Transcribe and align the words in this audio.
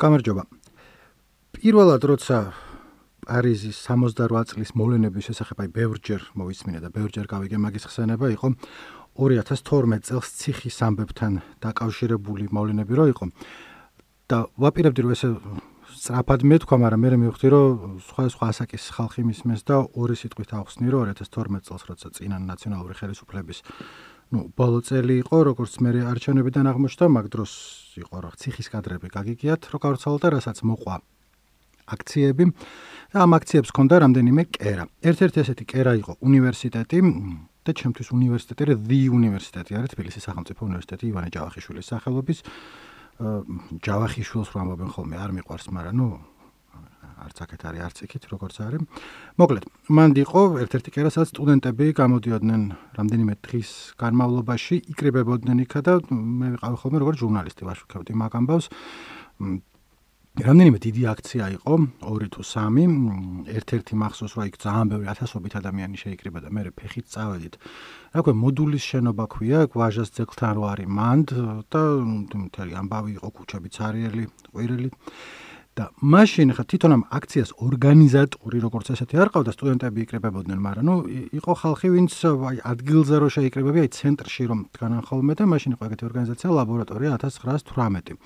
გამარჯობა. 0.00 0.42
პირველად 1.52 2.02
როცა 2.08 2.36
პარიზის 3.28 3.76
68 3.84 4.48
წლის 4.48 4.70
მოვლენების 4.72 5.26
შესახებ 5.28 5.60
აი 5.60 5.68
ბევრჯერ 5.76 6.22
მოვისმინე 6.40 6.78
და 6.80 6.88
ბევრჯერ 6.88 7.26
გავიგე 7.28 7.58
მაგის 7.60 7.84
ხსენება 7.84 8.32
იყო 8.32 8.48
2012 9.20 10.08
წელს 10.08 10.28
ციხის 10.40 10.78
ამბებთან 10.88 11.32
დაკავშირებული 11.60 12.48
მოვლენები 12.48 12.92
რო 12.96 13.04
იყო 13.12 13.24
და 14.32 14.38
ვაპირებდი 14.56 15.00
რომ 15.04 15.12
ესე 15.12 15.28
სწრაფად 16.00 16.40
მეთქვა, 16.48 16.76
მაგრამ 16.80 17.00
მე 17.04 17.08
მივხვდი 17.20 17.48
რომ 17.52 18.00
სხვა 18.08 18.22
სხვა 18.32 18.46
ასაკის 18.56 18.84
ხალხი 18.96 19.22
მისმენს 19.26 19.62
და 19.68 19.76
ორი 20.00 20.16
სიტყვით 20.16 20.50
ახსნი 20.56 20.88
რომ 20.88 21.12
2012 21.12 21.66
წელს 21.68 21.82
როცა 21.90 22.08
წინა 22.16 22.36
ნაციონალური 22.40 22.94
ხელისუფლების 22.96 23.58
ну, 24.30 24.46
ბოლო 24.54 24.80
წელი 24.86 25.14
იყო, 25.26 25.36
როგორც 25.50 25.72
მე 25.82 25.90
არჩევნებიდან 26.10 26.64
აღმოჩნდა, 26.70 27.06
მაგ 27.10 27.26
დროს 27.34 27.52
იყო 27.98 28.16
რა 28.22 28.30
ციხის 28.38 28.68
კადრები 28.70 29.08
გაგიგიათ, 29.10 29.62
რო 29.74 29.78
გავრცელდა, 29.82 30.26
რასაც 30.38 30.58
მოყვა 30.62 30.94
აქციები 31.90 32.44
და 33.10 33.18
ამ 33.26 33.30
აქციებს 33.34 33.70
ჰქონდა 33.74 33.94
რამდენიმე 34.06 34.42
კერა. 34.54 34.84
ერთ-ერთი 35.02 35.38
ასეთი 35.42 35.64
კერა 35.66 35.92
იყო 35.98 36.12
უნივერსიტეტი 36.22 36.98
და 37.66 37.70
ჩემთვის 37.74 38.08
უნივერსიტეტი 38.14 38.62
რა 38.70 38.74
დი 38.78 39.00
უნივერსიტეტი 39.10 39.72
არის 39.74 39.90
თბილისის 39.94 40.22
სახელმწიფო 40.30 40.60
უნივერსიტეტი 40.70 41.04
ივანე 41.10 41.28
ჯავახიშვილის 41.34 41.86
სახელობის 41.90 42.38
ჯავახიშვილს 43.84 44.48
რომ 44.54 44.60
ამბობენ 44.64 44.90
ხოლმე 44.94 45.16
არ 45.20 45.30
მიყვარს, 45.36 45.66
მაგრამ 45.74 45.94
ნუ 45.98 46.08
არც 47.20 47.36
აქეთ 47.44 47.60
არის 47.68 47.80
არც 47.86 47.96
იქით 48.06 48.24
როგორც 48.32 48.54
არის. 48.64 48.80
მოკლედ, 49.40 49.64
მანდ 49.96 50.14
იყო 50.24 50.40
ერთ-ერთი 50.64 50.90
კერა, 50.94 51.10
სადაც 51.14 51.28
სტუდენტები 51.34 51.86
გამოდიოდნენ 52.00 52.62
რამდენიმე 52.98 53.34
დღის 53.44 53.70
განმავლობაში, 54.00 54.76
იკრიბებოდნენ 54.92 55.58
იქა 55.64 55.80
და 55.86 55.92
მე 56.10 56.48
ვიყავი 56.56 56.76
ხოლმე 56.80 56.98
როგორც 57.02 57.16
ჟურნალისტი 57.24 57.62
ვაშუქებდი 57.68 58.12
მაგ 58.20 58.32
ამბავს. 58.40 58.66
რამდენიმე 60.30 60.78
დიდი 60.78 61.02
აქცია 61.10 61.46
იყო, 61.58 61.74
2 62.06 62.26
თუ 62.30 62.42
3. 62.46 62.86
ერთ-ერთი 63.50 63.92
მახსოვს, 63.98 64.32
რომ 64.38 64.44
იქ 64.46 64.56
ძალიან 64.62 64.86
ბევრი 64.92 65.06
ათასობით 65.10 65.54
ადამიანი 65.58 65.96
შეიკრიბა 65.98 66.38
და 66.46 66.48
მე 66.54 66.62
ფეხით 66.70 67.06
წავედით. 67.10 67.54
რა 68.14 68.20
ქვია, 68.22 68.36
მოდულის 68.38 68.84
შენობა 68.90 69.24
ქვია, 69.26 69.58
გვაჟას 69.74 70.14
ძეგლთან 70.14 70.52
რო 70.54 70.62
არის 70.70 70.86
მანდ 70.86 71.28
და 71.66 71.82
მთელი 72.46 72.72
ამბავი 72.78 73.10
იყო, 73.18 73.28
ქუჩებიც 73.36 73.74
არიელი, 73.82 74.24
ყვირილი. 74.54 74.88
და 75.80 75.88
მაშინ 76.04 76.52
ხა 76.52 76.64
თვითონ 76.68 76.92
ამ 76.92 77.02
აქციას 77.08 77.50
ორგანიზატორი 77.64 78.58
როგორც 78.60 78.86
ესეთი 78.92 79.16
არ 79.16 79.28
ყავდა 79.32 79.52
სტუდენტები 79.56 79.98
იკრებებოდნენ, 80.04 80.58
მაგრამ 80.60 80.84
ნუ 80.84 80.96
იყო 81.40 81.52
ხალხი, 81.56 81.88
ვინც 81.96 82.12
აი 82.20 82.56
ადგილზე 82.72 83.14
რო 83.16 83.28
შეიკრებები, 83.32 83.78
აი 83.80 83.88
ცენტრში 83.96 84.44
რომ 84.50 84.60
დგანან 84.76 85.02
ხოლმე 85.08 85.32
და 85.40 85.44
მაშინ 85.48 85.72
იყო 85.80 85.82
ეგეთი 85.88 86.04
ორგანიზაცია 86.10 86.48
ლაბორატორია 86.52 87.10
1918. 87.16 88.20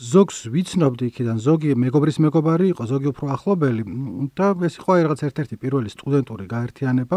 ზოგს 0.00 0.38
ვიცნობდი 0.50 1.04
იქიდან, 1.12 1.36
ზოგი 1.44 1.70
მეგობრის 1.76 2.16
მეგობარი 2.24 2.66
იყო, 2.72 2.82
ზოგი 2.90 3.08
უფრო 3.12 3.26
ახლობელი 3.36 3.82
და 4.34 4.46
ეს 4.66 4.74
იყო 4.80 4.90
აი 4.96 5.00
რაღაც 5.06 5.20
ერთ-ერთი 5.28 5.54
პირველი 5.60 5.88
სტუდენტური 5.92 6.44
გაერთიანება 6.48 7.16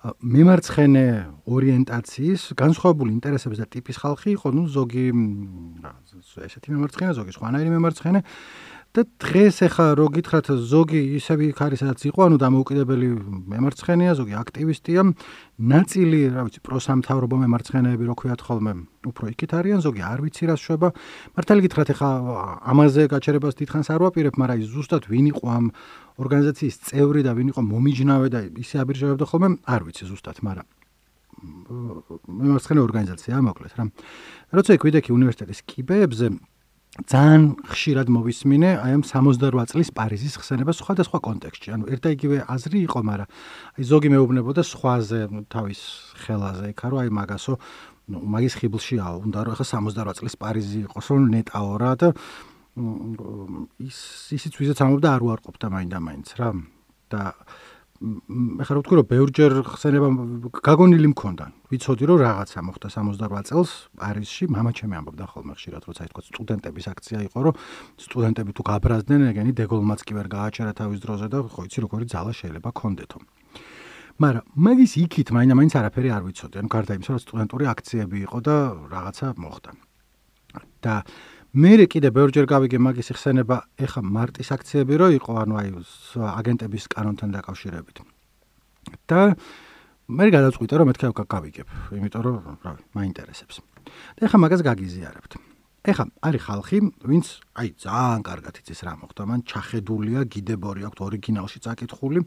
მემარცხენე 0.00 1.06
ორიენტაციის, 1.44 2.42
განსხვავებული 2.56 3.12
ინტერესების 3.20 3.58
და 3.60 3.66
ტიპის 3.68 3.96
ხალხი 4.00 4.32
იყო, 4.32 4.48
ну, 4.56 4.64
ზოგი 4.64 5.06
ესეთი 6.48 6.72
მემარცხენე, 6.72 7.12
ზოგი 7.20 7.32
სხვანაირი 7.36 7.70
მემარცხენე 7.76 8.20
და 8.90 9.04
დღეს 9.22 9.62
ახლა 9.70 9.94
რო 9.94 10.06
გითხრათ 10.18 10.48
ზოგი 10.66 11.00
ისევ 11.14 11.38
იქ 11.54 11.60
არის 11.62 11.82
სადაც 11.86 12.00
იყო 12.10 12.20
ანუ 12.26 12.36
დამოუკიდებელი 12.42 13.08
მემარცხენეა 13.46 14.12
ზოგი 14.18 14.34
აქტივისტია. 14.34 15.00
ნაწილი 15.62 16.20
რა 16.34 16.42
ვიცი 16.50 16.60
პროსამთავრობო 16.66 17.36
მემარცხენეები 17.38 18.04
რო 18.10 18.14
ქვიათ 18.18 18.40
ხოლმე 18.42 18.72
უფრო 19.06 19.24
იქით 19.30 19.52
არიან 19.54 19.80
ზოგი 19.86 20.02
არ 20.02 20.18
ვიცი 20.26 20.44
რა 20.50 20.56
შვება. 20.58 20.88
მართალი 21.38 21.60
გითხრათ 21.70 21.88
ახლა 21.94 22.10
ამაზე 22.66 23.02
გაჩერებას 23.14 23.54
დიდხანს 23.62 23.88
არ 23.94 24.00
ვაპირებ 24.10 24.34
მაგრამ 24.42 24.66
ზუსტად 24.74 25.06
ვინ 25.06 25.26
იყო 25.38 25.44
ამ 25.46 25.64
ორგანიზაციის 26.18 26.76
წევრი 26.90 27.22
და 27.22 27.32
ვინ 27.38 27.54
იყო 27.54 27.62
მომიჯნავე 27.62 28.28
და 28.34 28.40
ისე 28.58 28.82
აბირჟებდა 28.82 29.24
ხოლმე 29.30 29.48
არ 29.70 29.80
ვიცი 29.86 30.04
ზუსტად 30.10 30.42
მაგრამ 30.42 30.66
მემარცხენე 32.26 32.80
ორგანიზაცია 32.82 33.38
მოკლედ 33.38 33.72
რა. 33.78 33.84
როცა 34.50 34.70
იქ 34.74 34.82
ვიდექი 34.82 35.10
უნივერსიტეტის 35.14 35.60
კიბეებზე 35.70 36.26
ძალიან 36.90 37.42
ხშირად 37.70 38.08
მოვისმინე 38.10 38.70
აი 38.82 38.92
ამ 38.98 39.02
68 39.06 39.70
წლის 39.70 39.90
პარიზის 39.94 40.34
ხსენება 40.42 40.74
სხვადასხვა 40.74 41.18
კონტექსტში. 41.22 41.68
ანუ 41.70 41.84
ერთ 41.86 42.02
და 42.02 42.10
იგივე 42.18 42.36
აზრი 42.50 42.78
იყო, 42.90 43.00
მაგრამ 43.06 43.28
აი 43.78 43.82
ზოგი 43.86 44.08
მეუბნებოდა 44.10 44.62
სხვაზე, 44.66 45.20
თავის 45.54 45.80
ხელაზე, 46.26 46.66
იქა 46.74 46.86
რომ 46.90 46.98
აი 46.98 47.10
მაგასო, 47.14 47.52
ნუ 48.10 48.18
მაგის 48.34 48.54
ხიბლშია, 48.58 49.06
უნდა 49.22 49.38
რომ 49.38 49.52
ახლა 49.54 49.66
68 49.70 50.18
წლის 50.18 50.34
პარიზი 50.34 50.78
იყოს, 50.90 51.06
რომ 51.14 51.22
ნეტაო 51.30 51.72
რა 51.78 51.92
და 51.94 52.08
ის 53.86 53.98
ისიც 54.34 54.52
ვიზაც 54.58 54.78
ამობდა 54.82 55.08
არ 55.14 55.22
უარყოფდა 55.30 55.66
მაინდა-მაინც 55.70 56.28
რა. 56.42 56.50
და 57.10 57.34
ეხლა 57.99 58.73
რა 58.75 58.79
ვთქვი 58.83 58.95
რომ 58.99 59.07
ბევრჯერ 59.07 59.53
ხსენება 59.71 60.07
გაგონილი 60.59 61.09
მქონდა. 61.15 61.45
ვიცოდი 61.71 62.03
რომ 62.11 62.17
რაღაცა 62.27 62.59
მოხდა 62.67 62.87
68 62.91 63.47
წელს 63.47 63.71
პარიზში, 63.95 64.43
мама 64.51 64.75
ჩემი 64.75 64.99
ამბობდა 64.99 65.25
ხოლმე 65.31 65.53
ხშირად 65.55 65.83
როცა 65.87 66.01
ითქვა 66.11 66.21
სტუდენტების 66.27 66.85
აქცია 66.91 67.19
იყო, 67.31 67.39
რომ 67.47 67.53
სტუდენტები 67.95 68.51
თუ 68.51 68.61
გაბრაზდნენ, 68.67 69.21
ეგენი 69.31 69.51
დეგოლმაც 69.55 69.99
კი 70.03 70.11
ვერ 70.11 70.27
გააჩერა 70.27 70.71
თავის 70.75 70.99
დროზე 70.99 71.27
და 71.31 71.37
ხო 71.47 71.61
იცი 71.71 71.79
როგორი 71.87 72.05
ძალა 72.11 72.31
შეიძლება 72.35 72.69
კონდეთო. 72.75 73.17
მაგრამ 74.15 74.43
მაგის 74.59 74.91
იქით 74.99 75.27
მაინდა-მაინც 75.35 75.73
არაფერი 75.79 76.09
არ 76.11 76.23
ვიცოდი. 76.27 76.55
ანუ 76.59 76.69
გარდა 76.71 76.91
იმისა, 76.99 77.11
რომ 77.15 77.23
სტუდენტური 77.23 77.63
აქციები 77.67 78.17
იყო 78.27 78.37
და 78.43 78.55
რაღაცა 78.91 79.27
მოხდა. 79.39 79.71
და 80.83 81.03
მე 81.50 81.82
კიდე 81.90 82.14
ბევრჯერ 82.14 82.46
გავიგე 82.46 82.78
მაგის 82.78 83.10
ხსენება, 83.10 83.56
ეხა 83.74 84.00
მარტის 84.06 84.54
აქციები 84.54 84.94
რო 85.02 85.08
იყო, 85.18 85.32
ანუ 85.42 85.54
აი 85.58 85.68
აგენტების 86.14 86.84
კანონთან 86.94 87.30
დაკავშირებით. 87.34 87.96
და 89.10 89.34
მე 90.14 90.26
გადაწყვიტე 90.30 90.74
რომ 90.78 90.86
მეთქე 90.94 91.10
გავიგებ, 91.10 91.68
იმიტომ 91.98 92.22
რომ, 92.22 92.36
რავი, 92.62 92.82
მაინტერესებს. 92.94 93.66
და 94.14 94.30
ეხა 94.30 94.38
მაგას 94.38 94.62
გაგიზიარებთ. 94.62 95.32
ეხა 95.90 96.04
არის 96.22 96.42
ხალხი, 96.46 96.78
ვინც 97.02 97.26
აი 97.58 97.68
ძალიან 97.82 98.22
კარგად 98.22 98.54
იცის 98.62 98.80
რა 98.86 98.94
მოხდა, 99.02 99.22
მან 99.26 99.40
ჩახედულია, 99.42 100.20
გიდებორი 100.30 100.86
აქვს 100.86 101.02
ორიგინალში 101.02 101.58
წაკითხული. 101.66 102.20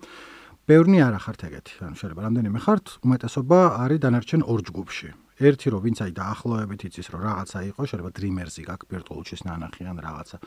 ბევრნი 0.68 1.00
არ 1.00 1.14
ახართ 1.16 1.40
ეგეთი, 1.48 1.74
ანუ 1.80 1.96
შეიძლება 1.96 2.22
რამდენიმე 2.28 2.60
ხართ, 2.60 2.86
უმეტესობა 3.08 3.60
არის 3.88 4.00
დანარჩენ 4.04 4.42
ორ 4.44 4.60
ჯგუფში. 4.68 5.23
ერთი 5.50 5.68
რომ 5.74 5.82
ვინც 5.84 5.98
აი 6.04 6.12
დაახლოებით 6.18 6.82
იცის 6.88 7.08
რომ 7.14 7.22
რაღაცა 7.28 7.60
იყო, 7.70 7.82
შეიძლება 7.90 8.12
დრიმერსი 8.18 8.62
გაქვს 8.70 8.90
ბერტოლუჩის 8.94 9.42
ნანახი 9.48 9.82
ან 9.90 9.98
რაღაცა 10.04 10.38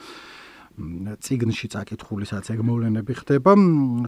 ციგნში 0.76 1.66
წაკითხული 1.72 2.24
სადაც 2.28 2.46
ეგ 2.52 2.60
მოვლენები 2.68 3.12
ხდება 3.16 3.52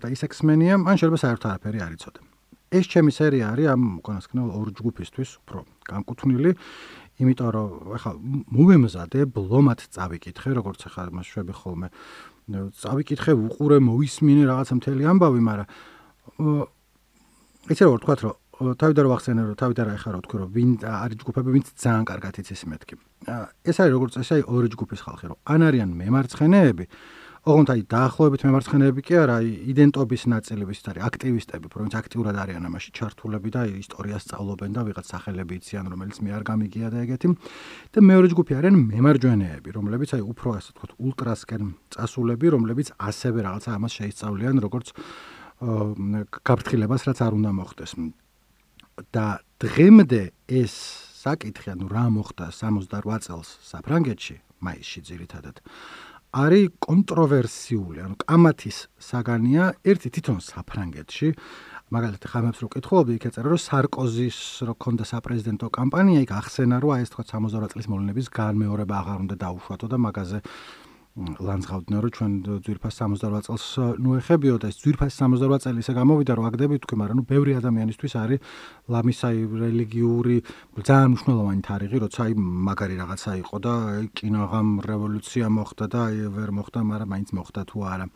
და 0.04 0.06
ის 0.12 0.20
ექსმენია, 0.28 0.74
ან 0.84 0.94
შეიძლება 1.00 1.18
საერთოდ 1.24 1.48
არაფერი 1.48 1.78
არ 1.80 1.92
იცოდე. 1.96 2.20
ეს 2.68 2.84
ჩემი 2.92 3.10
სერია 3.16 3.56
არის 3.56 3.66
ამ 3.72 3.82
უკანასკნელ 4.04 4.48
ორ 4.52 4.68
ჯგუფისთვის 4.76 5.30
უფრო 5.40 5.60
განკუთვნილი, 5.88 6.50
იმიტომ 7.18 7.48
რომ 7.56 7.68
ახლა 7.96 8.12
მოვემზადე 8.52 9.20
ბლომად 9.32 9.80
წავიკითხე, 9.88 10.50
როგორც 10.52 10.80
ახლა 10.84 11.02
მას 11.16 11.26
შვები 11.32 11.54
ხოლმე 11.56 11.88
წავიკითხე, 12.48 13.32
უყურე, 13.48 13.76
მოვისმინე 13.88 14.44
რაღაცა 14.52 14.74
მთელი 14.80 15.02
ამბავი, 15.12 15.40
მაგრამ 15.48 15.68
იცი 17.72 17.82
რა 17.84 17.90
ვთქვა, 17.96 18.14
რომ 18.24 18.36
თავიდან 18.58 19.02
რომ 19.06 19.12
ახსენე 19.14 19.42
რომ 19.46 19.54
თავიდან 19.54 19.84
რა 19.86 19.92
ეხარო 19.94 20.18
თქვი 20.26 20.36
რომ 20.42 20.50
ვინ 20.50 20.70
არის 20.82 21.16
ჯგუფები 21.22 21.50
ვინც 21.54 21.66
ძალიან 21.78 22.04
კარგად 22.10 22.34
იცის 22.42 22.62
მეთქი. 22.66 22.94
ეს 23.62 23.76
არის 23.78 23.92
როგორც 23.94 24.12
ეს 24.18 24.28
არის 24.34 24.44
ორი 24.50 24.68
ჯგუფის 24.74 25.00
ხალხი 25.06 25.26
რომ 25.30 25.38
ან 25.46 25.60
არიან 25.62 25.90
მემარცხენეები 25.94 26.84
ოღონდ 27.48 27.70
აი 27.70 27.82
დაახლოებით 27.86 28.42
მემარცხენეები 28.44 29.00
კი 29.06 29.14
არა 29.14 29.36
იდენტობის 29.46 30.22
ნაწილი 30.34 30.64
ვის 30.68 30.80
არის 30.90 31.02
აქტივისტები 31.06 31.66
პროვინც 31.70 31.94
აქტიურად 32.02 32.34
არიან 32.34 32.66
ამაში 32.66 32.90
ჩართულები 32.98 33.48
და 33.54 33.62
ისტორიას 33.78 34.22
სწავლობენ 34.26 34.70
და 34.74 34.80
ვიღაც 34.90 35.06
სახელები 35.06 35.54
იციან 35.62 35.86
რომელიც 35.86 36.18
მე 36.18 36.30
არ 36.34 36.42
გამიგია 36.50 36.88
და 36.90 36.98
ეგეთი. 37.06 37.28
და 37.94 37.98
მეორე 38.10 38.26
ჯგუფი 38.34 38.52
არიან 38.58 38.76
მემარჯვენეები 38.90 39.68
რომლებიც 39.70 40.10
აი 40.18 40.22
უფრო 40.34 40.48
ასე 40.58 40.70
ვთქვათ 40.74 40.92
ულტრასკენ 40.98 41.62
წასულები 41.94 42.46
რომლებიც 42.58 42.88
ასევე 42.98 43.38
რაღაცა 43.46 43.70
ამას 43.78 43.92
შეისწავლიან 44.02 44.56
როგორც 44.66 44.86
გაფრთხილებას 45.58 47.02
რაც 47.06 47.18
არ 47.22 47.32
უნდა 47.38 47.50
მოხდეს 47.54 47.92
და 49.14 49.26
დღემდე 49.62 50.22
ეს 50.48 50.74
საკითხი, 51.18 51.74
ანუ 51.74 51.86
რა 51.90 52.06
მოხდა 52.14 52.50
68 52.54 53.24
წელს 53.26 53.48
საფრანგეთში, 53.68 54.36
მაისში 54.62 55.00
ძირითადად, 55.08 55.56
არის 56.28 56.68
კონტროვერსიული, 56.84 57.98
ანუ 58.04 58.16
კამათის 58.22 58.78
საგანია 59.00 59.64
ერთი 59.82 60.08
თვითონ 60.14 60.38
საფრანგეთში. 60.44 61.28
მაგალითად, 61.88 62.28
ხამებს 62.28 62.58
რო 62.60 62.68
კითხულობდი, 62.68 63.14
იქ 63.16 63.24
ეწერა, 63.32 63.48
რომ 63.48 63.60
სარკოზის 63.64 64.38
რო 64.68 64.74
ქონდა 64.76 65.04
საპრეზიდენტო 65.08 65.68
კამპანია, 65.72 66.20
იქ 66.20 66.32
ახსენა, 66.36 66.76
რომ 66.84 66.90
აი 66.94 67.00
ეს 67.08 67.10
თქვა 67.16 67.24
68 67.32 67.72
წლის 67.72 67.88
მოვლენების 67.88 68.28
განმეორება 68.28 68.94
აღარ 69.00 69.18
უნდა 69.24 69.36
დაუშვათო 69.40 69.86
და 69.88 69.96
მაგაზე 70.04 70.38
ლანძღავდნენ 71.18 71.98
რომ 72.04 72.12
ჩვენ 72.14 72.32
ძვირფას 72.62 72.94
68 73.02 73.46
წელს 73.46 73.64
ნუეხებიო 73.98 74.54
და 74.62 74.70
ეს 74.70 74.76
ძვირფას 74.82 75.12
68 75.18 75.62
წელი 75.64 75.82
ისე 75.82 75.92
გამოვიდა 75.98 76.32
რომ 76.38 76.46
აგდები 76.50 76.76
თქვი 76.84 76.96
მაგრამ 77.02 77.18
ნუ 77.18 77.24
ბევრი 77.26 77.52
ადამიანისთვის 77.58 78.14
არის 78.22 78.38
ლამისაი 78.94 79.38
რელიგიური 79.62 80.36
ძალიან 80.78 81.10
მნიშვნელოვანი 81.14 81.62
თარიღი 81.68 81.98
როცა 82.06 82.20
აი 82.28 82.32
მაგარი 82.38 82.94
რაღაცა 83.02 83.32
იყო 83.42 83.56
და 83.66 83.74
კინოღამ 84.14 84.68
რევოლუცია 84.86 85.46
მოხდა 85.58 85.86
და 85.90 86.02
ვერ 86.38 86.50
მოხდა 86.54 86.78
მაგრამ 86.86 87.08
მაინც 87.12 87.28
მოხდა 87.34 87.60
თუ 87.66 87.78
არა 87.92 88.06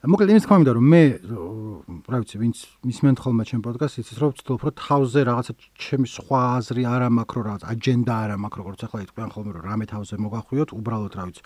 მოკლედ 0.00 0.30
იმის 0.32 0.44
თქმა 0.48 0.56
მინდა 0.60 0.72
რომ 0.72 0.86
მე 0.88 1.02
რა 2.08 2.18
ვიცი 2.24 2.38
ვინც 2.40 2.56
მისმენ 2.88 3.16
ხოლმე 3.20 3.44
ჩემ 3.44 3.60
პოდკასტს 3.60 4.00
იცის 4.00 4.20
რომ 4.22 4.30
ვცდილობ 4.32 4.62
რომ 4.64 4.74
თავზე 4.80 5.20
რაღაცა 5.28 5.52
ჩემი 5.76 6.08
სხვა 6.08 6.40
აზრი 6.56 6.82
არა 6.88 7.08
მაქვს 7.20 7.36
რომ 7.36 7.44
რაღაც 7.44 7.62
აჯენდა 7.68 8.14
არა 8.24 8.36
მაქვს 8.40 8.60
როგორც 8.64 8.80
ახლა 8.88 9.00
იტყვიან 9.04 9.30
ხოლმე 9.36 9.50
რომ 9.60 9.62
რამე 9.68 9.84
თავზე 9.92 10.14
მოგახვიოთ 10.24 10.70
უბრალოდ 10.80 11.12
რა 11.20 11.24
ვიცი 11.28 11.42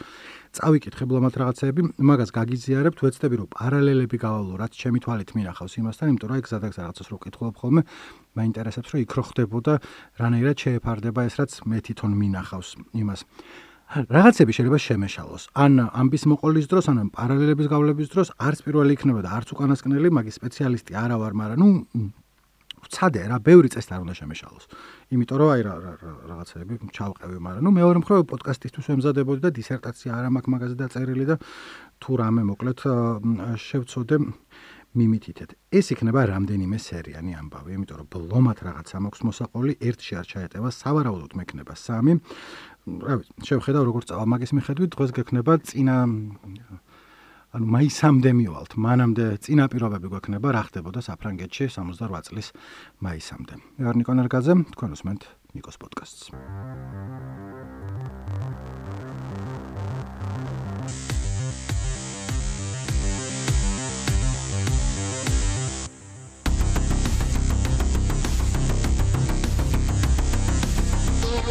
წავიკითხე 0.54 1.04
ბლომად 1.10 1.34
რაღაცეები 1.34 1.82
მაგას 1.98 2.30
გაგიზიარებთ 2.38 2.98
ვეცდები 3.02 3.34
რომ 3.42 3.48
პარალელები 3.58 4.16
გავალო 4.22 4.54
რაც 4.62 4.72
ჩემი 4.78 4.98
თვალით 5.02 5.30
მინახავს 5.34 5.74
იმასთან 5.82 6.06
იმიტომ 6.14 6.28
რომ 6.30 6.38
აი 6.38 6.42
გზადაგზა 6.46 6.80
რაღაცას 6.86 7.08
რო 7.10 7.18
კითხულობ 7.26 7.54
ხოლმე 7.58 7.82
მაინტერესებს 8.38 8.88
რომ 8.94 9.02
იქ 9.02 9.12
რო 9.18 9.22
ხდებოდა 9.34 9.72
რანაირად 10.22 10.56
შეეფარდება 10.62 11.20
ეს 11.26 11.34
რაც 11.42 11.52
მე 11.66 11.78
თვითონ 11.90 12.12
მინახავს 12.22 12.68
იმას 13.02 13.20
რაღაცები 13.92 14.52
შეიძლება 14.56 14.78
შემეშალოს. 14.80 15.42
ან 15.54 15.72
ამბის 15.92 16.24
მოყოლის 16.26 16.66
დროს, 16.66 16.84
ან 16.90 17.10
პარალელების 17.14 17.66
გავლების 17.68 18.08
დროს 18.10 18.28
არც 18.40 18.58
პირველი 18.64 18.92
იქნება 18.96 19.20
და 19.22 19.30
არც 19.38 19.48
უკანასკნელი, 19.54 20.08
მაგის 20.08 20.34
სპეციალისტი 20.40 20.92
არა 20.98 21.16
ვარ, 21.20 21.32
მაგრამ 21.36 21.58
ნუ 21.60 21.68
ვცადე 22.84 23.22
რა, 23.28 23.36
ბევრი 23.40 23.68
წესი 23.72 23.90
არ 23.96 24.00
უნდა 24.04 24.14
შემეშალოს. 24.20 24.64
იმიტომ 25.14 25.36
რომ 25.40 25.48
აი 25.54 25.60
რაღაცები 25.64 26.74
ჩავყევი, 26.92 27.38
მაგრამ 27.40 27.62
ნუ 27.64 27.70
მეორე 27.80 27.98
მხრივ 28.04 28.20
პოდკასტისთვის 28.28 28.88
ვემზადებოდი 28.92 29.40
და 29.40 29.50
დისერტაცია 29.56 30.10
არ 30.12 30.24
მაქვს 30.36 30.52
მაგაზე 30.52 30.76
დაწერილი 30.84 31.24
და 31.24 31.36
თუ 32.00 32.10
რამე 32.20 32.42
მოკლედ 32.44 32.78
შევწოდე 33.56 34.16
მიმითითეთ. 34.94 35.50
ეს 35.74 35.86
იქნება 35.90 36.20
რამდენიმე 36.30 36.78
სერიანი 36.78 37.32
ამბავი, 37.34 37.70
იმიტომ 37.74 37.96
რომ 37.98 38.06
ბლომად 38.14 38.58
რაღაცა 38.62 38.96
მაქვს 39.02 39.22
მოსაყოლი, 39.26 39.72
ერთში 39.82 40.12
არ 40.20 40.26
ჩაეტევა, 40.30 40.68
სავარაუდოდ 40.70 41.32
მექნება 41.34 41.74
სამი. 41.74 42.12
რა 42.84 43.14
ვიცი, 43.20 43.32
შევხედავ 43.48 43.82
როგორ 43.88 44.02
წავა 44.08 44.24
მაგის 44.28 44.52
მიხედვით, 44.56 44.90
დღეს 44.92 45.10
გექნება 45.16 45.52
წინა 45.64 45.96
ანუ 47.54 47.66
მაისამდე 47.70 48.30
მივალთ, 48.34 48.72
მანამდე 48.82 49.26
წინა 49.46 49.70
პირობები 49.70 50.10
გვექნება, 50.10 50.48
რა 50.58 50.62
ხდებოდა 50.68 51.00
საფრანგეთში 51.06 51.70
68 51.70 52.26
წლის 52.26 52.50
მაისამდე. 52.98 53.54
მე 53.78 53.82
ვარ 53.86 53.96
ნიკო 54.02 54.12
ნერგაძე, 54.18 54.54
თქვენ 54.74 54.90
უსმენთ 54.98 55.22
ნიკოს 55.54 55.76
პოდკასტს. 55.78 56.34
რო 71.44 71.50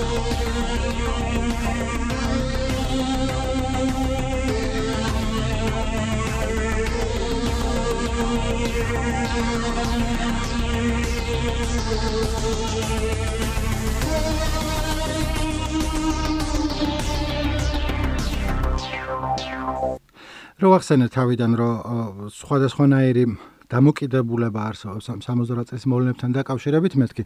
ახსენე 20.73 21.07
თავიდან 21.13 21.51
რომ 21.59 22.29
სხვადასხვანაირი 22.33 23.25
დამოკიდებულება 23.69 24.61
არსებობს 24.73 25.05
68 25.13 25.69
წლის 25.69 25.85
მოვლენებთან 25.91 26.33
დაკავშირებით 26.37 26.93
მეთქი 27.01 27.23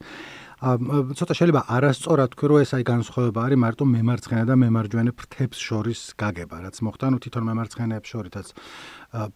ცოტა 0.57 1.33
შეიძლება 1.37 1.61
არასწორად 1.69 2.31
თქვი 2.33 2.47
რომ 2.49 2.61
ეს 2.65 2.71
აი 2.73 2.83
განსხვავება 2.89 3.39
არის 3.45 3.59
მარტო 3.61 3.83
მემარცხენე 3.93 4.45
და 4.49 4.55
მემარჯვენე 4.57 5.11
ფრთებს 5.13 5.57
შორის 5.61 5.99
გაგება 6.17 6.57
რაც 6.65 6.81
მოხდა 6.81 7.05
ნუ 7.13 7.17
თვითონ 7.21 7.43
მემარცხენეებს 7.45 8.09
შორითაც. 8.09 8.47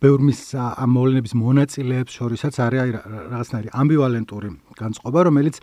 ბევრმის 0.01 0.41
ამ 0.57 0.89
მოვლენების 0.97 1.33
მონაწილეებს 1.37 2.11
შორისაც 2.17 2.53
არის 2.65 2.79
აი 2.81 2.89
რაღაცნაირი 2.97 3.69
ამბივალენტური 3.69 4.49
განწყობა 4.81 5.19
რომელიც 5.29 5.55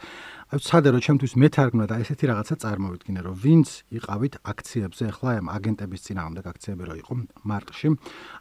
აი 0.49 0.63
ცადე 0.65 0.89
რომ 0.97 1.03
ჩემთვის 1.05 1.33
მეთარგმნა 1.43 1.85
და 1.93 1.95
ესეთი 2.01 2.25
რაღაცა 2.31 2.55
წარმოვიდგინე 2.65 3.21
რომ 3.21 3.35
ვინც 3.37 3.69
იყავით 3.99 4.35
აქციებზე 4.49 5.05
ახლა 5.13 5.31
ამ 5.45 5.47
აგენტების 5.53 6.05
წინააღმდეგ 6.09 6.45
აქციები 6.49 6.83
რო 6.89 6.95
იყო 7.05 7.13
მარტში 7.51 7.89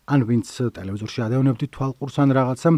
ან 0.07 0.19
ვინც 0.23 0.47
ტელევიზორში 0.77 1.19
ადევნებდით 1.27 1.71
თვალყურს 1.75 2.15
ან 2.23 2.29
რაღაცა 2.31 2.69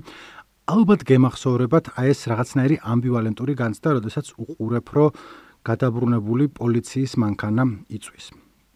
ალბათ 0.70 1.02
გემახსოვრებათ 1.10 1.88
აი 1.98 2.12
ეს 2.14 2.20
რაღაცნაირი 2.30 2.76
ამბივალენტური 2.94 3.54
განცდა, 3.58 3.90
როდესაც 3.98 4.28
უყურებ, 4.38 4.88
რომ 4.94 5.16
გადაბრუნებული 5.66 6.46
პოლიციის 6.60 7.14
მანქანა 7.24 7.64
იწვის. 7.98 8.26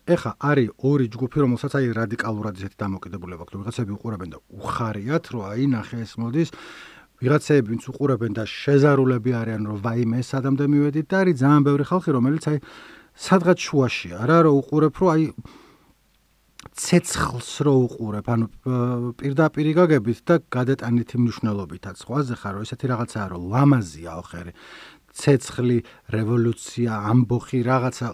ეხა 0.09 0.31
არის 0.49 0.73
ორი 0.89 1.05
ჯგუფი, 1.13 1.37
რომელსაც 1.45 1.73
აი 1.77 1.85
რადიკალურად 1.93 2.53
ისეთი 2.57 2.77
დამოკიდებულება 2.81 3.41
აქვს. 3.45 3.53
ვიღაცები 3.61 3.91
უყურებენ 3.93 4.29
და 4.33 4.37
უხარიათ, 4.57 5.25
რომ 5.33 5.41
აი 5.53 5.63
ნახე 5.69 5.97
ეს 6.01 6.13
მოდის. 6.17 6.49
ვიღაცები 7.21 7.67
ვინც 7.71 7.83
უყურებენ 7.93 8.31
და 8.41 8.43
შეზარულები 8.43 9.31
არიან, 9.37 9.61
რომ 9.69 9.77
ვაიმე 9.85 10.17
ეს 10.17 10.29
ადამდა 10.33 10.63
მივედით 10.73 11.07
და 11.13 11.15
არის 11.21 11.35
ძალიან 11.45 11.61
ბევრი 11.63 11.83
ხალხი, 11.93 12.09
რომელიც 12.17 12.43
აი 12.49 12.57
სადღაც 13.13 13.59
შუაშია 13.69 14.17
რა, 14.27 14.37
რომ 14.49 14.53
უყურებ, 14.65 14.93
რომ 14.97 15.09
აი 15.13 15.23
ცეცხლს 16.71 17.51
რო 17.67 17.73
უყურებ, 17.85 18.27
ანუ 18.33 18.45
პირდაპირ 19.19 19.67
გაგებით 19.77 20.19
და 20.23 20.35
გადატანითი 20.47 21.15
მნიშვნელობითაც. 21.19 21.97
ხვაზე 22.07 22.35
ხარ, 22.39 22.53
რომ 22.55 22.63
ესეთი 22.63 22.85
რაღაცაა, 22.93 23.27
რომ 23.35 23.41
ლამაზია 23.51 24.11
ოხერი. 24.23 24.53
ცეცხლი, 25.13 25.77
რევოლუცია, 26.09 26.91
ამბოხი, 27.13 27.59
რაღაცა 27.69 28.07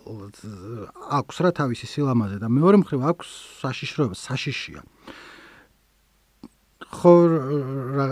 აქვს 1.16 1.38
რა 1.48 1.52
თავისი 1.56 1.86
სილამაზე 1.88 2.38
და 2.44 2.48
მეორე 2.52 2.78
მხრივ 2.84 3.02
აქვს 3.08 3.28
საშიშროება, 3.64 4.16
საშიშია. 4.20 4.82
ხო 6.90 7.12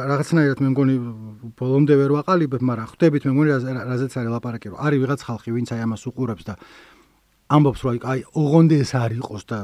რაღაცნაირად 0.08 0.60
მე 0.64 0.70
მგონი 0.72 0.96
ბოლომდე 1.60 1.94
ვერ 2.00 2.12
ვაყალიბებ, 2.16 2.62
მაგრამ 2.64 2.88
ხვდებით 2.94 3.24
მე 3.28 3.32
მგონი 3.36 3.50
რაზეც 3.92 4.14
არის 4.22 4.32
ლაპარაკი, 4.38 4.68
რომ 4.72 4.80
არის 4.86 5.00
ვიღაც 5.04 5.22
ხალხი, 5.28 5.50
ვინც 5.52 5.70
აი 5.74 5.82
ამას 5.84 6.04
უყურებს 6.08 6.44
და 6.48 6.56
ამბობს 7.48 7.82
რომ 7.88 7.98
აი 8.12 8.20
ოღონდ 8.36 8.72
ეს 8.76 8.92
არ 9.00 9.12
იყოს 9.24 9.44
და 9.48 9.58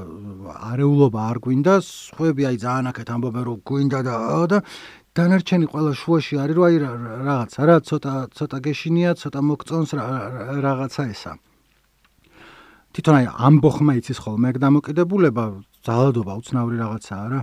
არეულობა 0.71 1.19
არ 1.19 1.37
გვინდა, 1.43 1.73
სხვები 1.83 2.43
აი 2.47 2.57
ძალიან 2.63 2.85
აქეთ 2.95 3.09
ამბობენ 3.11 3.43
რომ 3.43 3.57
გვინდა 3.67 3.99
და 4.07 4.15
და 4.47 4.57
დანარჩენი 5.19 5.65
ყველა 5.67 5.91
შუაში 5.99 6.33
არის 6.39 6.55
რომ 6.55 6.63
აი 6.63 6.75
რაღაცა 7.27 7.61
რა 7.67 7.75
ცოტა 7.83 8.13
ცოტა 8.39 8.57
გეშინია, 8.63 9.11
ცოტა 9.19 9.39
მოგწონს 9.43 9.91
რაღაცა 10.63 11.03
ესა. 11.11 11.31
თვითონ 12.95 13.15
აი 13.19 13.25
ამბოხმა 13.51 13.93
იცის 13.99 14.19
ხოლმე 14.23 14.47
ეგ 14.53 14.57
დამოკიდებულება, 14.63 15.43
ძალადობა 15.83 16.33
უცნაური 16.39 16.77
რაღაცაა 16.79 17.25
რა. 17.35 17.41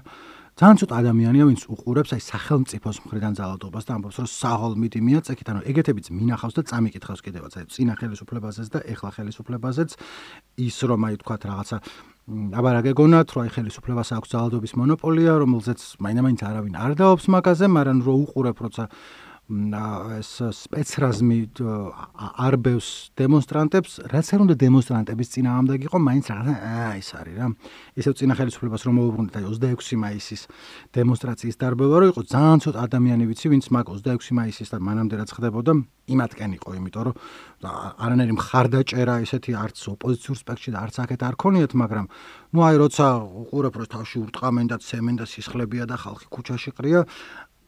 ძალიან 0.61 0.77
ცოტა 0.77 0.97
ადამიანია 1.01 1.45
ვინც 1.49 1.63
უყურებს 1.73 2.11
აი 2.13 2.21
სახელმწიფოს 2.21 2.97
მხრიდან 3.01 3.33
ძალადობას 3.33 3.85
და 3.89 3.93
ამბობს 3.97 4.17
რომ 4.21 4.27
საღოლმიდი 4.29 5.01
მიაწექით 5.09 5.49
ანუ 5.49 5.61
ეგეთებიც 5.73 6.07
მინახავს 6.13 6.55
და 6.61 6.63
წამიკითხავს 6.69 7.21
კიდევაც. 7.25 7.53
აი 7.57 7.65
წინა 7.73 7.95
ხელისუფლებაზეც 7.97 8.69
და 8.69 8.79
ეხლა 8.93 9.11
ხელისუფლებაზეც. 9.17 9.91
ის 10.61 10.77
რომ 10.85 11.01
აი 11.09 11.15
თქვათ 11.25 11.43
რაღაცა 11.49 11.77
აბარა 12.61 12.81
გეგონათ 12.85 13.29
რომ 13.33 13.41
აი 13.41 13.51
ხელისუფლებას 13.57 14.09
აქვს 14.21 14.29
ძალადობის 14.37 14.73
მონოპოლია 14.77 15.33
რომელზეც 15.41 15.81
მაინდა-მაინც 15.97 16.41
არავინ 16.45 16.75
არ 16.77 16.93
დაობს 17.01 17.25
მაგაზე 17.33 17.67
მაგრამ 17.73 17.99
რო 18.05 18.15
უყურებ 18.29 18.57
როცა 18.61 18.85
ეს 19.51 20.31
სპეცრაზმი 20.55 21.39
არბევს 21.59 22.89
დემონსტრანტებს, 23.19 23.97
რაც 24.07 24.27
არ 24.31 24.45
უნდა 24.47 24.55
დემონსტრანტების 24.63 25.33
წინააღმდეგ 25.35 25.87
იყო, 25.91 25.99
მაინც 26.07 26.27
აა 26.31 26.91
ეს 27.03 27.11
არის 27.19 27.35
რა. 27.35 27.47
ისევ 27.99 28.13
წინა 28.15 28.35
ხელისუფლებას 28.39 28.83
რომ 28.87 28.95
მოუბრუნდეთ 29.01 29.35
აი 29.43 29.45
26 29.51 29.99
მაისის 29.99 30.43
დემონსტრაციის 30.95 31.57
დარბევა 31.59 31.97
რო 31.99 32.07
იყო, 32.15 32.21
ძალიან 32.31 32.59
ცოტა 32.63 32.79
ადამიანი 32.87 33.25
ვიცი, 33.27 33.47
ვინც 33.51 33.65
მაგ 33.75 33.87
26 33.91 34.31
მაისის 34.39 34.69
და 34.71 34.79
მანამდე 34.79 35.15
რაც 35.19 35.31
ხდებოდა, 35.35 35.73
იმათკენ 36.11 36.51
იყო, 36.59 36.69
იმიტომ 36.79 37.03
რომ 37.11 37.15
არანაირი 38.07 38.35
მხარდაჭერა 38.39 39.15
ესეთი 39.27 39.53
არც 39.55 39.79
ოპოზიციურ 39.95 40.37
სპექტრში 40.43 40.71
და 40.75 40.79
არც 40.87 40.95
აქეთ 41.05 41.21
არ 41.27 41.35
ქონიათ, 41.43 41.73
მაგრამ 41.75 42.07
ნუ 42.55 42.61
აი 42.67 42.77
როცა 42.83 43.07
უყურებ 43.43 43.75
რომ 43.79 43.91
თავში 43.95 44.17
ურტყამენ 44.25 44.67
და 44.71 44.77
ცემენ 44.83 45.15
და 45.21 45.25
სისხლებია 45.31 45.85
და 45.87 45.97
ხალხი 46.03 46.27
ქუჩაში 46.35 46.71
ყრია, 46.75 47.01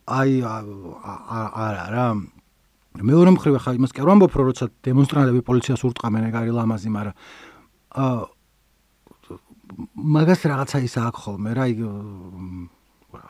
აი 0.07 0.43
არა 0.43 1.87
რა 1.95 2.07
მეორე 3.03 3.31
მხრივ 3.39 3.57
ხა 3.63 3.73
იმას 3.79 3.93
კი 3.95 4.03
არ 4.03 4.09
ვამბობ 4.11 4.33
რომ 4.37 4.47
როცა 4.53 4.67
დემონსტრანტები 4.85 5.41
პოლიციას 5.47 5.85
ურტყამენ 5.87 6.29
ეგ 6.29 6.35
არის 6.43 6.55
ლამაზი 6.59 6.91
მაგრამ 6.93 7.15
ა 7.97 8.07
მაგას 9.97 10.41
რაღაცა 10.53 10.79
ის 10.85 10.95
აქვს 11.01 11.21
ხოლმე 11.23 11.51
რა 11.57 11.65
იგი 11.73 11.87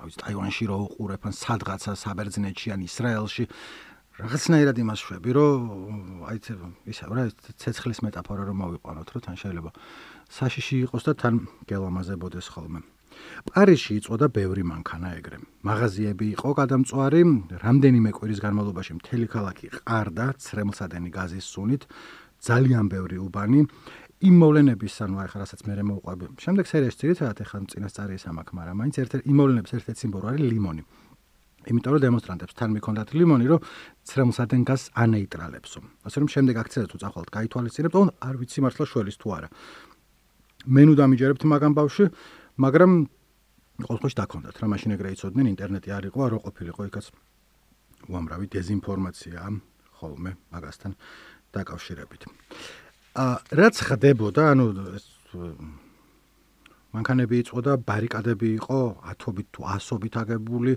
აი 0.02 0.10
ტაივანში 0.18 0.64
რო 0.70 0.76
უყურებ 0.86 1.22
ან 1.30 1.34
სადღაცა 1.34 1.92
საბერძნეთში 1.98 2.68
ან 2.74 2.80
ისრაელში 2.86 3.44
რაღაცნაირად 4.12 4.76
იმას 4.76 5.00
შვები, 5.02 5.30
რომ 5.32 5.60
აი 6.28 6.38
ისა 6.92 7.06
რა 7.08 7.24
ცეცხლის 7.32 8.02
მეტაფორა 8.04 8.44
რომ 8.44 8.56
მოვიყვანოთ, 8.60 9.08
რომ 9.08 9.22
თან 9.24 9.36
შეიძლება 9.40 9.70
საშიში 10.28 10.76
იყოს 10.84 11.02
და 11.08 11.12
თან 11.16 11.34
გელამაზებოდეს 11.64 12.46
ხოლმე. 12.52 12.80
პარიზში 13.48 13.92
იწვა 13.98 14.16
და 14.22 14.26
ბევრი 14.32 14.62
მანქანა 14.62 15.08
ეგრე. 15.18 15.38
მაღაზიები 15.66 16.26
იყო 16.36 16.50
გადამწვარი, 16.60 17.22
რამდენიმე 17.62 18.10
კვირის 18.16 18.40
განმავლობაში 18.44 18.92
მთელი 18.98 19.26
ქალაქი 19.34 19.66
ყარდა 19.82 20.26
ცრემლსადენი 20.44 21.10
გაზის 21.12 21.46
სუნით, 21.52 21.82
ძალიან 22.42 22.84
ბევრი 22.90 23.16
უბანი. 23.22 23.60
იმ 24.22 24.34
მოვლენების, 24.38 24.94
ანუ 25.02 25.16
ახლა 25.18 25.38
რასაც 25.42 25.60
მე 25.66 25.82
მოვყვები. 25.82 26.24
შემდეგ 26.38 26.64
სერიაში 26.70 26.98
ძირითადად 27.02 27.38
ახლა 27.42 27.58
წინასწარი 27.74 28.14
ის 28.14 28.24
ამაკ, 28.30 28.48
მაგრამ 28.54 28.76
მაინც 28.78 28.94
ერთ-ერთ 29.02 29.22
იმ 29.26 29.36
მოვლენების 29.40 29.72
ერთ-ერთი 29.76 29.98
სიმბოლო 30.02 30.26
არის 30.30 30.42
ლიმონი. 30.52 30.82
იმიტომ 31.62 31.90
რომ 31.94 32.02
დემონსტრანტებს 32.02 32.54
თან 32.58 32.70
მიქონდათ 32.74 33.08
ლიმონი, 33.18 33.46
რომ 33.50 33.60
ცრემლსადენ 34.06 34.62
გაზს 34.66 34.86
ანეიტრალებსო. 34.98 35.80
ასე 36.06 36.16
რომ 36.22 36.28
შემდეგ 36.34 36.54
აქციაზე 36.62 36.86
თუ 36.90 36.96
წახვალთ, 37.02 37.28
გაითვალისწინებთ, 37.36 37.94
ოღონდ 37.98 38.12
არ 38.18 38.34
ვიცი 38.42 38.58
მართლა 38.62 38.84
შველის 38.90 39.16
თუ 39.22 39.28
არა. 39.36 39.48
მე 40.74 40.82
ნუ 40.86 40.94
დამიჯერებთ 40.98 41.42
მაგამ 41.42 41.72
ბავშვი, 41.78 42.04
მაგრამ 42.60 42.92
ყოველთვის 43.82 44.14
დაქონდათ 44.20 44.56
რა 44.60 44.66
მაშინ 44.68 44.94
ეგრე 44.96 45.12
იცოდნენ 45.16 45.46
ინტერნეტი 45.52 45.88
არ 45.96 46.04
იყო 46.12 46.18
არ 46.26 46.32
ყოფილიყო 46.44 46.82
იქაც 46.92 47.06
უამრავი 48.12 48.46
დეзинფორმაცია 48.52 49.40
ხოლმე 49.98 50.30
მაგასთან 50.52 50.92
დაკავშირებით. 51.54 52.22
ა 53.16 53.24
რაც 53.52 53.76
ხდებოდა, 53.86 54.42
ანუ 54.52 54.66
მანქანები 56.92 57.36
იწოდა, 57.40 57.72
ბარიკადები 57.88 58.48
იყო, 58.60 58.80
ათობით 59.12 59.46
თუ 59.48 59.60
ასობით 59.76 60.14
აგებული, 60.22 60.72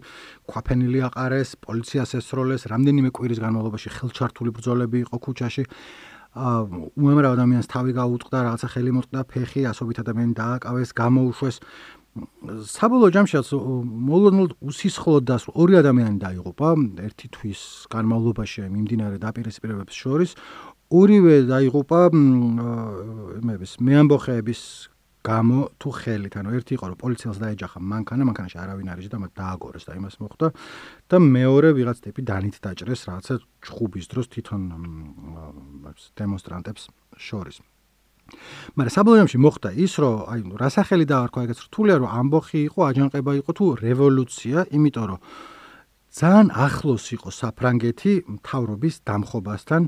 ქვაფენილი 0.48 1.00
აყარეს, 1.12 1.50
პოლიციას 1.60 2.12
ესროლეს, 2.20 2.72
რამდენიმე 2.72 3.10
კვირის 3.12 3.40
განმავლობაში 3.44 3.90
ხელჩართული 4.00 4.50
ბრძოლები 4.56 4.98
იყო 5.04 5.18
ქუჩაში. 5.20 5.64
უამრავ 6.36 7.32
ადამიანს 7.36 7.68
თავი 7.72 7.92
გაუტყდა, 7.96 8.38
რაღაცა 8.44 8.68
ხელი 8.76 8.92
მოტყდა, 8.92 9.20
ფეხი, 9.32 9.62
ასობით 9.72 9.98
ადამიანი 10.04 10.34
დააკავეს, 10.36 10.90
გამოუშვეს. 10.92 11.58
საბოლოო 12.76 13.12
ჯამშიც 13.12 13.48
მოლოდნელ 13.56 14.48
უსისხლოდ 14.64 15.24
დასრულდა. 15.28 15.60
ორი 15.60 15.74
ადამიანი 15.84 16.18
დაიღუპა 16.24 16.70
ერთი 17.08 17.28
თვის 17.36 17.62
განმავლობაში 17.92 18.68
მიმდინარე 18.72 19.18
დაპირისპირებებს 19.20 19.96
შორის. 19.96 20.32
ორივე 20.92 21.36
დაიღუპა 21.52 22.00
იმების 23.42 23.72
მეამბოხეების 23.84 24.62
გამო 25.26 25.60
თუ 25.82 25.90
ხელით, 25.98 26.34
ანუ 26.38 26.50
ერთი 26.58 26.74
იყო 26.78 26.86
რომ 26.94 26.98
პოლიციელს 27.02 27.38
დაეჯახა 27.42 27.80
მანქანა, 27.82 28.24
მანქანაში 28.30 28.58
არავინ 28.62 28.88
არის 28.94 29.08
და 29.10 29.18
მათ 29.26 29.32
დააგორეს 29.42 29.84
და 29.90 29.94
იმას 29.98 30.16
მოხდა 30.22 30.48
და 31.10 31.16
მეორე 31.18 31.70
ვიღაც 31.78 31.98
ტიპი 32.06 32.22
დანით 32.30 32.56
დაჭრეს 32.62 33.02
რაღაცა 33.10 33.34
ჩხუბის 33.66 34.06
დროს 34.12 34.26
თვითონ 34.30 34.62
დემონსტრანტებს 36.14 36.84
შორის. 37.18 37.58
მაგრამ 38.78 38.94
საბოლოოში 38.98 39.38
მოხდა 39.42 39.70
ის, 39.86 39.94
რომ 40.02 40.16
აი 40.34 40.40
რასახელი 40.62 41.06
დაარქვა 41.10 41.42
ეგეც 41.46 41.60
რთულია, 41.70 41.96
რომ 42.02 42.10
ამბოხი 42.22 42.60
იყო, 42.70 42.80
აჯანყება 42.90 43.32
იყო 43.42 43.52
თუ 43.58 43.66
რევოლუცია, 43.86 44.58
იმიტომ 44.78 45.06
რომ 45.10 45.20
ძალიან 46.16 46.48
ახლოს 46.66 47.06
იყო 47.12 47.30
საფრანგეთი 47.42 48.14
მთავრობის 48.40 48.96
დამხობასთან 49.06 49.82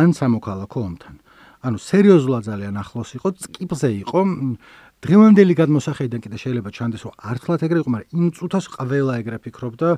ან 0.00 0.08
სამოქალაქო 0.18 0.78
ომთან. 0.88 1.14
ანუ 1.62 1.78
სერიოზულად 1.80 2.42
ძალიან 2.50 2.74
ახლოს 2.76 3.10
იყო, 3.16 3.28
წკიპზე 3.40 3.90
იყო. 4.02 4.20
დღევანდელი 4.96 5.54
გადმოსახედიდან 5.60 6.20
კიდე 6.24 6.36
შეიძლება 6.40 6.70
ჩანდეს, 6.72 7.02
რომ 7.04 7.14
ართლად 7.20 7.60
ეგრე 7.66 7.78
იყო, 7.84 7.90
მაგრამ 7.94 8.10
იმ 8.16 8.26
წუთას 8.36 8.64
ყველა 8.76 9.12
ეგრე 9.20 9.38
ფიქრობდა 9.44 9.88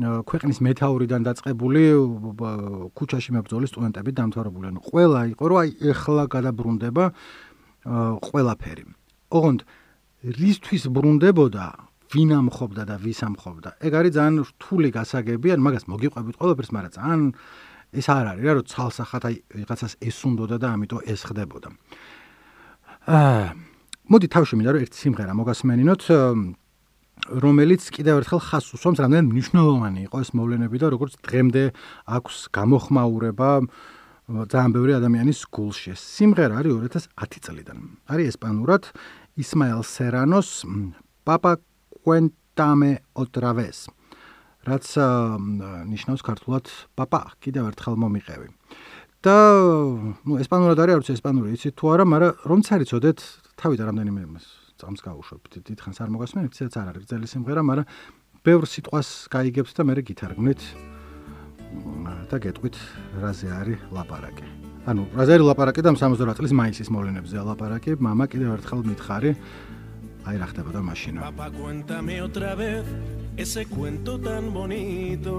ქვეყნის 0.00 0.58
მეტაურიდან 0.64 1.20
დაწყებული 1.26 1.82
ქუჩაში 2.94 3.30
მებრძოლი 3.36 3.66
სტუდენტები 3.68 4.10
დამთავრებული. 4.16 4.64
ანუ 4.70 4.80
ყველა 4.86 5.20
იყო, 5.34 5.44
რომ 5.50 5.58
აი 5.60 5.70
ეხლა 5.92 6.24
გადაბრუნდება 6.30 7.04
ყველაფერი. 8.22 8.84
ოღონდ 9.34 9.60
რისთვის 10.40 10.82
ბრუნდებოდა, 10.94 11.66
ვინ 12.10 12.30
ამხობდა 12.38 12.82
და 12.86 12.96
ვის 13.02 13.20
ამხობდა? 13.28 13.70
ეგ 13.86 13.92
არის 13.98 14.12
ძალიან 14.14 14.36
რთული 14.46 14.88
გასაგები, 14.94 15.48
ან 15.54 15.60
მაგას 15.62 15.84
მოგიყვებით 15.90 16.34
ყველაფერს, 16.38 16.70
მაგრამ 16.74 16.92
ძალიან 16.96 17.20
ეს 17.90 18.06
არ 18.06 18.26
არის 18.34 18.44
რა, 18.46 18.52
რომ 18.60 18.66
ცალსახად 18.70 19.22
აი 19.26 19.36
ვიღაცას 19.58 19.92
ესუნდოდა 19.98 20.56
და 20.62 20.68
ამიტომ 20.78 21.00
ეს 21.10 21.20
ხდებოდა. 21.26 21.68
აა 23.10 23.44
მოდი 24.10 24.26
თავში 24.26 24.54
მინდა 24.58 24.70
რომ 24.74 24.82
ერთ 24.84 24.94
სიმღერა 24.98 25.32
მოგასმენინოთ 25.38 26.02
რომელიც 27.30 27.82
კიდევ 27.94 28.14
ერთხელ 28.20 28.40
ხას 28.42 28.66
უსვამს 28.74 29.00
რამდენ 29.04 29.24
მნიშვნელოვანი 29.30 30.00
იყო 30.08 30.16
ეს 30.24 30.30
მოვლენები 30.34 30.76
და 30.82 30.86
როგორც 30.90 31.14
დღემდე 31.22 31.64
აქვს 32.16 32.36
გამოხმაურება 32.50 33.50
ძალიან 34.30 34.72
ბევრი 34.74 34.92
ადამიანის 34.98 35.40
გულში. 35.50 35.94
სიმღერა 35.98 36.54
არის 36.62 36.72
2010 37.10 37.40
წლიდან. 37.44 37.78
არის 38.10 38.26
ესპანურად 38.34 38.82
ისმაელ 39.38 39.82
სერანოს 39.82 40.48
პაპა 41.26 41.52
კუენტამე 42.02 42.92
otra 43.14 43.50
vez. 43.54 43.90
რაც 44.65 44.85
ნიშნავს 45.93 46.21
ქართულად 46.25 46.65
პაპა, 46.97 47.21
კიდევ 47.41 47.69
ერთხელ 47.71 47.95
მომიყევი. 48.01 48.47
და 49.25 49.37
ნუ 50.21 50.37
ესპანურად 50.37 50.77
არის, 50.77 50.95
არც 51.01 51.07
ესპანური 51.17 51.57
იცით 51.57 51.73
თუ 51.73 51.85
არა, 51.97 52.03
მაგრამ 52.05 52.33
რომც 52.45 52.65
არის 52.77 52.87
წოდეთ, 52.93 53.19
თავიდან 53.57 53.85
რამდენიმე 53.89 54.21
იმას 54.21 54.45
წამს 54.77 55.01
გავუშვებთ. 55.01 55.51
დიდხანს 55.65 55.97
არ 55.97 56.09
მოგასმენთ, 56.13 56.51
ისეც 56.53 56.73
არ 56.77 56.87
არის 56.93 57.05
ძელი 57.09 57.27
სიმღერა, 57.33 57.61
მაგრამ 57.65 57.89
ბევრ 58.45 58.63
სიტყვას 58.69 59.09
გაიგებთ 59.33 59.73
და 59.73 59.81
მე 59.81 59.93
გითარგმნით 60.05 60.61
და 62.29 62.37
გეტყვით 62.37 62.75
რაზე 63.17 63.49
არის 63.49 63.79
ლაპარაკი. 63.89 64.45
ანუ 64.85 65.01
რაზე 65.17 65.31
არის 65.41 65.45
ლაპარაკი 65.49 65.81
და 65.81 65.89
68 65.97 66.37
წლის 66.37 66.53
მაისის 66.53 66.89
მოვლენებზე 66.93 67.35
ლაპარაკი, 67.49 67.91
мама 67.97 68.29
კიდევ 68.29 68.61
ერთხელ 68.61 68.81
მითხარი. 68.85 69.31
აი 70.25 70.35
რა 70.41 70.47
ხდებოდა 70.49 70.81
მაშინ. 70.81 71.15
Papa 71.21 71.49
cuéntame 71.53 72.17
otra 72.21 72.57
vez 72.57 72.85
Ese 73.40 73.64
cuento 73.64 74.20
tan 74.20 74.52
bonito 74.52 75.32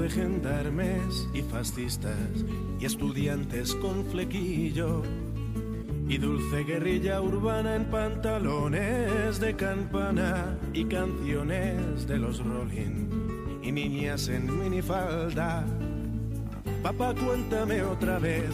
de 0.00 0.10
gendarmes 0.10 1.28
y 1.32 1.42
fascistas 1.42 2.42
y 2.80 2.86
estudiantes 2.86 3.72
con 3.76 4.04
flequillo 4.06 5.02
y 6.08 6.18
dulce 6.18 6.64
guerrilla 6.64 7.22
urbana 7.22 7.76
en 7.76 7.84
pantalones 7.84 9.38
de 9.38 9.54
campana 9.54 10.58
y 10.72 10.86
canciones 10.86 12.08
de 12.08 12.18
los 12.18 12.44
Rolling 12.44 13.62
y 13.62 13.70
niñas 13.70 14.26
en 14.26 14.44
minifalda. 14.58 15.64
Papá, 16.82 17.14
cuéntame 17.14 17.80
otra 17.84 18.18
vez 18.18 18.50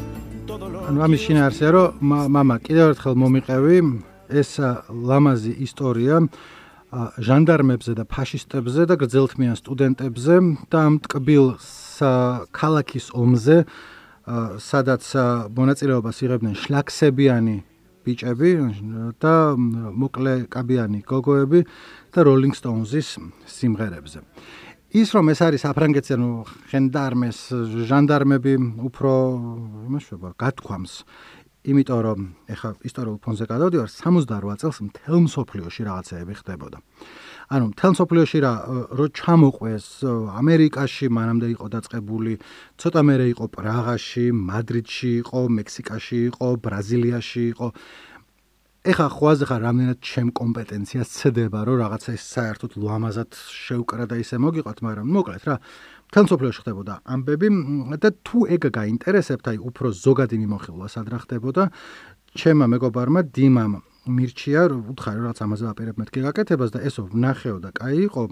todo 0.47 0.69
lo 0.69 0.85
ანუ 0.85 1.01
ამის 1.07 1.21
შინ 1.25 1.39
არსია 1.47 1.69
რომ 1.73 2.13
მამა 2.29 2.57
კიდევ 2.67 2.87
ერთხელ 2.93 3.15
მომიყევი 3.23 3.77
ეს 4.43 4.51
ლამაზი 5.09 5.53
ჟანდარმებზე 6.93 7.97
და 7.97 8.05
ფაშისტებზე 8.05 8.85
და 8.85 8.95
გრძელთმიან 9.01 9.57
სტუდენტებზე 9.57 10.37
და 10.69 10.79
ამ 10.85 10.95
ტკბილ 11.01 11.47
ქალაქის 12.53 13.07
ომზე 13.17 13.59
სადაც 14.61 15.03
მონაწილეობას 15.57 16.17
იღებდნენ 16.23 16.55
შლაქსებიანი 16.61 17.57
ბიჭები 18.05 18.53
და 19.23 19.35
მოკლე 19.57 20.35
კაბიანი 20.53 21.01
გოგოები 21.07 21.61
და 22.13 22.19
როლინგ 22.29 22.55
სტოუნზის 22.59 23.09
სიმღერებზე. 23.47 24.21
ის 24.93 25.09
რომ 25.17 25.33
ეს 25.33 25.41
არის 25.41 25.65
საფრანგეთზე, 25.65 26.15
ნუ 26.21 26.31
ხენდარმეს 26.69 27.39
ჟანდარმები 27.89 28.55
უფრო 28.85 29.13
იმაშობა 29.89 30.29
გათქვამს 30.37 30.93
იმიტომ 31.63 32.01
რომ 32.03 32.21
ეხა 32.51 32.71
ისტორიულ 32.83 33.19
ფონზე 33.23 33.47
გადავდივარ 33.47 33.87
68 33.87 34.59
წელს 34.63 34.79
მთელ 34.83 35.19
მსოფლიოში 35.31 35.83
რაღაცეები 35.87 36.35
ხდებოდა. 36.43 36.79
ანუ 37.55 37.65
მთელ 37.71 37.91
მსოფლიოში 37.95 38.39
რა 38.43 38.53
რო 38.99 39.07
ჩამოყვეს 39.15 39.87
ამერიკაში 40.43 41.07
მანამდე 41.07 41.47
იყო 41.55 41.67
დაწყებული, 41.71 42.33
ცოტა 42.83 43.01
მერე 43.07 43.27
იყო 43.35 43.47
პრაღაში, 43.55 44.27
მადრიდში 44.35 45.11
იყო, 45.23 45.41
მექსიკაში 45.59 46.19
იყო, 46.35 46.47
ბრაზილიაში 46.67 47.43
იყო. 47.55 47.67
ეხა 48.83 49.05
ხვაზე 49.15 49.47
ხარ 49.47 49.61
რამდენად 49.63 49.99
ჩემ 50.03 50.31
კომპეტენციას 50.35 51.11
ცდება 51.15 51.61
რომ 51.69 51.77
რაღაცა 51.87 52.15
ის 52.19 52.25
საერთოდ 52.35 52.73
ლამაზად 52.83 53.31
შევკრა 53.39 54.07
და 54.11 54.19
ისე 54.19 54.41
მოგიყვათ, 54.43 54.79
მაგრამ 54.83 55.07
მოკლედ 55.07 55.45
რა 55.47 55.57
თანსოფლიოში 56.11 56.61
ხდებოდა 56.67 56.95
ამბები 57.15 57.49
და 58.03 58.11
თუ 58.27 58.39
ეგ 58.59 58.63
გაინტერესებთ, 58.75 59.47
აი 59.55 59.59
უფრო 59.71 59.87
ზოგადი 60.03 60.37
მიმოხილვა 60.43 60.87
სად 60.99 61.07
რა 61.15 61.19
ხდებოდა, 61.23 61.63
ჩემმა 62.35 62.67
მეგობარმა 62.75 63.21
დიმამ 63.31 63.79
მირჩია, 64.03 64.63
უთხარი 64.91 65.21
რაღაც 65.23 65.39
ამაზე 65.47 65.67
აპირებ 65.71 65.97
მეთქე 66.03 66.21
გაკეთებას 66.27 66.71
და 66.75 66.81
ესო 66.83 67.07
ვნახეო 67.13 67.59
და 67.63 67.71
კაი 67.71 67.99
იყო, 68.11 68.23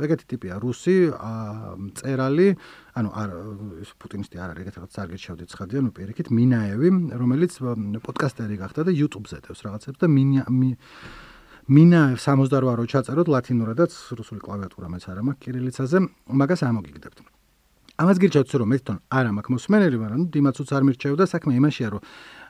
ეგეთი 0.00 0.24
ტიპია 0.32 0.56
რუსი, 0.56 1.12
მწერალი, 1.12 2.48
ანუ 2.96 3.08
არ 3.12 3.28
ეს 3.84 3.90
პუტინისტი 4.00 4.36
არ 4.40 4.48
არის, 4.56 4.62
ეგეთ 4.64 4.74
რაღაც 4.80 4.90
სარგეჩევდი 4.96 5.44
ცხადია, 5.52 5.80
ნუ 5.84 5.90
პირიქით 5.92 6.28
მინაევი, 6.32 6.88
რომელიც 7.20 7.52
პოდკასტერი 8.08 8.56
გახდა 8.56 8.88
და 8.88 8.92
YouTube-ზე 8.96 9.38
დევს 9.52 9.60
რაღაცებს 9.68 9.98
და 10.00 10.06
მინა 10.08 10.42
მინა 11.62 12.18
68 12.18 12.74
რო 12.74 12.84
ჩაწეროთ 12.90 13.28
ლათინურადაც 13.30 13.92
რუსული 14.18 14.40
კლავიატურა 14.42 14.88
მეც 14.90 15.04
არ 15.06 15.22
მაქვს 15.22 15.42
კირილიცაზე, 15.46 15.98
მაგას 16.34 16.60
ამოგიგდებთ. 16.66 17.18
ამას 18.02 18.18
გირჩევთ 18.18 18.50
რომ 18.58 18.68
მე 18.72 18.76
თვითონ 18.82 18.98
არ 19.14 19.26
მაქვს 19.36 19.52
მოსმენელი, 19.52 19.96
მაგრამ 20.02 20.22
დიმაცუც 20.34 20.68
არ 20.74 20.82
მირჩევდა 20.88 21.24
საქმე 21.28 21.52
იმაშია 21.60 21.88
რომ 21.92 22.02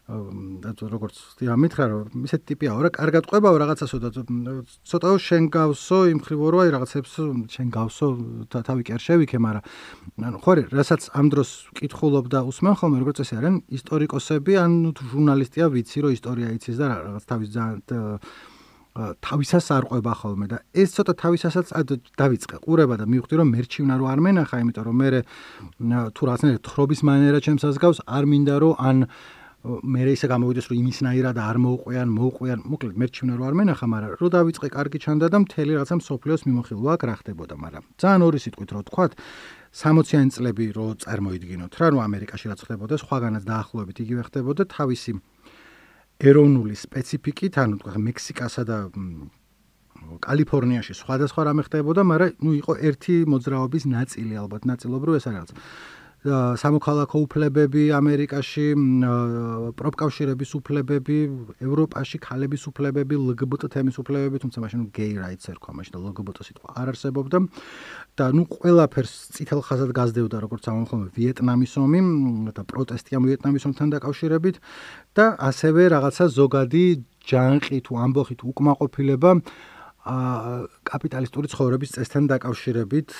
როგორც 0.08 1.14
დიახ 1.38 1.56
მითხრა 1.62 1.84
რომ 1.86 2.26
ისეთი 2.26 2.44
ტიპია 2.50 2.74
რა 2.74 2.90
კარგად 2.90 3.22
ყვებაო 3.30 3.56
რაღაცასო 3.62 3.96
და 4.02 4.10
ცოტაო 4.82 5.16
შენ 5.22 5.46
გავსო 5.54 5.98
იმ 6.10 6.18
ხრივო 6.26 6.46
რო 6.50 6.58
აი 6.66 6.70
რაღაცებს 6.74 7.12
შენ 7.54 7.66
გავსო 7.70 8.06
თავი 8.50 8.82
კი 8.82 8.92
არ 8.98 9.02
შევიქე 9.06 9.38
მაგრამ 9.38 9.62
ანუ 10.26 10.38
ხო 10.42 10.52
რასაც 10.74 11.06
ამ 11.14 11.26
დროს 11.30 11.50
კითხულობ 11.78 12.26
და 12.34 12.42
усმენ 12.50 12.74
ხოლმე 12.82 12.98
როგორც 12.98 13.22
ესე 13.22 13.34
არიან 13.38 13.56
ისტორიკოსები 13.78 14.52
ან 14.58 14.70
ჟურნალისტია 14.90 15.70
ვიცი 15.70 15.98
რომ 16.02 16.12
ისტორია 16.18 16.48
იცის 16.58 16.76
და 16.82 16.86
რაღაც 16.90 17.24
თავის 17.30 17.50
თავისას 18.92 19.66
არ 19.72 19.84
ყვება 19.88 20.12
ხოლმე 20.20 20.46
და 20.52 20.56
ეს 20.76 20.92
ცოტა 20.92 21.12
თავისასაც 21.16 21.72
დავიწყე 22.20 22.56
ყურება 22.60 23.00
და 23.00 23.08
მივხვდი 23.08 23.34
რომ 23.40 23.48
მერჩივნა 23.56 23.94
რო 23.96 24.04
არ 24.12 24.20
მენახა 24.20 24.56
იმიტომ 24.60 24.84
რომ 24.84 24.96
მე 25.00 25.08
თუ 26.12 26.22
რაღაცნაირად 26.28 26.60
თხრობის 26.68 27.00
მანერა 27.08 27.40
ჩემს 27.40 27.64
ასგავს 27.72 28.04
არ 28.04 28.24
მინდა 28.28 28.54
რომ 28.60 28.74
ან 28.76 28.96
მე 29.62 30.02
ისე 30.10 30.26
გამოვიდეს 30.26 30.66
რომ 30.70 30.78
იმისნაირად 30.82 31.36
არ 31.38 31.56
მოუყვიან, 31.62 32.08
მოუყვიან, 32.10 32.62
მოკლედ 32.66 32.96
მერჩივნა 32.98 33.34
რო 33.38 33.44
არ 33.46 33.54
მენახა, 33.62 33.86
მაგრამ 33.92 34.10
რო 34.18 34.28
დავიწყე 34.34 34.68
კარგი 34.74 34.98
ჩანდა 34.98 35.26
და 35.30 35.38
მთელი 35.46 35.72
რაღაცა 35.78 35.96
სოფლიოს 36.02 36.42
მიმოხილვა 36.50 36.90
აქ 36.98 37.02
რა 37.06 37.14
ხდებოდა, 37.22 37.54
მაგრამ 37.62 37.82
ძალიან 38.02 38.20
ორი 38.26 38.38
სიტყვით 38.42 38.70
რო 38.74 38.82
თქვათ 38.90 39.12
60-იანი 39.70 40.30
წლები 40.34 40.64
რო 40.74 40.86
წარმოიდგინოთ 41.06 41.72
რა, 41.78 41.86
რომ 41.94 42.00
ამერიკაში 42.02 42.46
რაც 42.50 42.60
ხდებოდა, 42.66 42.94
სხვაგანაც 43.06 43.42
დაახლოებით 43.46 43.96
იგივე 44.02 44.22
ხდებოდა 44.26 44.62
თავისი 44.66 45.12
ეროვნული 46.26 46.74
სპეციფიკით, 46.82 47.54
ანუ 47.62 47.74
თქვა 47.86 48.02
მექსიკასა 48.02 48.62
და 48.66 48.76
კალიფორნიაში 50.22 50.94
სხვადასხვა 50.98 51.42
რამე 51.46 51.62
ხდებოდა, 51.70 52.02
მაგრამ 52.02 52.30
ნუ 52.42 52.50
იყო 52.58 52.72
ერთი 52.82 53.14
მოძრაობის 53.30 53.84
ნაწილი 53.86 54.34
ალბათ, 54.42 54.62
ნაწილობრივ 54.66 55.14
ეს 55.18 55.26
არის 55.30 55.54
სამოქალაქო 56.22 57.18
უფლებები 57.26 57.82
ამერიკაში, 57.98 58.66
პროპკავშირების 59.74 60.50
უფლებები, 60.54 61.16
ევროპაში 61.66 62.20
ქალების 62.22 62.62
უფლებები, 62.70 63.18
LGBT 63.18 63.70
თემის 63.74 63.98
უფლებები, 63.98 64.38
თუმცა 64.38 64.58
მაშინ 64.62 64.80
gay 64.94 65.18
rights 65.18 65.50
ერქვა, 65.50 65.74
მაშინ 65.82 65.98
LGBT 65.98 66.38
სიტყვა 66.46 66.68
არ 66.78 66.86
არსებობდა. 66.94 67.38
და 68.14 68.24
ნუ 68.38 68.44
ყველაფერს 68.54 69.12
წითელ 69.34 69.60
ხაზად 69.66 69.90
გაზდევდა 69.98 70.36
როგორც 70.46 70.64
ამხოლმე 70.70 71.08
ვიეტნამის 71.16 71.72
ომი 71.80 72.00
და 72.54 72.62
პროტესტი 72.70 73.10
ამ 73.18 73.22
ვიეტნამის 73.26 73.66
ომთან 73.66 73.88
დაკავშირებით. 73.98 74.56
და 75.16 75.24
ასევე 75.42 75.82
რაღაცა 75.90 76.24
ზოგადი 76.38 76.84
ჯანყი 77.26 77.78
თუ 77.82 77.92
ამბოხი 77.98 78.34
თუ 78.38 78.44
უკმაყოფილება 78.52 79.30
კაპიტალისტური 80.87 81.51
ცხოვრების 81.51 81.93
წესთან 81.97 82.29
დაკავშირებით 82.31 83.11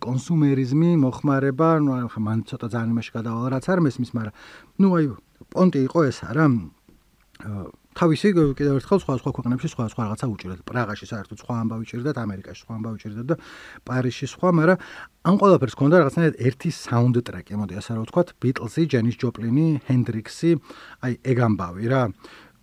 კონსუმერიზმი 0.00 0.96
მოხმარება, 1.04 1.68
ну, 1.84 1.90
მან 2.08 2.48
ცოტა 2.48 2.72
ძალიან 2.72 2.96
იმაში 2.96 3.12
გადავალა, 3.18 3.48
რაც 3.52 3.64
არ 3.68 3.78
მესმის, 3.84 4.10
მაგრამ 4.16 4.34
ну, 4.80 4.86
აი, 4.96 5.04
პონტი 5.52 5.78
იყო 5.88 6.00
ეს 6.08 6.18
არა? 6.24 6.46
თავისი 7.92 8.32
კიდევ 8.32 8.76
ერთხელ 8.80 8.98
სხვა 9.04 9.14
სხვა 9.20 9.30
ქვეყნებში 9.36 9.68
სხვა 9.68 9.84
სხვა 9.92 10.02
რაღაცა 10.08 10.26
უჭირდა. 10.32 10.62
პრაღაში 10.64 11.06
საერთოდ 11.12 11.38
სხვა 11.44 11.54
ამბავი 11.60 11.84
ჭირდა, 11.90 12.10
ამერიკაში 12.24 12.60
სხვა 12.64 12.72
ამბავი 12.80 12.98
ჭირდა 13.02 13.22
და 13.28 13.34
პარიზში 13.84 14.26
სხვა, 14.32 14.48
მაგრამ 14.56 14.78
ამ 15.28 15.34
ყველაფერს 15.42 15.74
ჰქონდა 15.76 15.96
რაღაცნაირად 16.00 16.36
ერთი 16.40 16.70
საუნდტრეკი, 16.72 17.52
მოდი 17.60 17.74
ასე 17.76 17.90
რა 17.92 18.00
ვთქვათ, 18.08 18.28
ბიტლსი, 18.40 18.82
ჯენის 18.88 19.16
ჯოპლინი, 19.20 19.68
ჰენდრიქსი, 19.84 20.50
აი 21.04 21.12
ეგ 21.20 21.38
ამბავი 21.52 21.84
რა. 21.92 22.02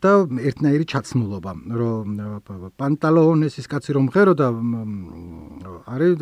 და 0.04 0.12
ერთნაირი 0.50 0.84
ჩაცმულობა, 0.92 1.52
რომ 1.80 2.06
პანტალონესის 2.76 3.66
კაცი 3.73 3.96
რომ 3.96 4.06
ღერო 4.12 4.34
და 4.37 4.49
არის 5.88 6.20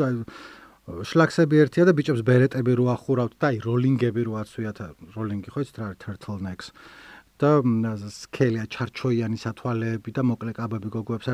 შლაქსები 1.06 1.62
ერთია 1.62 1.86
და 1.86 1.92
ბიჭებს 1.94 2.22
ბერეტები 2.26 2.74
რო 2.78 2.86
ახურავთ 2.94 3.34
და 3.38 3.50
აი 3.50 3.58
როლინგები 3.66 4.22
რო 4.26 4.34
აცვიათ, 4.42 4.78
როლინგი 5.14 5.48
ხო 5.54 5.60
იცით 5.62 5.76
რა 5.78 5.84
არის 5.90 5.98
turtlenecks 6.02 6.66
და 7.42 7.50
სკელია 8.10 8.66
ჩარჩოიანი 8.70 9.38
სათვალეები 9.38 10.10
და 10.14 10.22
მოკლე 10.26 10.52
კაბები 10.58 10.88
გოგოებს 10.94 11.26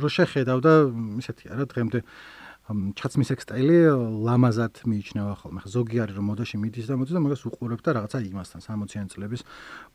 რო 0.00 0.08
შეხედავ 0.16 0.58
და 0.64 0.72
ისეთია 1.20 1.56
რა 1.60 1.64
დღემდე 1.68 2.00
ჩაცმის 2.70 3.32
ექსტაილი 3.34 3.78
ლამაზად 4.26 4.84
მიიჩნევა 4.86 5.34
ხოლმე. 5.42 5.60
ზოგი 5.66 5.96
არის 6.06 6.14
რომ 6.14 6.26
მოდაში 6.30 6.56
მიდის 6.62 6.86
და 6.86 6.94
მოდის 7.00 7.14
და 7.18 7.22
მაგას 7.24 7.42
უყურებ 7.50 7.80
და 7.82 7.90
რაღაცა 7.98 8.18
იმასთან 8.30 8.60
60-იან 8.62 9.06
წლების 9.10 9.42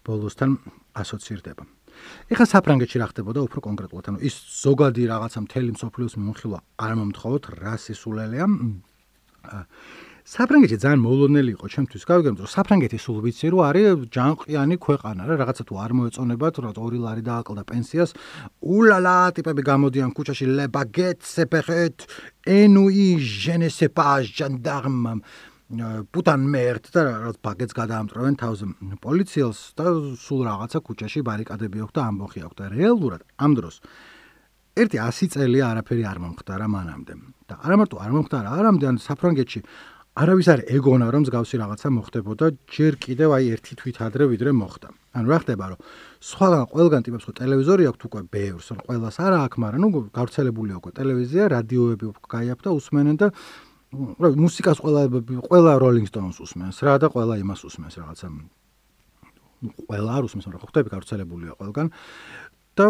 ბოლოსთან 0.04 0.50
ასოცირდება. 0.92 1.64
ეხლა 2.32 2.46
საფრანგეთში 2.54 2.98
რა 3.02 3.08
ხდებოდა 3.12 3.40
უფრო 3.48 3.60
კონკრეტულად? 3.68 4.06
ანუ 4.10 4.20
ის 4.26 4.36
ზოგადი 4.66 5.04
რაღაცა 5.12 5.40
მთელი 5.46 5.70
მსოფლიოს 5.76 6.14
მიმოხილვა 6.20 6.60
არ 6.86 6.92
მომთხოვოთ 7.00 7.44
რა 7.62 7.74
სისულელეა. 7.86 8.46
საფრანგეთი 10.26 10.78
ძალიან 10.82 11.02
მოულოდნელი 11.06 11.52
იყო 11.54 11.66
ჩემთვის. 11.70 12.02
გავიგებთ, 12.10 12.40
რომ 12.42 12.50
საფრანგეთი 12.50 12.98
სულ 12.98 13.18
ვიცი, 13.30 13.46
რომ 13.54 13.62
არის 13.70 14.10
ჯანყიანი 14.10 14.76
ქვეყანა 14.82 15.22
რა, 15.22 15.34
რაღაცა 15.38 15.64
თუ 15.70 15.74
არ 15.86 15.92
მოეწონებათ, 15.94 16.56
რა 16.66 16.72
2 16.74 16.98
ლარი 16.98 17.22
დააკლდა 17.30 17.64
პენსიას. 17.70 18.10
ულალა, 18.66 19.18
ტიპები 19.38 19.62
გამოდიან 19.70 20.10
ქუჩაში, 20.18 20.46
le 20.50 20.66
baguette, 20.66 21.22
c'est 21.22 21.46
peut-être 21.46 22.10
ennui, 22.42 23.22
პუტან 25.66 26.44
მერტ 26.46 26.92
და 26.94 27.02
რაღაც 27.10 27.38
ბაგეტს 27.42 27.74
გადაამტრავენ 27.74 28.36
თავზე 28.38 28.66
პოლიციელს 29.02 29.60
და 29.74 29.86
სულ 30.22 30.42
რაღაცა 30.46 30.80
ქუჩაში 30.86 31.22
ბარიკადები 31.26 31.82
აქვს 31.82 31.96
და 31.98 32.02
ამბოხი 32.06 32.40
აქვს 32.46 32.58
და 32.60 32.66
რეალურად 32.70 33.22
ამ 33.42 33.52
დროს 33.58 33.82
ერთი 34.78 34.98
100 35.02 35.32
წელი 35.34 35.60
არაფერი 35.66 36.04
არ 36.06 36.18
მომხდარა 36.22 36.68
მანამდე. 36.70 37.14
და 37.50 37.54
არა 37.66 37.76
მარტო 37.82 37.96
არ 37.98 38.12
მომხდარა 38.14 38.50
არამდე 38.62 38.86
ან 38.94 38.98
საფრანგეთში 39.02 39.60
არავის 40.22 40.48
არ 40.54 40.62
ეგონა 40.70 41.08
რომ 41.10 41.22
მსგავსი 41.26 41.56
რაღაცა 41.58 41.88
მოხდებოდა 41.98 42.46
ჯერ 42.70 42.94
კიდევ 43.02 43.30
აი 43.36 43.46
ერთი 43.58 43.74
თვით 43.82 43.98
ადრე 44.06 44.24
ვიდრე 44.32 44.52
მოხდა. 44.54 44.88
ანუ 45.18 45.28
რა 45.34 45.38
ხდება 45.42 45.66
რომ 45.74 45.80
სხვაგან 46.30 46.64
ყველგან 46.72 47.02
ტიპებს 47.10 47.26
ხო 47.26 47.34
ტელევიზორი 47.42 47.84
აქვს 47.90 48.06
უკვე 48.06 48.22
ბევრს 48.36 48.68
რომ 48.70 48.80
ყველას 48.86 49.18
არა 49.18 49.38
აქვს 49.50 49.58
მაგრამ 49.66 49.82
ნუ 49.82 49.90
გავრცელებულია 50.14 50.76
უკვე 50.80 50.92
ტელევიზია 51.00 51.44
რადიოები 51.56 52.06
გაიაფ 52.36 52.60
და 52.62 52.70
усმენენ 52.80 53.16
და 53.18 53.28
მუსიკას 53.94 54.82
ყველა 54.82 55.02
ყველა 55.50 55.72
როლინგ 55.80 56.08
სტონს 56.10 56.38
უსმენს 56.42 56.78
რა 56.82 56.96
და 57.00 57.08
ყველა 57.14 57.36
იმას 57.44 57.62
უსმენს 57.70 57.96
რაღაცა. 58.02 58.28
ყველა 59.88 60.12
არ 60.18 60.24
უსმენს 60.28 60.46
მაგრამ 60.50 60.64
ხვდები 60.66 60.90
გავრცელებულია 60.96 61.54
ყველგან. 61.60 61.88
და 62.76 62.86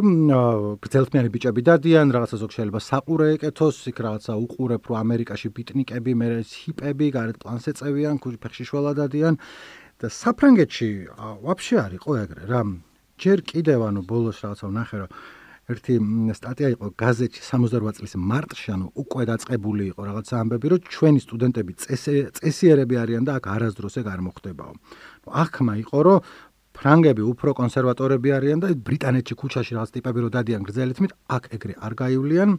გრძელთმიანი 0.81 1.29
ბიჭები 1.29 1.61
დადიან 1.61 2.09
რაღაცა 2.09 2.37
ზოგ 2.41 2.51
შეიძლება 2.57 2.79
საყურე 2.81 3.27
ეკეთოს 3.37 3.77
იქ 3.93 3.97
რაღაცა 4.01 4.33
უყურებ 4.33 4.81
რომ 4.89 4.97
ამერიკაში 4.97 5.47
ბიტნიკები 5.53 6.11
მე 6.17 6.27
ჰიპები 6.41 7.07
გარეთ 7.13 7.37
პლანს 7.37 7.69
ეწევიან 7.69 8.17
ქუჩი 8.17 8.39
ფეხში 8.41 8.63
შველა 8.65 8.91
დადიან. 8.97 9.35
და 10.01 10.11
საფრანგეთში 10.11 10.89
ვაფშე 11.45 11.75
არ 11.79 11.91
იყო 11.95 12.11
ეგრე 12.25 12.43
რა 12.51 12.61
ჯერ 13.15 13.39
კიდევ 13.47 13.79
ანუ 13.87 14.01
ბოლოს 14.03 14.43
რაღაცა 14.43 14.67
ვნახე 14.67 14.97
რომ 14.99 15.11
ერთი 15.65 15.93
სტატია 16.37 16.69
იყო 16.75 16.87
გაზეთში 16.93 17.41
68 17.41 17.97
წლის 17.97 18.13
მარტში, 18.21 18.67
ანუ 18.75 18.87
უკვე 19.01 19.23
დაწყებული 19.31 19.83
იყო 19.91 20.01
რაღაც 20.05 20.27
ამბები, 20.37 20.67
რომ 20.73 20.81
ჩვენი 20.93 21.19
სტუდენტები 21.25 21.71
წესიერები 22.37 22.95
არიან 23.01 23.23
და 23.25 23.31
აქ 23.41 23.45
არასდროს 23.55 23.95
ეგ 24.01 24.07
არ 24.13 24.21
მოხდებაო. 24.29 24.73
ახმა 25.25 25.73
იყო, 25.81 25.97
რომ 26.05 26.19
ფრანგები 26.75 27.23
უფრო 27.25 27.49
კონსერვატორები 27.57 28.29
არიან 28.37 28.59
და 28.61 28.67
ბრიტანეთში 28.77 29.33
ქუჩაში 29.41 29.71
რაღაც 29.73 29.89
ტიპები 29.95 30.19
რო 30.21 30.29
დადიან 30.37 30.61
გრძელეთმით, 30.69 31.11
აქ 31.35 31.43
ეგრე 31.55 31.73
არ 31.81 31.93
გაივლიან. 31.97 32.49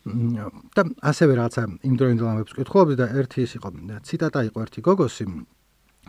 და 0.00 0.82
ასევე 1.04 1.32
რაღაცა 1.36 1.62
იმ 1.84 1.94
დროინდელ 2.00 2.28
ამბებს 2.32 2.56
კითხულობდი 2.56 2.94
და 2.96 3.06
ერთი 3.20 3.44
ის 3.44 3.52
იყო 3.60 3.68
ციტატა 4.00 4.40
იყო 4.48 4.58
ერთი 4.64 4.80
გოგოსი 4.80 5.24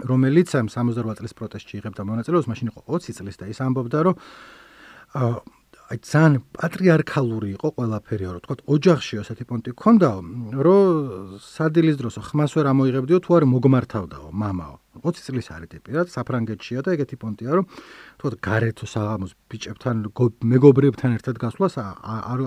რომელიც 0.08 0.48
68 0.56 1.20
წლის 1.20 1.34
პროტესტში 1.36 1.74
იღებდა 1.82 2.02
მონაწილეობას, 2.08 2.48
მაშინ 2.48 2.68
იყო 2.72 2.80
20 2.88 3.20
წლის 3.20 3.36
და 3.36 3.46
ის 3.52 3.60
ამბობდა, 3.60 4.00
რომ 4.08 4.16
აი 5.92 6.00
ძალიან 6.08 6.36
პატრიარქალური 6.56 7.48
იყო 7.52 7.68
ყველაფერი, 7.76 8.26
რომ 8.32 8.42
თქვა 8.46 8.56
ოჯახში 8.76 9.16
ასეთი 9.22 9.44
პონტი 9.50 9.72
ქონდაო, 9.76 10.20
რომ 10.64 11.42
სადილის 11.44 11.98
დროსო 12.00 12.22
ხმას 12.32 12.56
ვერ 12.56 12.66
ამოიღებდიო 12.72 13.20
თუ 13.20 13.32
არ 13.36 13.44
მოგმართავდაო 13.52 14.28
მამაო. 14.32 14.76
20 15.04 15.28
წლის 15.28 15.48
არის 15.52 15.70
ტიპი 15.72 15.90
რა, 15.96 16.04
საფრანგეთშია 16.16 16.80
და 16.86 16.96
ეგეთი 16.96 17.16
პონტია, 17.20 17.52
რომ 17.60 17.66
თქვა 18.20 18.32
გარეთო 18.48 18.86
საღამოს 18.88 19.32
ბიჭებთან 19.52 19.96
მეგობრებთან 20.54 21.12
ერთად 21.20 21.36
გასვლას 21.44 21.76
არ 21.80 22.40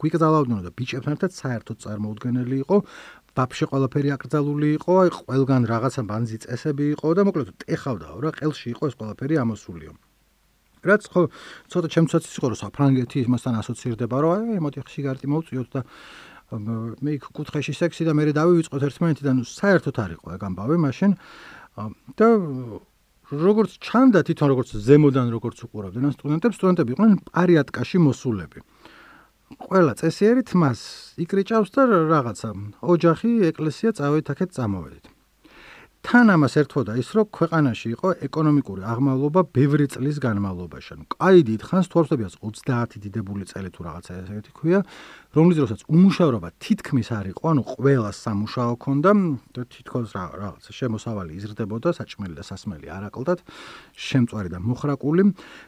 გვიკრძალავდნენ 0.00 0.60
და 0.64 0.70
ბიჭებთან 0.72 1.12
ერთად 1.16 1.32
საერთოდ 1.36 1.76
წარმოუდგენელი 1.84 2.56
იყო. 2.64 2.76
ბაბში 3.36 3.64
ყველაფერი 3.68 4.08
აკრძალული 4.16 4.68
იყო, 4.80 4.94
ყველგან 5.20 5.62
რაღაცა 5.68 6.02
ბანძი 6.08 6.36
წესები 6.48 6.84
იყო 6.96 7.06
და 7.12 7.22
მოკლედ 7.28 7.48
ტეხავდაო 7.68 8.16
რა, 8.24 8.30
ყელში 8.40 8.72
იყო 8.72 8.82
ეს 8.88 8.94
ყველაფერი 8.96 9.34
ამოსულიო. 9.44 9.92
რაც 10.86 11.02
ხო 11.12 11.22
ცოტა 11.72 11.88
ჩემცაც 11.94 12.22
იყო 12.38 12.46
რომ 12.52 12.58
საფრანგეთი 12.62 13.18
იმასთან 13.26 13.54
ასოცირდება 13.60 14.16
რომ 14.22 14.30
აი 14.54 14.62
მოდი 14.64 14.78
სიგარეტი 14.86 15.26
მოვწიოთ 15.32 15.68
და 15.76 15.80
მე 16.46 17.16
იქ 17.18 17.24
კუთხეში 17.34 17.74
სექსი 17.74 18.06
და 18.06 18.14
მე 18.14 18.30
დავივიწყოთ 18.30 18.82
ერთმანეთიდან 18.86 19.42
საერთოდ 19.50 19.96
არ 19.98 20.10
იყო 20.14 20.26
ეგ 20.38 20.42
ამბავი 20.46 20.76
მაშინ. 20.78 21.10
და 22.16 22.26
როგორც 23.26 23.70
ჩანდა 23.82 24.22
თვითონ 24.22 24.48
როგორც 24.54 24.68
ზემოდან 24.86 25.26
როგორც 25.34 25.58
უყურავდნენ 25.66 26.14
სტუდენტებს 26.14 26.56
სტუდენტები 26.56 26.90
იყვნენ 26.94 27.12
პარიატკაში 27.34 27.98
მოსულები. 27.98 28.58
ყველა 29.66 29.92
წესიერი 29.98 30.42
თმას 30.46 30.80
იკრიჭავს 31.18 31.70
და 31.74 31.82
რაღაცა. 32.14 32.50
ოჯახი, 32.82 33.30
ეკლესია 33.50 33.90
წავედით 33.98 34.30
აქეთ 34.30 34.50
წამოვედით. 34.54 35.15
თან 36.06 36.30
ამას 36.30 36.54
ერთვოდა 36.60 36.94
ის, 37.02 37.08
რომ 37.18 37.26
ქვეყანაში 37.34 37.88
იყო 37.96 38.08
ეკონომიკური 38.28 38.82
აღმავლობა 38.86 39.42
ბევრი 39.50 39.86
წლის 39.90 40.20
განმავლობაში. 40.22 40.90
ანუ 40.94 41.04
კაი 41.10 41.40
დიდხანს 41.48 41.90
თორსებიას 41.90 42.38
30 42.38 43.02
დიდებული 43.02 43.42
წელი 43.50 43.70
თუ 43.74 43.80
რაღაცა 43.82 44.12
ესეთი 44.22 44.52
ქვია, 44.54 44.80
რომლის 45.34 45.58
დროსაც 45.58 45.80
უმუშავრობა 45.90 46.48
თითქმის 46.62 47.08
არ 47.10 47.26
იყო, 47.34 47.44
ანუ 47.50 47.62
ყველა 47.74 48.10
სამუშაო 48.22 48.72
ქონდა 48.86 49.10
და 49.50 49.62
თითქოს 49.66 50.14
რაღაცა 50.14 50.70
შემოსავალი 50.78 51.32
იზრდებოდა, 51.42 51.88
საჭმელი 51.98 52.34
და 52.38 52.44
სასმელი 52.46 52.86
არაკლდათ, 52.86 53.38
შემწვარი 53.98 54.48
და 54.54 54.58
მოხრაკული 54.62 55.22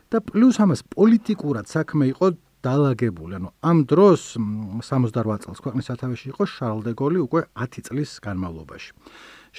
და 0.06 0.18
პლუს 0.22 0.56
ამას 0.62 0.86
პოლიტიკურად 0.94 1.66
საქმე 1.66 2.14
იყო 2.14 2.26
დაალაგებული. 2.62 3.42
ანუ 3.42 3.48
ამ 3.58 3.78
დროს 3.90 4.38
68 4.86 5.42
წელს 5.42 5.58
ქვეყნის 5.66 5.86
სათავეში 5.90 6.26
იყო 6.30 6.42
შარლ 6.46 6.78
დე 6.86 6.92
გოლი 6.94 7.18
უკვე 7.26 7.40
10 7.58 7.90
წლის 7.90 8.10
განმავლობაში. 8.22 8.90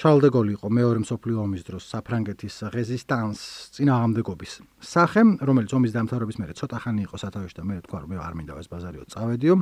შარლ 0.00 0.22
დე 0.24 0.28
გოლი 0.32 0.54
იყო 0.56 0.68
მეორე 0.72 1.00
მსოფლიო 1.04 1.38
ომის 1.44 1.62
დროს 1.66 1.84
საფრანგეთის 1.92 2.54
რეზისტანს 2.72 3.40
წინააღმდეგობის 3.76 4.52
სახე, 4.80 5.22
რომელიც 5.44 5.74
ომის 5.76 5.92
დამთავრების 5.92 6.38
მერე 6.40 6.54
ცოტა 6.56 6.78
ხანი 6.80 7.04
იყო 7.04 7.20
სათავეში 7.20 7.56
და 7.60 7.64
მე 7.68 7.76
თქვა 7.84 7.98
რომ 8.00 8.08
მე 8.08 8.16
არ 8.24 8.34
მინდა 8.38 8.56
ეს 8.64 8.68
ბაზარიო 8.72 9.04
წავედიო 9.12 9.54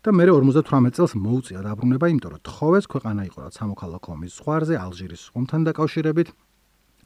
და 0.00 0.08
მე 0.16 0.24
58 0.40 0.88
წელს 0.96 1.12
მოუწია 1.20 1.60
დაბრუნება, 1.68 2.06
იმიტომ 2.16 2.32
რომ 2.32 2.42
თხოვეს 2.48 2.84
ქვეყანა 2.88 3.22
იყო 3.28 3.38
რა 3.44 3.50
სამოქალაქო 3.60 4.08
ომის 4.16 4.32
ზღვარზე 4.40 4.74
ალჟირის 4.80 5.22
ომთან 5.36 5.60
დაკავშირებით 5.68 6.28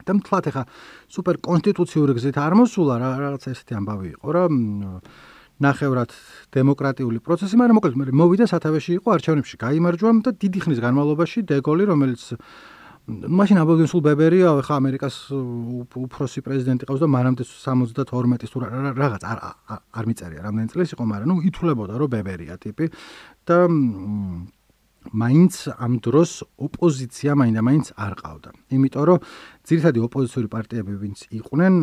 და 0.06 0.12
მთლად 0.22 0.44
ეხა 0.54 0.62
სუპერ 1.10 1.36
კონსტიტუციური 1.42 2.14
გზით 2.14 2.38
არ 2.38 2.54
მოსულა 2.62 2.94
რა 3.02 3.10
რაღაცა 3.26 3.48
ესეთი 3.58 3.74
ამბავი 3.74 4.08
იყო 4.14 4.28
რა 4.38 4.44
ნახევრად 5.58 6.10
დემოკრატიული 6.54 7.18
პროცესი, 7.22 7.54
მაგრამ 7.58 7.78
მოკლედ 7.78 8.12
მოვიდა 8.14 8.46
სათავეში 8.46 8.90
იყო 8.98 9.08
არჩევნებში, 9.18 9.56
გამოიმარჯვა 9.58 10.10
და 10.22 10.30
დიდი 10.38 10.58
ხნის 10.64 10.82
განმავლობაში 10.82 11.38
დეგოლი, 11.50 11.84
რომელიც 11.90 12.22
მაშინ 13.08 13.58
აბოლდენ 13.64 13.88
სულ 13.88 14.02
ბებერია, 14.04 14.52
ხა 14.60 14.74
ამერიკას 14.84 15.16
უფროსი 15.32 16.44
პრეზიდენტი 16.44 16.84
ყავს 16.88 17.00
და 17.00 17.08
მანამდე 17.08 17.42
72-ის 17.48 18.52
თუ 18.52 18.58
რაღაც 18.68 19.22
არ 19.24 19.38
არ 19.80 20.04
მიწარია, 20.12 20.44
რამდენი 20.44 20.68
წლის 20.76 20.92
იყო, 20.92 21.04
მაგრამ 21.08 21.28
ნუ 21.32 21.36
ითვლებოდა 21.48 21.94
რომ 21.96 22.12
ბებერია 22.12 22.60
ტიპი 22.60 22.92
და 23.48 23.64
მაინც 25.12 25.54
ამ 25.76 25.92
დროს 26.04 26.30
ოპოზიცია 26.60 27.32
მაინდა 27.40 27.62
მაინც 27.64 27.86
არ 27.96 28.12
ყავდა. 28.20 28.50
იმიტომ 28.76 29.04
რომ 29.08 29.18
ძირითადი 29.68 29.98
ოპოზიციური 30.08 30.48
პარტიები 30.54 30.92
ვინც 31.02 31.18
იყვნენ 31.38 31.74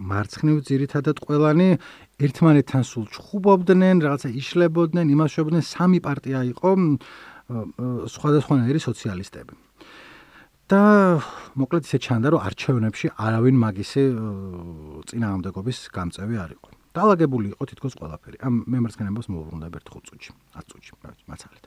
მარცხნივ 0.00 0.56
ძირითადად 0.70 1.16
ყველანი 1.20 1.68
ერთმანეთთან 2.24 2.82
სულ 2.84 3.04
ჩხუბობდნენ, 3.14 3.96
რაღაცა 4.04 4.28
იშლებოდნენ, 4.40 5.06
იმასშობდნენ 5.14 5.62
სამი 5.64 5.98
პარტია 6.00 6.40
იყო 6.54 6.70
სხვადასხვანაირი 8.14 8.80
სოციალისტები. 8.80 9.54
და 10.70 11.18
მოკლედ 11.58 11.82
ისე 11.82 11.98
ჩანდა 11.98 12.30
რომ 12.30 12.40
არჩევნებში 12.46 13.06
არავინ 13.18 13.56
მაგისი 13.58 14.02
წინააღმდეგობის 15.10 15.78
გამწევი 15.90 16.36
არ 16.46 16.50
იყო. 16.54 16.68
დაალაგებული 16.94 17.46
იყო 17.54 17.62
თითქოს 17.70 17.94
ყველაფერი. 17.98 18.36
ამ 18.46 18.54
მემარცხენეებს 18.70 19.26
მოუბრუნდა 19.34 19.66
ერთ 19.66 19.86
ხუთწუთში, 19.90 20.30
10 20.54 20.64
წუთში, 20.70 20.92
მაცალეთ. 21.26 21.64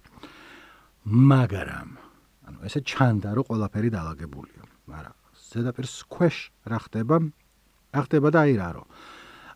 მაგრამ 1.04 1.90
ანუ 2.48 2.58
ესე 2.68 2.80
ჩანდა 2.88 3.30
რომ 3.36 3.48
ყველაფერი 3.50 3.90
დაალაგებულია. 3.92 4.64
მაგრამ 4.88 5.16
ზედაპირს 5.52 5.96
ქვეშ 6.08 6.36
რა 6.72 6.80
ხდება? 6.88 7.16
რა 7.94 8.02
ხდება 8.08 8.28
და 8.32 8.40
აი 8.48 8.54
რა 8.60 8.70
რომ 8.80 8.88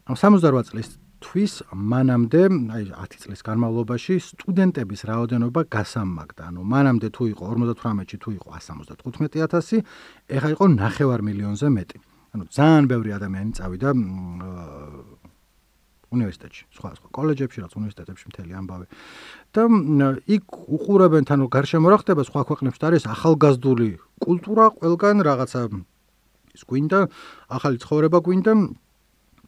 ანუ 0.07 0.15
68 0.15 0.67
წლის 0.71 0.89
თვის 1.23 1.53
მანამდე 1.73 2.41
აი 2.77 2.83
10 2.93 3.23
წლის 3.23 3.41
განმავლობაში 3.47 4.15
სტუდენტების 4.27 5.01
რაოდენობა 5.09 5.61
გასამაგდა 5.71 6.43
ანუ 6.51 6.61
მანამდე 6.61 7.07
თუ 7.15 7.23
იყო 7.33 7.43
58-ში 7.57 8.17
თუ 8.21 8.29
იყო 8.37 8.47
175000 8.53 9.81
ეხა 10.37 10.49
იყო 10.53 10.65
9 10.77 11.25
მილიონზე 11.27 11.67
მეტი. 11.73 11.97
ანუ 12.35 12.43
ძალიან 12.53 12.85
ბევრი 12.91 13.09
ადამიანი 13.17 13.51
წავიდა 13.57 13.89
უნივერსიტეტში, 16.07 16.63
სხვა 16.71 16.89
სხვა 16.97 17.07
კოლეჯებში, 17.17 17.57
რაც 17.63 17.73
უნივერსიტეტებში 17.77 18.25
მთელი 18.31 18.51
ამბავი. 18.59 18.85
და 19.53 19.63
იქ 20.23 20.45
უყურებენ 20.77 21.23
თან 21.27 21.41
გარშემო 21.51 21.87
რა 21.91 21.97
ხდება 21.99 22.21
სხვა 22.23 22.41
ქვეყნებში 22.47 22.79
და 22.79 22.87
არის 22.87 23.03
ახალგაზრდული 23.11 23.89
კულტურა, 24.23 24.65
ყველგან 24.79 25.17
რაღაცა 25.27 25.61
ის 26.55 26.63
გვინდა, 26.63 26.99
ახალი 27.51 27.77
ცხოვრება 27.83 28.17
გვინდა 28.23 28.53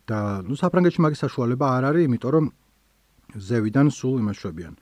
და 0.09 0.19
ნუ 0.43 0.55
საფრანგეთში 0.59 0.99
მაგის 0.99 1.19
საშუალება 1.25 1.65
არ 1.79 1.83
არის, 1.89 2.03
იმიტომ 2.09 2.31
რომ 2.35 2.45
ზევიდან 3.39 3.87
სულ 3.93 4.15
იმაშვებიან. 4.23 4.73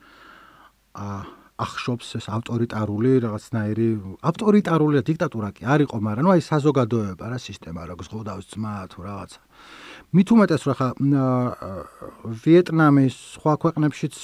აა 0.98 1.22
ახშობს 1.58 2.14
ეს 2.22 2.26
ავტორიტარული 2.30 3.12
რაღაცნაირი 3.24 3.88
ავტორიტარული 4.30 5.02
დიქტატურა 5.10 5.48
კი 5.58 5.66
არ 5.66 5.80
იყო, 5.90 5.96
მაგრამ 6.06 6.24
ნუ 6.26 6.30
აი 6.38 6.42
საზოგადოება 6.46 7.24
რა 7.34 7.38
სისტემა 7.42 7.82
რა 7.90 7.94
გზღოდავს 7.98 8.46
ძმა 8.54 8.74
თუ 8.94 8.98
რაღაცა. 9.02 9.40
მით 10.08 10.30
უმეტეს 10.32 10.62
რა 10.64 10.74
ხა 10.78 10.88
ვიეტნამის 12.44 13.16
სხვა 13.36 13.52
ქვეყნებშიც 13.60 14.14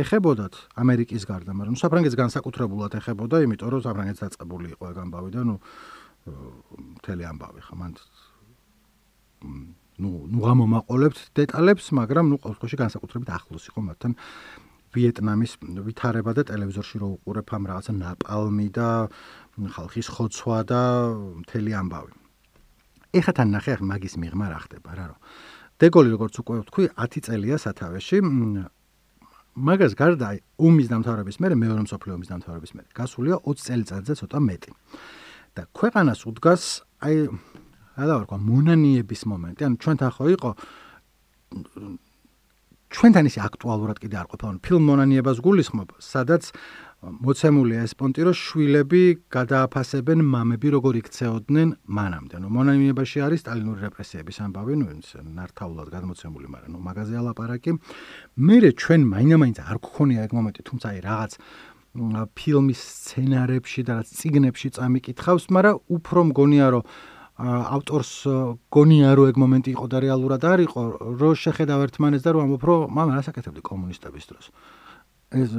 ეხებოდათ 0.00 0.54
ამერიკის 0.80 1.28
გარდა, 1.28 1.52
მაგრამ 1.52 1.76
საფრანგეთს 1.76 2.16
განსაკუთრებულად 2.16 2.96
ეხებოდა, 2.96 3.42
იმიტომ 3.44 3.68
რომ 3.68 3.82
საფრანგეთს 3.84 4.22
დაწყებული 4.24 4.72
იყო 4.72 4.84
ეგ 4.92 4.98
ამბავი 5.04 5.30
და 5.36 5.44
ნუ 5.44 5.56
მთელი 6.96 7.28
ამბავი 7.36 7.60
ხა 7.68 7.74
მანდ 7.76 7.96
ნუ 10.00 10.10
ნუ 10.32 10.38
გამომაყოლებთ 10.40 11.20
დეტალებს, 11.36 11.84
მაგრამ 11.92 12.24
ნუ 12.32 12.36
ყოველ 12.40 12.56
შემთხვევაში 12.56 12.80
განსაკუთრებით 12.80 13.28
ახლოს 13.36 13.64
იყო 13.68 13.80
მათთან 13.92 14.12
ვიეტნამის 14.96 15.52
ვითარება 15.84 16.32
და 16.32 16.48
ტელევიზორში 16.48 16.96
რო 16.96 17.08
უყურებ 17.20 17.48
ამ 17.52 17.64
რაღაცა 17.68 17.92
ნაპალმი 18.00 18.68
და 18.72 18.88
ხალხის 19.76 20.08
ხოცვა 20.16 20.58
და 20.64 20.82
მთელი 21.44 21.72
ამბავი. 21.76 22.25
ეხა 23.20 23.32
თან 23.36 23.48
ნახე 23.56 23.76
ახ 23.76 23.82
მაგის 23.90 24.14
მიღმა 24.22 24.46
რა 24.52 24.58
ხდება 24.64 24.90
რა 24.96 25.06
რომ 25.10 25.20
დეგოლი 25.80 26.08
როგორც 26.14 26.34
უკვე 26.40 26.56
ვთქვი 26.62 26.84
10 26.96 27.26
წელია 27.26 27.56
სათავეში 27.60 28.18
მაგას 29.56 29.92
გარდა 29.96 30.28
ომის 30.60 30.88
დამთავრების 30.92 31.36
მერე 31.40 31.54
მეორე 31.56 31.80
მსოფლიო 31.88 32.12
ომის 32.16 32.30
დამთავრების 32.32 32.72
მერე 32.76 32.88
გასულია 32.96 33.36
20 33.44 33.66
წელიწადზე 33.66 34.14
ცოტა 34.20 34.38
მეტი 34.48 34.72
და 35.56 35.62
ქვეყანას 35.72 36.20
უდგას 36.28 36.62
აი 37.08 37.14
რა 37.96 38.04
დავარქვა 38.10 38.36
მონანიების 38.36 39.22
მომენტი 39.32 39.62
ანუ 39.68 39.76
ჩვენთან 39.80 40.10
ხო 40.16 40.24
იყო 40.36 40.50
ჩვენთან 42.96 43.28
ისე 43.28 43.40
აქტუალურად 43.42 43.98
კიდე 43.98 44.16
არ 44.20 44.26
ყოფილა. 44.30 44.50
ფილმ 44.62 44.82
მონანიებას 44.88 45.38
გულისხმობ, 45.42 45.88
სადაც 45.98 46.52
მოცემულია 47.04 47.84
ეს 47.84 47.92
პონტი, 47.92 48.20
რომ 48.26 48.36
შვილები 48.40 49.02
გადააფასებენ 49.28 50.22
მამები 50.26 50.68
როგორ 50.74 50.94
იქცეოდნენ 51.04 51.68
მანამდე. 51.86 52.36
ნუ 52.40 52.48
მონანიებაში 52.56 53.18
არის 53.20 53.40
სტალინური 53.44 53.80
რეპრესიების 53.84 54.36
ამბავი, 54.46 54.74
ნუ 54.80 54.86
ნართაულად 55.36 55.88
გადმოცემული, 55.92 56.46
მაგრამ 56.48 56.70
ნუ 56.72 56.80
მაგაზე 56.88 57.14
ალაპარაკი. 57.20 57.70
მე 58.40 58.56
ჩვენ 58.80 59.00
მაინამაინც 59.12 59.58
არ 59.60 59.76
გქონია 59.84 60.20
ეგ 60.24 60.32
მომენტი, 60.40 60.60
თუმცა 60.66 60.86
აი 60.96 60.98
რაღაც 61.04 61.32
ფილმის 62.36 62.80
სცენარებში 62.80 63.80
და 63.88 63.92
რაც 64.00 64.08
ციგნებში 64.16 64.68
წამიკითხავს, 64.76 65.44
მაგრამ 65.52 65.76
უფრო 65.96 66.20
მგონია 66.32 66.66
რომ 66.74 66.82
ავტორს 67.36 68.12
გონია 68.72 69.12
რომ 69.16 69.28
ეგ 69.32 69.36
მომენტი 69.36 69.70
იყო 69.76 69.86
და 69.92 69.98
რეალურად 70.00 70.42
არ 70.44 70.60
იყო, 70.64 70.80
რო 71.20 71.30
შეხედავ 71.36 71.80
ერთმანეთს 71.86 72.24
და 72.24 72.30
რომ 72.32 72.42
ამბობ 72.48 72.62
რომ 72.64 72.80
მამა 72.96 73.12
რასაკეთებდი 73.20 73.60
კომუნისტების 73.60 74.24
დროს. 74.32 74.44
ეს 75.34 75.50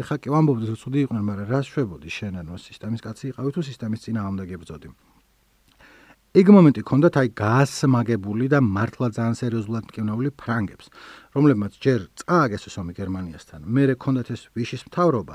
ეხა 0.00 0.16
კი 0.16 0.32
ვამბობდი 0.32 0.64
რომ 0.70 0.78
ცუდი 0.80 0.98
იყვნენ, 1.04 1.24
მაგრამ 1.28 1.48
რა 1.52 1.60
შვებოდი 1.60 2.08
შენ 2.08 2.40
ანუ 2.40 2.56
სისტემის 2.56 3.04
კაცი 3.04 3.24
იყავი 3.36 3.50
თუ 3.52 3.60
სისტემის 3.68 4.00
წინააღმდეგი 4.08 4.56
ბრძოდი. 4.64 4.88
ეგ 6.30 6.46
მომენტი 6.54 6.82
ქონდათ 6.86 7.14
აი 7.20 7.28
გაასმაგებული 7.36 8.46
და 8.48 8.58
მართლა 8.62 9.06
ძალიან 9.18 9.34
სერიოზულად 9.34 9.84
მკვნეული 9.90 10.30
ფრანგებს, 10.40 10.86
რომლებმაც 11.34 11.72
ჯერ 11.84 12.00
წააგეს 12.22 12.64
ეს 12.70 12.76
ომი 12.80 12.92
გერმანიასთან, 12.96 13.60
მერე 13.66 13.94
ქონდათ 13.98 14.28
ეს 14.30 14.42
ვიშის 14.54 14.86
მთავრობა. 14.88 15.34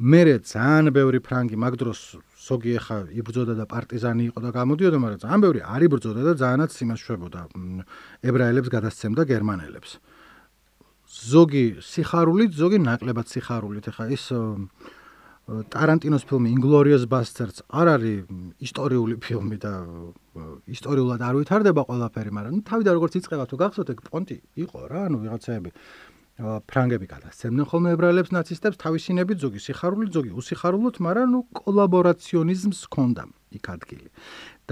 მერე 0.00 0.34
ძალიან 0.42 0.88
ბევრი 0.96 1.20
ფრანგი 1.20 1.56
მაგ 1.62 1.74
დროს 1.78 2.00
ზოგი 2.42 2.72
ახა 2.80 2.96
იბრძოდა 3.12 3.54
და 3.60 3.64
პარტიზანი 3.70 4.22
იყო 4.32 4.38
და 4.40 4.50
გამოდიოდა, 4.56 4.98
მაგრამ 4.98 5.20
ძალიან 5.22 5.40
ბევრი 5.44 5.60
არ 5.62 5.82
იბრძოდა 5.86 6.20
და 6.26 6.32
ძალიანაც 6.42 6.72
იმას 6.80 7.00
შვებოდა 7.06 7.40
ებრაელებს 8.24 8.68
გადასცემდა 8.72 9.22
გერმანელებს. 9.30 9.90
ზოგი 11.12 11.64
სიხარულით, 11.84 12.56
ზოგი 12.56 12.78
ნაკლებად 12.82 13.26
სიხარულით. 13.28 13.88
ახა 13.92 14.08
ის 14.16 14.24
ტარანტინოს 15.42 16.24
ფილმი 16.24 16.48
Inglorious 16.54 17.04
Bastards 17.04 17.60
არ 17.68 17.86
არის 17.98 18.30
ისტორიული 18.62 19.18
ფილმი 19.18 19.58
და 19.58 19.72
ისტორიულად 20.70 21.20
არ 21.20 21.34
ვითარდება 21.42 21.82
ყველაფერი, 21.82 22.30
მაგრამ 22.32 22.62
თავიდან 22.62 22.94
როგორც 22.96 23.12
იწყება 23.20 23.44
თუ 23.50 23.56
გახსოვთ 23.60 23.88
ეგ 23.92 24.00
პონტი 24.06 24.36
იყო 24.64 24.78
რა, 24.86 25.00
ანუ 25.10 25.16
ვიღაცაები 25.26 25.70
ფრანგები 26.40 27.06
გადასცემდნენ 27.10 27.66
ხოლმე 27.68 27.90
ებრაელებს 27.92 28.30
ნაცისტებს 28.32 28.80
თავისინებით 28.80 29.38
ზოგი 29.44 29.60
სიხარული 29.66 30.08
ზოგი 30.14 30.32
უსიხარულოთ, 30.40 30.96
მაგრამ 31.04 31.28
ნუ 31.28 31.40
კოლაბორაციონიზმს 31.60 32.78
ჰქონდა 32.88 33.22
იქ 33.52 33.66
ადგილი. 33.68 34.08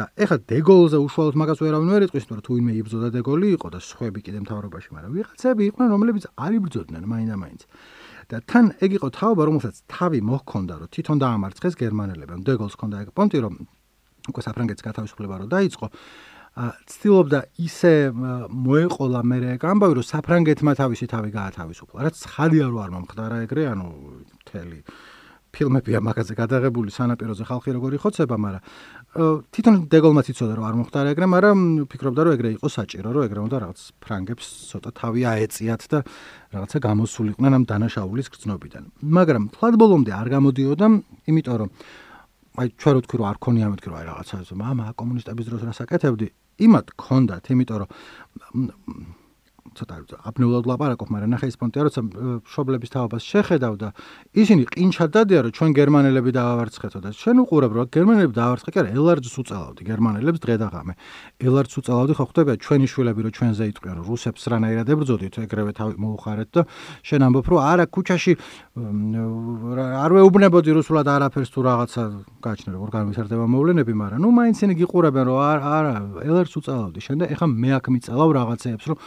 და 0.01 0.09
ეხლა 0.17 0.39
დეგოლზე 0.49 0.97
უშუალოდ 0.97 1.37
მაგას 1.37 1.59
ვერავინ 1.61 1.89
ვერ 1.93 2.05
იტყვის, 2.09 2.25
მაგრამ 2.31 2.45
თუ 2.49 2.53
იმე 2.57 2.73
იბრძოდა 2.81 3.09
დეგოლი 3.21 3.49
იყო 3.61 3.69
და 3.69 3.79
სხვები 3.85 4.21
კიდე 4.25 4.39
მთავრობაში, 4.49 4.89
მაგრამ 4.97 5.13
ვიღაცები 5.21 5.63
იყვნენ, 5.69 5.89
რომლებიც 5.93 6.25
არ 6.41 6.53
იბრძოდნენ 6.57 7.05
მაინდა-მაინც. 7.05 7.63
და 8.31 8.39
თან 8.47 8.67
ეგ 8.79 8.91
იყო 9.03 9.09
თაობა, 9.11 9.43
რომელსაც 9.43 9.75
თავი 9.91 10.19
მოჰქონდა, 10.23 10.75
რომ 10.79 10.89
თვითონ 10.95 11.17
დაამარცხეს 11.19 11.75
გერმანელებმა. 11.83 12.37
დეგოლს 12.47 12.75
ჰქონდა 12.79 12.97
ეგ 13.03 13.09
პონტი, 13.11 13.39
რომ 13.43 13.55
უკვე 14.31 14.41
საფრანგეთის 14.47 14.85
გათავისუფლება 14.87 15.35
რო 15.41 15.47
დაიწყო, 15.51 15.87
ცდილობდა 16.87 17.41
ისე 17.59 17.93
მოეყოლა 18.15 19.21
მე 19.27 19.39
ეგ 19.55 19.63
ამბავი, 19.67 19.95
რომ 19.99 20.07
საფრანგეთმა 20.15 20.73
თავისი 20.79 21.07
თავი 21.11 21.31
გაათავისუფლა. 21.35 21.99
რაც 22.07 22.17
ხალია 22.27 22.67
რო 22.71 22.79
არ 22.87 22.91
მომხდარა 22.95 23.37
ეგრე, 23.47 23.63
ანუ 23.71 23.87
მთელი 24.47 24.79
ფილმებია 25.51 25.99
მაგაზე 25.99 26.35
გადაღებული 26.39 26.91
სანაპიროზე 26.95 27.45
ხალხი 27.51 27.71
როგორი 27.75 27.97
ხოცება, 28.03 28.37
მაგრამ 28.39 28.63
თვითონ 29.11 29.91
დეგოლმაც 29.91 30.27
იცოდა 30.31 30.55
რომ 30.55 30.65
არ 30.71 30.75
მოხდა 30.79 30.99
ეგრე, 31.11 31.27
მაგრამ 31.35 31.59
ფიქრობდა 31.91 32.23
რომ 32.31 32.35
ეგრე 32.39 32.51
იყო 32.55 32.69
საჭირო, 32.71 33.11
რომ 33.11 33.23
ეგრე 33.27 33.41
უნდა 33.43 33.57
რაღაც 33.59 33.81
ფრანგებს 33.99 34.47
ცოტა 34.71 34.91
თავი 34.95 35.23
აეწიათ 35.27 35.83
და 35.91 35.99
რაღაცა 36.55 36.79
გამოსულიყვნენ 36.79 37.53
ამ 37.59 37.65
დანაშაულის 37.67 38.29
გრძნობიდან. 38.31 38.85
მაგრამ 39.03 39.45
თლად 39.51 39.75
ბოლომდე 39.83 40.13
არ 40.15 40.29
გამოდიოდა, 40.31 40.87
იმიტომ 41.27 41.57
რომ 41.59 41.71
აი 42.55 42.69
ჩვენ 42.79 42.93
რო 42.95 43.01
თქვი 43.03 43.17
რომ 43.19 43.27
არ 43.35 43.39
ქონია 43.43 43.67
მეთქი 43.75 43.89
რომ 43.91 43.99
აი 43.99 44.07
რაღაცა 44.15 44.55
მამა 44.63 44.87
კომუნისტების 44.95 45.47
დროს 45.51 45.63
რასაკეთებდი, 45.75 46.27
იმათ 46.71 46.87
ქონდათ, 46.95 47.45
იმიტომ 47.51 47.79
რომ 47.83 47.89
ცოტა 49.75 49.95
აბნეულად 50.31 50.65
ლაპარაკობ, 50.71 51.09
მაგრამ 51.11 51.31
ნახე 51.35 51.47
ის 51.51 51.57
პონტია, 51.61 51.83
როცა 51.91 52.01
შობლების 52.47 52.91
თაობას 52.95 53.23
შეხედავ 53.27 53.75
და 53.83 53.89
ისინი 54.35 54.63
ყინჩად 54.71 55.11
დადიან, 55.11 55.43
რომ 55.47 55.53
ჩვენ 55.59 55.71
გერმანელები 55.75 56.31
დაავარცხეთო 56.31 56.99
და 57.03 57.11
ჩვენ 57.11 57.37
უყურებ, 57.43 57.73
რომ 57.75 57.87
გერმანელები 57.91 58.35
დაავარცხე, 58.39 58.71
კი 58.71 58.79
არა, 58.81 58.91
ელარჯს 58.95 59.35
უწელავდი 59.43 59.83
გერმანელებს 59.91 60.39
დღე 60.41 60.55
და 60.63 60.67
ღამე. 60.71 60.95
ელარჯს 61.43 61.75
უწელავდი, 61.81 62.13
ხო 62.15 62.25
ხვდები, 62.31 62.53
ჩვენი 62.65 62.87
შვილები 62.91 63.21
რომ 63.27 63.33
ჩვენზე 63.37 63.65
იტყვიან, 63.71 63.99
რუსებს 64.07 64.43
რანაირად 64.51 64.87
ებრძოდით, 64.95 65.35
ეგრევე 65.45 65.73
თავი 65.75 65.95
მოუხარეთ 65.99 66.49
და 66.55 66.63
შენ 67.05 67.21
ამბობ, 67.27 67.47
რომ 67.51 67.61
არა, 67.61 67.85
ქუჩაში 67.91 68.33
არ 68.71 70.11
ვეუბნებოდი 70.15 70.71
რუსულად 70.79 71.07
არაფერს 71.11 71.51
თუ 71.51 71.61
რაღაცა 71.67 72.03
გაჩნდა, 72.39 72.71
როგორ 72.71 72.89
განვითარდება 72.97 73.45
მოვლენები, 73.51 73.93
მაგრამ 73.99 74.21
ნუ 74.25 74.31
მაინც 74.31 74.61
ისინი 74.61 74.77
გიყურებენ, 74.77 75.25
რომ 75.25 75.39
არა, 75.41 75.93
ელარჯს 76.21 76.55
უწელავდი 76.61 77.01
შენ 77.01 77.17
და 77.25 77.27
ეხა 77.33 77.47
მე 77.49 77.71
აქ 77.81 77.87
მიწელავ 77.97 78.31
რაღაცეებს, 78.37 78.85
რომ 78.93 78.99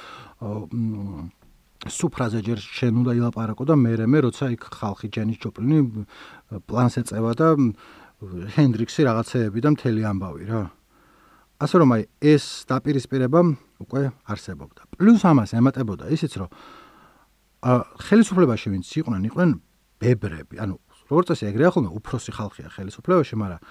სუფრაზე 1.84 2.40
ჯერ 2.48 2.60
შენ 2.64 2.94
უნდა 3.04 3.12
ილაპარაკო 3.20 3.64
და 3.68 3.76
მე 3.76 4.08
მე 4.08 4.20
როცა 4.28 4.54
იქ 4.56 4.64
ხალხი 4.72 5.08
ჯენის 5.12 5.38
ჯოპლინი 5.44 5.80
პლანს 6.64 6.96
ეწევა 7.04 7.32
და 7.36 7.48
ჰენდრიქსი 8.56 9.02
რაღაცეები 9.04 9.60
და 9.60 9.70
მთელი 9.76 10.02
ამბავი 10.08 10.44
რა. 10.48 10.64
ასე 11.60 11.76
რომ 11.80 11.90
აი 11.96 12.02
ეს 12.24 12.44
დაპირისპირება 12.72 13.40
უკვე 13.84 14.02
არსებობდა. 14.32 14.82
პლუს 14.96 15.24
ამას 15.28 15.52
ემატებოდა 15.60 16.08
ისიც 16.12 16.34
რომ 16.40 16.50
ა 17.64 17.72
ხელისუფლებაში 18.00 18.68
ვინც 18.72 18.88
იყვნენ, 19.00 19.22
იყვნენ 19.28 19.50
ბებრები. 20.00 20.56
ანუ 20.64 20.76
როგორც 21.12 21.26
წესი 21.32 21.44
ეგრე 21.52 21.64
ახლა 21.68 21.90
უფროსი 22.00 22.32
ხალხია 22.36 22.68
ხელისუფლებაში, 22.76 23.36
მაგრამ 23.40 23.62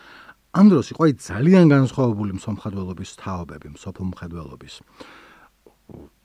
ამ 0.52 0.66
დროს 0.68 0.87
იყო 0.92 1.00
აი 1.08 1.12
ძალიან 1.16 1.64
განსხვავებული 1.72 2.32
მსოფლმხედველობის 2.37 3.11
თაობები, 3.20 3.68
მსოფლმხედველობის. 3.76 4.74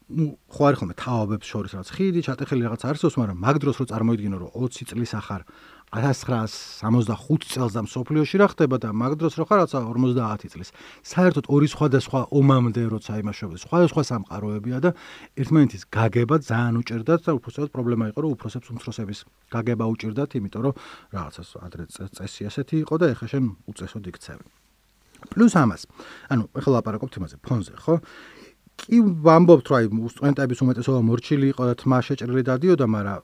Ну 0.07 0.39
ხო 0.47 0.71
არის 0.71 0.79
ხოლმე 0.79 0.95
თაობებს 0.95 1.47
შორის 1.51 1.73
რაც 1.75 1.89
ხიდი 1.91 2.21
ჩატეხილი 2.23 2.63
რაღაც 2.63 2.81
არსებობს 2.87 3.17
მაგრამ 3.19 3.39
მაგ 3.43 3.55
დროს 3.59 3.75
რო 3.75 3.85
წარმოიდგინო 3.91 4.37
რომ 4.39 4.51
20 4.55 4.87
წლის 4.87 5.11
ახარ 5.19 5.41
1965 5.91 7.47
წელს 7.47 7.75
და 7.75 7.81
მსოფლიოში 7.83 8.39
რა 8.39 8.47
ხდება 8.51 8.75
და 8.79 8.91
მაგ 8.91 9.19
დროს 9.19 9.35
რო 9.35 9.45
ხარ 9.47 9.59
რაცა 9.67 9.79
50 9.83 10.51
წლის. 10.51 10.71
საერთოდ 11.03 11.45
ორი 11.47 11.67
სხვადასხვა 11.71 12.19
ომამდე 12.31 12.83
როცა 12.87 13.19
იმაშობდეს 13.23 13.63
სხვადასხვა 13.67 14.01
სამყაროებია 14.11 14.77
და 14.83 14.89
ერთმანეთის 15.39 15.83
გაგება 15.91 16.35
ძალიან 16.43 16.75
უჭირდათ 16.83 17.21
და 17.27 17.31
უბრალოდ 17.39 17.71
პრობლემა 17.75 18.05
იყო 18.11 18.19
რომ 18.23 18.31
უფროსებს 18.35 18.67
უმცროსების 18.67 19.19
გაგება 19.51 19.85
უჭირდათ 19.91 20.29
იმიტომ 20.39 20.61
რომ 20.67 20.73
რაღაცას 21.15 21.49
ადრე 21.67 21.83
წესი 21.91 22.41
ასეთი 22.51 22.75
იყო 22.83 22.95
და 22.99 23.05
ეხა 23.15 23.27
შენ 23.31 23.43
უწესოდ 23.71 24.03
იქცევი 24.11 24.45
პლუს 25.31 25.53
ამას 25.55 25.81
ანუ 26.29 26.43
ეხლა 26.51 26.71
ლაპარაკობთ 26.77 27.13
იმაზე 27.19 27.35
ფონზე 27.41 27.73
ხო 27.79 27.95
კი 28.77 28.97
ვამბობთ 29.25 29.67
რა 29.73 29.79
სტუდენტების 30.13 30.59
უმეტესობა 30.63 30.99
მორჩილი 31.09 31.47
იყო 31.53 31.63
და 31.69 31.73
თმა 31.81 31.99
შეჭრილი 32.07 32.43
დადიოდა, 32.47 32.85
მაგრამ 32.85 33.21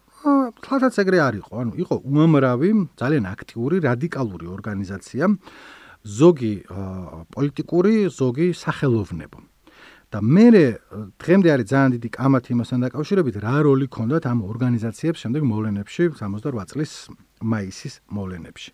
თლათაც 0.64 0.94
ეგრე 1.04 1.20
არ 1.28 1.34
იყო. 1.42 1.54
ანუ 1.62 1.74
იყო 1.84 1.96
უამრავი, 2.04 2.70
ძალიან 3.00 3.26
აქტიური, 3.34 3.76
რადიკალური 3.88 4.46
ორგანიზაცია, 4.56 5.24
ზოგი 6.04 6.54
პოლიტიკური, 7.34 7.94
ზოგი 8.20 8.48
სახელოვნებო. 8.54 9.40
და 10.14 10.22
მე 10.22 10.46
დღემდე 11.18 11.50
არის 11.50 11.68
ძალიან 11.74 11.92
დიდი 11.98 12.10
კამათი 12.14 12.50
იმასთან 12.54 12.80
დაკავშირებით, 12.86 13.36
რა 13.42 13.56
როლი 13.66 13.88
ქონდათ 13.90 14.24
ამ 14.30 14.40
ორგანიზაციებს 14.46 15.20
შემდეგ 15.26 15.42
მოვლენებში 15.42 16.04
68 16.14 16.70
წლის 16.70 16.92
მაისის 17.42 17.94
მოვლენებში. 18.14 18.70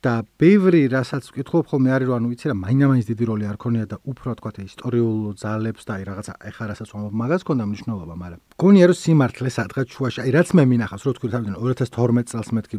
და 0.00 0.12
ბევრი 0.40 0.88
რასაც 0.88 1.28
ვკითხულობ 1.28 1.66
ხოლმე 1.70 1.90
არის 1.92 2.08
რომ 2.08 2.16
ანუ 2.16 2.28
ვიცი 2.32 2.46
რა 2.50 2.54
მაინამაინც 2.56 3.04
დიდი 3.10 3.24
როლი 3.28 3.44
არ 3.52 3.56
ქონია 3.60 3.84
და 3.90 3.96
უფრო 4.08 4.32
თქვა 4.40 4.50
ისტორიულ 4.64 5.36
ძალებს 5.36 5.84
და 5.84 5.92
აი 5.96 6.04
რაღაცა 6.08 6.32
ეხა 6.50 6.64
რასაც 6.72 6.88
ვამბობ 6.94 7.14
მაგას 7.20 7.42
ქონდა 7.44 7.64
მნიშვნელობა 7.68 8.14
მაგრამ 8.22 8.40
გონია 8.64 8.86
რომ 8.88 8.98
სიმართლე 9.00 9.50
სადღაც 9.60 9.88
შუაში 9.92 10.18
აი 10.24 10.30
რაც 10.40 10.48
მე 10.56 10.64
მინახავს 10.72 11.04
რო 11.04 11.12
თქვი 11.20 11.28
თავიდან 11.36 11.56
2012 11.60 12.32
წელს 12.32 12.50
მეთქი 12.56 12.76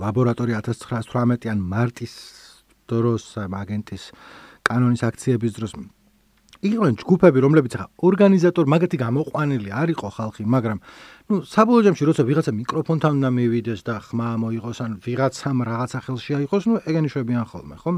ლაბორატორია 0.00 0.58
1918-იან 0.64 1.58
მარტის 1.60 2.14
დროს 2.88 3.24
აგენტის 3.44 4.04
კანონის 4.64 5.02
აქციების 5.04 5.52
დროს 5.52 5.72
იყვნენ 6.62 6.94
ჯგუფები, 7.02 7.38
რომლებიც 7.42 7.72
ახლა 7.74 7.88
ორგანიზატორ 8.06 8.64
მაგათი 8.70 8.96
გამოყვანილი 9.02 9.70
არისო 9.82 10.08
ხალხი, 10.14 10.42
მაგრამ 10.46 10.78
ნუ 11.26 11.34
საბოლოო 11.42 11.82
ჯამში 11.90 12.04
როცა 12.06 12.22
ვიღაცა 12.22 12.52
მიკროფონთან 12.54 13.12
უნდა 13.18 13.30
მივიდეს 13.34 13.80
და 13.82 13.94
ხმა 13.98 14.28
მოიღოს 14.38 14.78
ან 14.86 14.92
ვიღაცამ 15.02 15.58
რაღაცა 15.66 15.98
ხელში 16.06 16.32
აიღოს, 16.38 16.64
ნუ 16.70 16.74
ეგენი 16.86 17.08
შვებიან 17.10 17.44
ხოლმე, 17.50 17.76
ხო? 17.82 17.90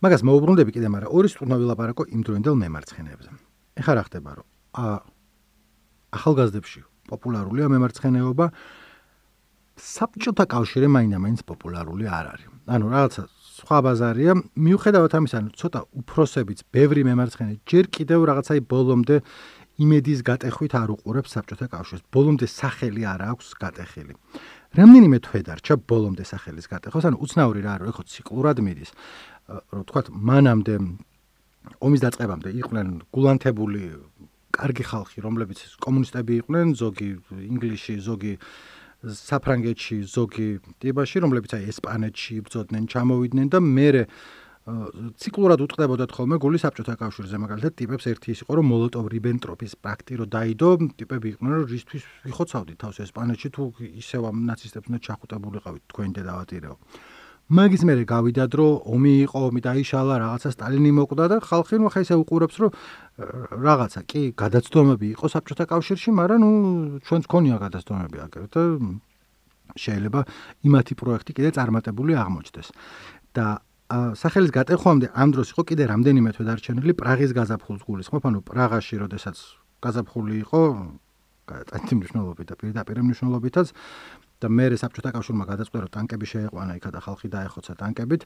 მაგას 0.00 0.22
მოუბრუნდები 0.24 0.70
კიდე, 0.72 0.88
მაგრამ 0.88 1.10
ორი 1.12 1.28
სტუნა 1.28 1.56
ვილაპარაკო 1.60 2.02
იმ 2.16 2.20
დროინდელ 2.24 2.54
მემარცხენეებზე. 2.64 3.30
ეხლა 3.76 3.92
რა 3.92 4.02
ხდება, 4.08 4.30
რომ 4.40 4.46
ა 4.74 4.84
ახალგაზრდებში 6.16 6.80
პოპულარულია 7.12 7.66
მემარცხენეობა 7.68 8.46
საბჭოთა 9.74 10.44
კავშირი 10.48 10.88
მაინდა-მაინც 10.96 11.40
პოპულარული 11.44 12.04
არ 12.08 12.26
არის. 12.32 12.48
ანუ 12.64 12.86
რაღაცა 12.94 13.22
სხვა 13.64 13.78
ბაზარია. 13.80 14.32
მიუხედავად 14.60 15.12
ამისა, 15.16 15.36
ანუ 15.40 15.50
ცოტა 15.56 15.80
უფროსებიც, 16.04 16.58
ბევრი 16.68 17.02
მემარცხენე 17.08 17.54
ჯერ 17.64 17.84
კიდევ 17.88 18.20
რაღაცაი 18.28 18.60
ბოლომდე 18.68 19.16
იმედის 19.80 20.20
გატეხვით 20.28 20.72
არ 20.76 20.88
უყურებს 20.94 21.30
საბჭოთა 21.34 21.66
კავშირს. 21.72 22.02
ბოლომდე 22.12 22.46
სახელი 22.46 23.02
არ 23.08 23.20
აქვს 23.32 23.46
გატეხილი. 23.56 24.14
რამდენიმე 24.76 25.18
თვე 25.24 25.40
დარჩა 25.48 25.74
ბოლომდე 25.88 26.24
სახელის 26.28 26.66
გატეხვას, 26.68 27.04
ანუ 27.08 27.16
უცნაური 27.24 27.60
რა 27.64 27.72
არის, 27.80 27.94
ხო 27.96 28.02
ციკლურად 28.04 28.58
მიდის. 28.60 28.90
რო 29.72 29.82
თქვა, 29.88 30.00
მანამდე 30.12 30.74
ომის 31.80 32.00
დაწყებამდე 32.04 32.48
იყვნენ 32.60 32.88
გულანთებული 33.14 33.82
კარგი 34.54 34.84
ხალხი, 34.86 35.18
რომლებიც 35.24 35.58
კომუნისტები 35.82 36.32
იყვნენ, 36.44 36.66
ზოგი 36.78 37.08
ინგლისში, 37.50 37.94
ზოგი 37.98 38.34
საფრანგეთში 39.12 39.96
ზოგი 40.08 40.48
ტიბაში, 40.80 41.20
რომლებიც 41.24 41.52
აი 41.58 41.68
ესპანეთში 41.74 42.32
იბრძოდნენ, 42.40 42.88
ჩამოვიდნენ 42.94 43.46
და 43.52 43.60
მე 43.60 43.88
ციკლურად 45.20 45.60
უტყდებოდათ 45.60 46.12
ხოლმე 46.16 46.36
გული 46.40 46.56
საბჭოთა 46.56 46.94
კავშირზე, 46.96 47.36
მაგალითად 47.36 47.74
ტიპებს 47.76 48.08
ერთი 48.08 48.32
ის 48.32 48.40
იყო, 48.48 48.52
რომ 48.56 48.66
მოლოტოვ-რიბენტროპის 48.72 49.76
პაქტი 49.84 50.16
რო 50.20 50.26
დაიდო, 50.32 50.70
ტიპები 50.96 51.26
იყვნენ, 51.36 51.52
რომ 51.52 51.66
რისთვის 51.68 52.04
ვიხოცავდით 52.24 52.78
თავს 52.80 52.96
ესპანეთში 53.04 53.48
თუ 53.52 53.62
ისევ 54.00 54.22
ამ 54.32 54.36
ნაცისტებს 54.48 54.88
უნდა 54.88 55.00
ჩახუტებულიყავით 55.04 55.82
თქვენ 55.92 56.08
დედავატირეო. 56.16 56.74
მაგის 57.52 57.82
მერე 57.84 58.04
გავიდა 58.08 58.44
დრო, 58.48 58.66
ომი 58.88 59.12
იყო, 59.28 59.38
ომი 59.52 59.60
დაიშალა, 59.60 60.14
რაღაცა 60.16 60.48
სტალინი 60.56 60.90
მოკვდა 60.96 61.24
და 61.28 61.36
ხალხი 61.44 61.76
ნუ 61.76 61.88
ხა 61.92 62.00
ისე 62.00 62.16
უყურებს, 62.16 62.56
რომ 62.56 62.70
რაღაცა 63.60 64.00
კი 64.08 64.22
გადაცდომები 64.32 65.06
იყო 65.12 65.26
საბჭოთა 65.28 65.64
კავშირში, 65.68 66.10
მაგრამ 66.16 66.40
ნუ 66.40 66.50
ჩვენც 67.04 67.24
ქონია 67.28 67.56
გადაცდომები 67.60 68.18
აგრეთვე 68.24 68.64
შეიძლება 69.76 70.20
იმათი 70.64 70.94
პროექტი 70.96 71.32
კიდე 71.36 71.50
წარმატებული 71.56 72.12
აღმოჩნდეს. 72.16 72.68
და 73.34 73.60
სახელის 74.14 74.50
გატეხვამდე 74.54 75.06
ამ 75.12 75.28
დროს 75.34 75.48
იყო 75.52 75.62
კიდე 75.68 75.84
რამდენიმე 75.92 76.30
თვე 76.34 76.44
დარჩენილი 76.48 76.92
პრაღის 76.96 77.30
გაზაფხულის 77.34 77.82
გულის, 77.84 78.08
ხო, 78.08 78.18
ანუ 78.24 78.40
პრაღაში, 78.46 78.94
როდესაც 79.04 79.36
გაზაფხული 79.84 80.34
იყო, 80.44 80.62
გადაწყვეტი 81.44 81.94
მნიშვნელობით 82.00 82.46
და 82.48 82.54
პირდაპირ 82.56 82.96
მნიშვნელობითაც 83.04 83.68
და 84.44 84.48
მერე 84.52 84.76
საბჭოთა 84.76 85.10
კავშირმა 85.16 85.44
გადაწყვიტა 85.48 85.82
რომ 85.84 85.92
ტანკები 85.96 86.26
შეეყვანა 86.28 86.72
იქა 86.78 86.90
და 86.92 87.00
ხალხი 87.00 87.28
დაეხოცა 87.32 87.72
ტანკებით. 87.80 88.22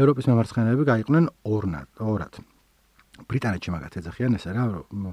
ევროპის 0.00 0.24
მემარცხენეები 0.32 0.84
გაიყვნენ 0.88 1.24
ორნად, 1.44 1.88
ორად. 2.00 2.34
ბრიტანეთში 3.28 3.70
მაგათ 3.74 3.94
ეძახიან 4.00 4.32
ესე 4.38 4.50
რა, 4.56 4.64
რომ 4.72 5.12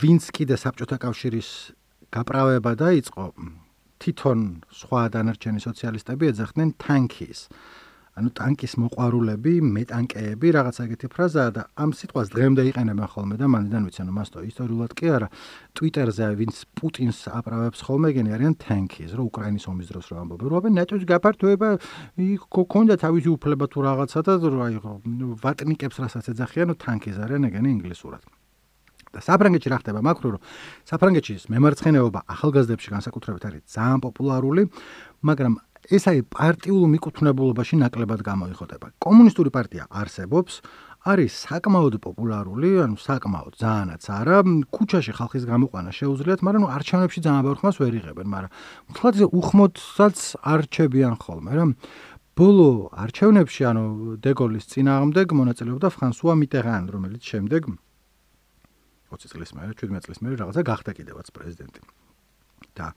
ვინც 0.00 0.24
კიდე 0.30 0.56
საბჭოთა 0.56 0.96
კავშირის 1.02 1.48
გაправება 2.14 2.72
დაიწყო, 2.78 3.24
თვითონ 3.98 4.40
სხვა 4.70 5.02
დანარჩენი 5.14 5.60
სოციალისტები 5.64 6.30
ეძახდნენ 6.30 6.70
ტანკის 6.78 7.48
ანუ 8.14 8.30
ტანკის 8.38 8.76
მოყვარულები, 8.78 9.52
მეტანკეები, 9.74 10.50
რაღაც 10.54 10.76
ეგეთი 10.84 11.08
ფრაზაა 11.10 11.50
და 11.50 11.62
ამ 11.82 11.90
სიტყვას 11.98 12.28
დღემდე 12.30 12.62
იყენებენ 12.70 13.08
ხოლმე 13.10 13.38
და 13.40 13.46
მანდიდან 13.50 13.82
ვიცი, 13.90 14.00
ანუ 14.04 14.12
მასტო 14.14 14.44
ისტორიულად 14.50 14.92
კი 14.94 15.06
არა. 15.18 15.28
Twitter-ზე 15.74 16.28
ვინც 16.38 16.54
პუტინს 16.78 17.18
აპრავებს 17.34 17.82
ხოლმე, 17.82 18.14
ეგენი 18.14 18.30
არიან 18.38 18.54
tankies, 18.62 19.18
რო 19.18 19.26
უკრაინის 19.34 19.66
ომის 19.66 19.90
დროს 19.90 20.06
რო 20.14 20.16
ამბობენ, 20.22 20.46
რო 20.46 20.56
აბენ 20.62 20.72
ნატოს 20.78 21.02
გაფართოება 21.10 21.68
იქონდა 22.22 22.94
თავისი 23.02 23.28
უფლება 23.34 23.64
თუ 23.66 23.78
რაღაცა 23.82 24.20
და 24.30 24.32
აი 24.38 24.78
ვატნიკებს 25.42 25.96
რასაც 26.06 26.30
ეძახიან, 26.30 26.70
ნუ 26.70 26.74
tankies 26.78 27.18
არიან 27.18 27.50
ეგენი 27.50 27.68
ინგლისურად. 27.82 28.22
და 29.14 29.22
საფრანგეთში 29.22 29.70
რა 29.70 29.78
ხდება 29.78 30.00
მაქრო 30.02 30.28
რომ 30.34 30.42
საფრანგეთში 30.90 31.34
მემარცხენეობა 31.54 32.20
ახალგაზრდებში 32.34 32.88
განსაკუთრებით 32.94 33.44
არის 33.46 33.62
ძალიან 33.70 34.00
პოპულარული 34.02 34.62
მაგრამ 35.22 35.54
ეს 35.92 36.04
აი 36.08 36.24
პარტიულ 36.32 36.84
მიკუთვნებულობაში 36.94 37.76
ნაკლებად 37.76 38.20
გამოიხოტება. 38.24 38.86
კომუნისტური 39.04 39.50
პარტია 39.52 39.84
არსებობს, 39.92 40.62
არის 41.04 41.32
საკმაოდ 41.44 42.00
პოპულარული, 42.00 42.80
ანუ 42.80 42.96
საკმაოდ 42.96 43.54
ძალიანაც 43.60 44.02
არა, 44.08 44.38
ქუჩაში 44.72 45.12
ხალხის 45.12 45.44
გამოყვანა 45.44 45.90
შეუძლიათ, 45.92 46.40
მაგრამ 46.40 46.62
ნუ 46.64 46.68
არჩევნებში 46.72 47.20
ძალიან 47.20 47.42
ბევრ 47.44 47.56
ხმას 47.60 47.76
ვერ 47.76 47.92
იღებენ, 48.00 48.26
მაგრამ 48.32 48.50
თვალს 48.96 49.20
უხმოდსაც 49.28 50.16
არჩებიან 50.40 51.14
ხოლმე, 51.20 51.52
რა. 51.52 51.64
ბოლო 52.34 52.88
არჩევნებში, 53.04 53.62
ანუ 53.68 53.84
დეგოლის 54.24 54.64
წინააღმდეგ 54.72 55.26
მონაწილეობდა 55.38 55.88
ფრანსუა 55.92 56.34
მიტერან, 56.40 56.82
რომელიც 56.88 57.22
შემდეგ 57.22 57.62
20 59.12 59.30
წლის 59.30 59.50
მერე, 59.54 59.72
17 59.78 60.02
წლის 60.08 60.18
მერე 60.24 60.34
რაღაცა 60.40 60.62
გახდა 60.66 60.90
კიდევაც 60.98 61.30
პრეზიდენტი. 61.30 61.80
და 62.74 62.94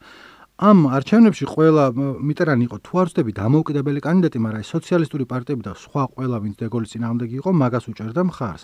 ამ 0.58 0.88
არჩევნებში 0.90 1.46
ყველა 1.46 1.82
მიტერანი 1.94 2.66
იყო 2.66 2.76
თუ 2.82 2.98
არ 2.98 3.06
ვწდები 3.08 3.32
დამოუკიდებელი 3.38 4.00
კანდიდატი, 4.02 4.38
მაგრამ 4.42 4.64
სოციალისტური 4.66 5.24
პარტიები 5.30 5.62
და 5.62 5.72
სხვა 5.78 6.02
ყველა 6.18 6.36
ვინც 6.42 6.54
დეგოლის 6.58 6.90
წინააღმდეგი 6.98 7.34
იყო, 7.38 7.50
მაგას 7.62 7.84
უჭერდა 7.94 8.22
მხარს. 8.26 8.62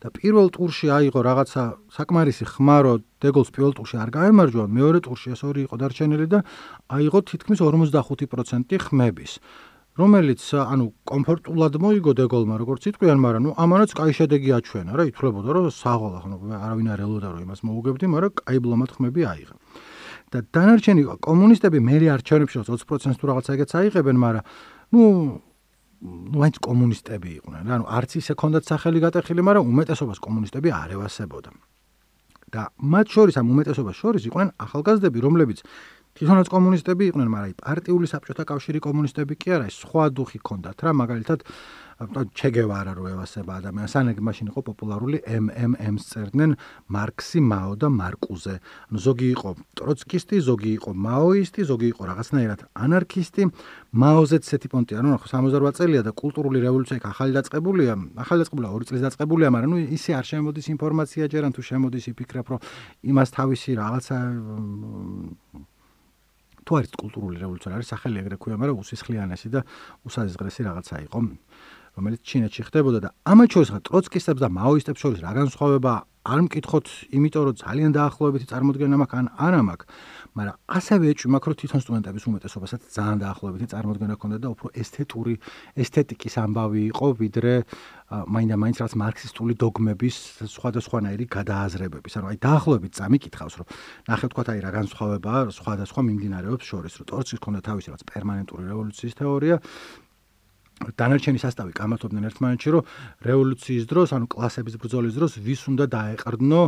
და 0.00 0.08
პირველ 0.08 0.48
ტურში 0.56 0.88
აიღო 0.88 1.20
რაღაცა 1.20 1.62
საკმარისი 1.92 2.44
ხმა, 2.48 2.76
რომ 2.88 3.04
დეგოლს 3.20 3.50
პირველ 3.52 3.72
ტურში 3.76 3.96
არ 4.00 4.10
გაემარჯვა, 4.16 4.64
მეორე 4.72 4.98
ტურში 5.04 5.28
ეს 5.36 5.40
ორი 5.44 5.60
იყო 5.68 5.76
დარჩენილი 5.84 6.26
და 6.32 6.38
აიღო 6.88 7.20
თითქმის 7.28 7.60
45% 7.60 8.80
ხმების. 8.80 9.32
რომელიც 10.00 10.40
ანუ 10.58 10.86
კომფორტულად 11.06 11.74
მოიგო 11.76 12.12
დეგოლმა 12.24 12.56
როგორც 12.56 12.82
იტყვიან, 12.88 13.18
მაგრამ 13.20 13.42
ნუ 13.46 13.50
ამანაც 13.60 13.90
კაი 13.94 14.12
შედეგი 14.16 14.50
აჩვენა 14.58 14.92
რა, 14.96 15.04
ითვლებოდა 15.12 15.50
რომ 15.54 15.68
საღოლა 15.70 16.18
ხო 16.24 16.28
არავინ 16.56 16.88
არ 16.88 17.00
ელოდა 17.04 17.28
რომ 17.30 17.40
იმას 17.46 17.60
მოუგებდი, 17.68 18.06
მაგრამ 18.10 18.32
კაი 18.42 18.58
ბლომად 18.64 18.90
ხმები 18.96 19.22
აიღო. 19.22 19.54
და 20.34 20.42
დანარჩენი 20.50 21.02
კომუნისტები 21.22 21.78
მერე 21.78 22.06
არჩევნებში 22.18 22.58
20% 22.66 23.20
თუ 23.22 23.24
რაღაცა 23.30 23.50
ეგეც 23.54 23.70
აიღებენ, 23.78 24.16
მაგრამ 24.18 24.44
ნუ 24.90 25.02
ნუ 26.04 26.38
აიც 26.44 26.56
კომუნისტები 26.58 27.28
იყვნენ. 27.38 27.62
ანუ 27.70 27.84
არც 27.86 28.10
ისე 28.20 28.32
ქონდათ 28.34 28.64
სახელი 28.66 28.98
გატეხილი, 29.04 29.40
მაგრამ 29.46 29.64
უმეტესობას 29.72 30.18
კომუნისტები 30.20 30.68
არ 30.74 30.90
ევასებოდა. 30.98 31.50
და 32.54 32.70
მათ 32.78 33.06
შორის 33.10 33.34
ამ 33.40 33.50
უმეტესობას 33.50 33.96
შორის 33.98 34.22
იყვნენ 34.30 34.48
ახალგაზრდები, 34.62 35.18
რომლებიც 35.26 35.58
თვითონაც 36.14 36.46
კომუნისტები 36.54 37.02
იყვნენ, 37.10 37.28
მაგრამ 37.34 37.46
აი 37.50 37.54
პარტიული 37.58 38.06
საბჭოთა 38.06 38.44
კავშირი 38.46 38.78
კომუნისტები 38.86 39.34
კი 39.34 39.48
არა, 39.58 39.66
სხვა 39.74 40.04
დუხი 40.14 40.38
ქონდათ 40.38 40.78
რა, 40.86 40.90
მაგალითად 41.02 41.40
ჩეგევარა 42.00 42.92
რო 42.98 43.04
ევასება 43.14 43.62
ადამიანს 43.62 43.94
ანეგ 44.00 44.18
მაშინ 44.18 44.50
იყო 44.50 44.60
პოპულარული 44.66 45.18
MMM-ს 45.22 46.04
წერდნენ 46.10 46.56
მარქსი, 46.90 47.38
მაო 47.38 47.72
და 47.78 47.88
მარკუზე. 47.94 48.54
ანუ 48.90 48.98
ზოგი 48.98 49.28
იყო 49.38 49.50
ტროცკისტი, 49.78 50.36
ზოგი 50.42 50.70
იყო 50.78 50.90
მაოისტი, 50.90 51.60
ზოგი 51.70 51.88
იყო 51.94 52.02
რაღაცნაირად 52.10 52.60
ანარქისტი. 52.74 53.42
მაოზეც 53.94 54.42
ესეთი 54.42 54.68
პონტი 54.74 54.92
არა, 54.98 55.18
ხო 55.22 55.28
68 55.30 55.78
წელია 55.78 56.02
და 56.02 56.12
კულტურული 56.18 56.58
რევოლუცია 56.66 56.98
იქ 56.98 57.06
ახალი 57.14 57.32
დაწყებულია. 57.38 57.92
ახალი 58.18 58.38
დაწყებულია 58.42 58.70
2 58.74 58.84
წლის 58.90 59.02
დაწყებულია, 59.06 59.48
მაგრამ 59.54 59.70
ნუ 59.70 59.78
ისე 59.94 60.10
არ 60.18 60.24
შემოდის 60.30 60.66
ინფორმაცია 60.74 61.24
ჯერან 61.30 61.52
თუ 61.54 61.62
შემოდის 61.62 62.04
იფიქრებ, 62.10 62.46
რომ 62.50 62.58
იმას 63.06 63.28
თავისი 63.38 63.70
რაღაცა 63.78 64.16
თუ 66.64 66.80
არის 66.80 66.96
კულტურული 66.96 67.36
რევოლუცია 67.44 67.76
არის 67.76 67.88
სახელი 67.92 68.20
ეგრე 68.24 68.36
ქვია, 68.40 68.56
მაგრამ 68.56 68.80
უსისხლიანესი 68.80 69.48
და 69.52 69.60
უსაზღრესი 70.08 70.60
რაღაცა 70.64 70.96
იყო. 71.06 71.18
რომელიც 71.94 72.20
ჩინეთში 72.26 72.62
ხდებოდა 72.68 72.98
და 73.04 73.10
ამათ 73.30 73.48
შორის 73.54 73.70
ხა 73.74 73.80
ტროცკისტებს 73.86 74.40
და 74.42 74.48
მაოისტებს 74.50 75.00
შორის 75.04 75.20
რა 75.22 75.32
განსხვავება 75.40 75.92
არ 76.24 76.40
მკითხოთ, 76.48 76.86
იმიტომ 77.12 77.42
რომ 77.44 77.56
ძალიან 77.60 77.90
დაახლოებითი 77.92 78.46
წარმოდგენა 78.48 78.96
მაქვს 78.96 79.18
ან 79.20 79.26
არა 79.44 79.60
მაქვს, 79.68 79.88
მაგრამ 80.32 80.56
ასევე 80.72 81.04
ეჭვი 81.12 81.28
მაქვს 81.34 81.48
რომ 81.52 81.56
თვითონ 81.60 81.80
სტუდენტების 81.84 82.24
უმეტესობასაც 82.32 82.80
ძალიან 82.96 83.18
დაახლოებითი 83.20 83.66
წარმოდგენა 83.72 84.14
ჰქონდა 84.16 84.38
და 84.40 84.48
უფრო 84.56 84.66
ესთეტური, 84.72 85.34
ესთეტიკის 85.84 86.34
ამბავი 86.44 86.80
იყო, 86.96 87.06
ვიდრე 87.20 87.54
მაინდა 88.08 88.56
მაინც 88.56 88.76
რაც 88.80 88.92
მარქსისტული 89.04 89.52
დოგმების 89.60 90.16
სხვადასხვანაირი 90.48 91.24
გადააზრებების. 91.28 92.12
ანუ 92.16 92.26
აი 92.32 92.36
დაახლოებით 92.40 92.92
წამიკითხავს, 92.96 93.54
რომ 93.60 93.66
ნახე 94.08 94.26
თქვა 94.32 94.42
აი 94.48 94.60
რა 94.64 94.70
განსხვავებაა 94.80 95.40
სხვადასხვა 95.60 96.00
მიმდინარეობებს 96.08 96.66
შორის, 96.72 96.92
რომ 97.00 97.06
ტროცკის 97.10 97.38
ჰქონდა 97.40 97.60
თავისი 97.68 97.88
რაც 97.92 98.02
პერმანენტური 98.08 98.62
რევოლუციის 98.64 99.14
თეორია 99.20 99.56
დანარჩენი 100.82 101.38
სასტავი 101.38 101.72
გამართობდნენ 101.78 102.26
ერთმანეთში, 102.28 102.68
რომ 102.74 102.88
რევოლუციის 103.28 103.84
დროს, 103.90 104.08
ანუ 104.16 104.26
კლასების 104.34 104.74
ბრძოლის 104.82 105.14
დროს 105.14 105.38
ვის 105.46 105.62
უნდა 105.70 105.84
დაეყრდნო, 105.94 106.62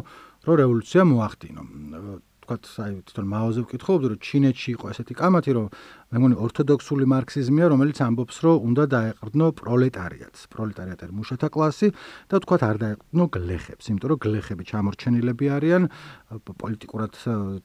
რომ 0.46 0.54
რევოლუცია 0.62 1.02
მოახდინო. 1.10 1.62
თქვათ, 2.46 2.62
აი 2.86 2.92
თვითონ 3.10 3.26
მაოზე 3.26 3.60
ვკითხულობდი, 3.66 4.06
რომ 4.14 4.18
ჩინეთში 4.22 4.68
იყო 4.78 4.86
ესეთი 4.94 5.14
კამათი, 5.18 5.50
რომ 5.58 5.66
მე 6.06 6.16
მგონი 6.22 6.36
ორთოდოქსული 6.38 7.04
მარქსიზმია, 7.10 7.66
რომელიც 7.74 7.98
ამბობს, 8.06 8.36
რომ 8.46 8.56
უნდა 8.70 8.84
დაეყრდნო 8.94 9.46
პროლეტარიატს. 9.58 10.40
პროლეტარიატი 10.54 11.02
არის 11.06 11.16
მუშათა 11.18 11.48
კლასი 11.50 11.88
და 12.30 12.36
თქვათ 12.46 12.62
არ 12.62 12.76
დაეყრდნო 12.86 13.24
გლეხებს, 13.34 13.84
იმიტომ 13.90 14.08
რომ 14.14 14.18
გლეხები 14.22 14.62
ჩამორჩენილები 14.70 15.46
არიან, 15.56 15.82
პოლიტიკურად 16.46 17.12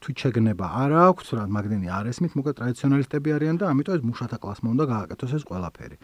თვითშეგნება 0.01 0.65
არ 0.81 0.91
აქვს, 1.05 1.27
რა 1.37 1.43
მაგდენი 1.45 1.87
არ 1.93 2.05
ესმით, 2.09 2.33
მოკლედ 2.41 2.55
ტრადიციონალისტები 2.57 3.29
არიან 3.37 3.55
და 3.61 3.65
ამიტომ 3.69 3.93
ეს 4.01 4.03
მუშათა 4.09 4.37
კლასმა 4.41 4.67
უნდა 4.73 4.85
გააკეთოს 4.89 5.31
ეს 5.37 5.43
ყველაფერი. 5.45 5.97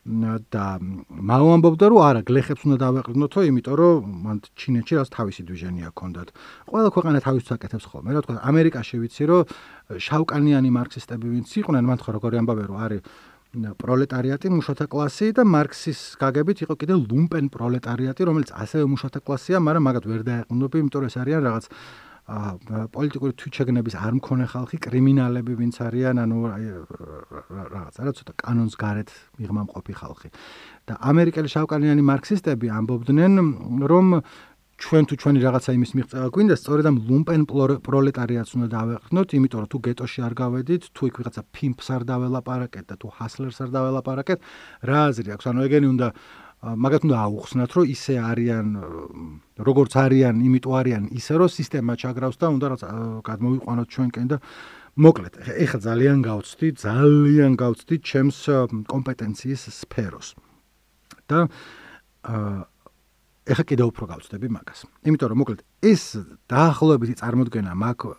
და 0.00 0.80
მაო 1.12 1.48
ამბობდა 1.60 1.86
რომ 1.92 2.00
არა 2.00 2.20
გლეხებს 2.24 2.64
უნდა 2.64 2.76
დავეყრდნოთო 2.80 3.40
იმიტომ 3.52 3.74
რომ 3.76 3.96
მან 4.24 4.36
ჩინეთში 4.56 4.94
რას 4.96 5.12
თავისი 5.12 5.42
დვიჟენია 5.44 5.92
ჰქონდათ. 5.92 6.28
ყველა 6.72 6.88
ქვეყანა 6.96 7.18
თავის 7.20 7.44
საკეთებს 7.44 7.84
ხოლმე 7.84 8.10
რა 8.16 8.20
თქვა 8.24 8.40
ამერიკაში 8.40 8.96
ვიცი 8.96 9.24
რომ 9.28 9.42
შავკანიანი 10.00 10.70
მარქსისტები 10.72 11.26
ვინც 11.36 11.48
იყვნენ 11.60 11.84
მან 11.84 11.98
ხო 12.00 12.10
როგორი 12.16 12.36
ამბავე 12.40 12.64
რომ 12.72 12.78
არის 12.80 13.00
პროლეტარიატი 13.50 14.46
მუშათა 14.56 14.86
კლასი 14.86 15.26
და 15.34 15.42
მარქსის 15.42 16.00
გაგებით 16.22 16.58
იყო 16.64 16.74
კიდე 16.80 16.94
ლუმპენ 17.10 17.50
პროლეტარიატი 17.50 18.22
რომელიც 18.30 18.50
ასევე 18.54 18.84
მუშათა 18.94 19.20
კლასია 19.26 19.58
მაგრამ 19.58 19.84
მაგათ 19.90 20.04
ვერ 20.06 20.22
დაეყრდნობი 20.22 20.76
იმიტომ 20.80 21.00
რომ 21.02 21.10
ეს 21.10 21.16
არიან 21.18 21.42
რაღაც 21.50 21.64
პოლიტიკური 22.30 23.32
თვითშეგნების 23.34 23.94
არ 23.98 24.12
მქონე 24.22 24.46
ხალხი, 24.54 24.76
კრიმინალები 24.86 25.52
ვინც 25.58 25.76
არიან, 25.82 26.16
ანუ 26.22 26.36
რაღაც 27.74 27.94
არა 27.98 28.12
ცოტა 28.14 28.32
კანონს 28.38 28.74
გარეთ 28.78 29.10
მიღმა 29.42 29.62
მყოფი 29.66 29.94
ხალხი. 29.98 30.28
და 30.86 30.94
ამერიკელი 31.10 31.48
შავკანიანი 31.50 32.02
მარქსისტები 32.06 32.66
ამბობდნენ, 32.70 33.32
რომ 33.90 34.06
ჩვენ 34.80 35.04
თუ 35.10 35.14
ჩვენი 35.20 35.38
რაღაცა 35.44 35.70
იმის 35.76 35.90
მიღწევა 35.92 36.28
გვინდა, 36.32 36.54
სწორედ 36.56 36.86
ამ 36.88 36.96
ლუმპენ 37.04 37.42
პროლეტარიატს 37.84 38.52
უნდა 38.56 38.68
დავეყრდნოთ, 38.74 39.28
იმიტომ 39.36 39.60
რომ 39.60 39.68
თუ 39.68 39.78
გეტოში 39.86 40.20
არ 40.24 40.34
გავედით, 40.40 40.82
თუ 40.96 41.02
იქ 41.10 41.14
ვიღაცა 41.20 41.42
ფიმპს 41.52 41.86
არ 41.94 42.02
დაველაპარაკეთ 42.08 42.84
და 42.88 42.94
თუ 42.96 43.06
ჰასლერს 43.12 43.58
არ 43.60 43.70
დაველაპარაკეთ, 43.76 44.38
რა 44.88 44.98
აზრი 45.10 45.28
აქვს? 45.36 45.44
ანუ 45.52 45.60
ეგენი 45.68 45.86
უნდა 45.92 46.08
მაგათ 46.60 47.02
უნდა 47.08 47.16
აუხსნათ, 47.24 47.70
რომ 47.72 47.84
ისე 47.88 48.14
არიან 48.20 48.66
როგორც 49.64 49.92
არიან, 49.96 50.34
იმიტომ 50.44 50.74
არიან 50.76 51.04
ისე, 51.16 51.32
რომ 51.40 51.48
სისტემა 51.56 51.92
ჩაგრავს 51.96 52.36
და 52.36 52.46
უნდა 52.52 52.66
რაც 52.68 52.82
გადმოვიყვანოთ 53.24 53.88
ჩვენკენ 53.88 54.26
და 54.28 54.36
მოკლედ, 55.00 55.34
ეხლა 55.56 55.78
ძალიან 55.88 56.18
გავწდი, 56.20 56.68
ძალიან 56.84 57.52
გავწდი 57.56 57.96
ჩემს 58.04 58.38
კომპეტენციის 58.92 59.62
სფეროს. 59.72 60.28
და 61.30 61.46
აა 62.26 62.66
ეხლა 63.50 63.64
კიდევ 63.70 63.86
უფრო 63.90 64.04
გავწდები 64.12 64.48
მაგას. 64.50 64.80
იმიტომ 65.06 65.28
რომ 65.30 65.38
მოკლედ 65.42 65.60
ეს 65.80 66.02
დაახლოებითი 66.50 67.14
წარმოდგენა 67.22 67.72
მაქვს 67.72 68.10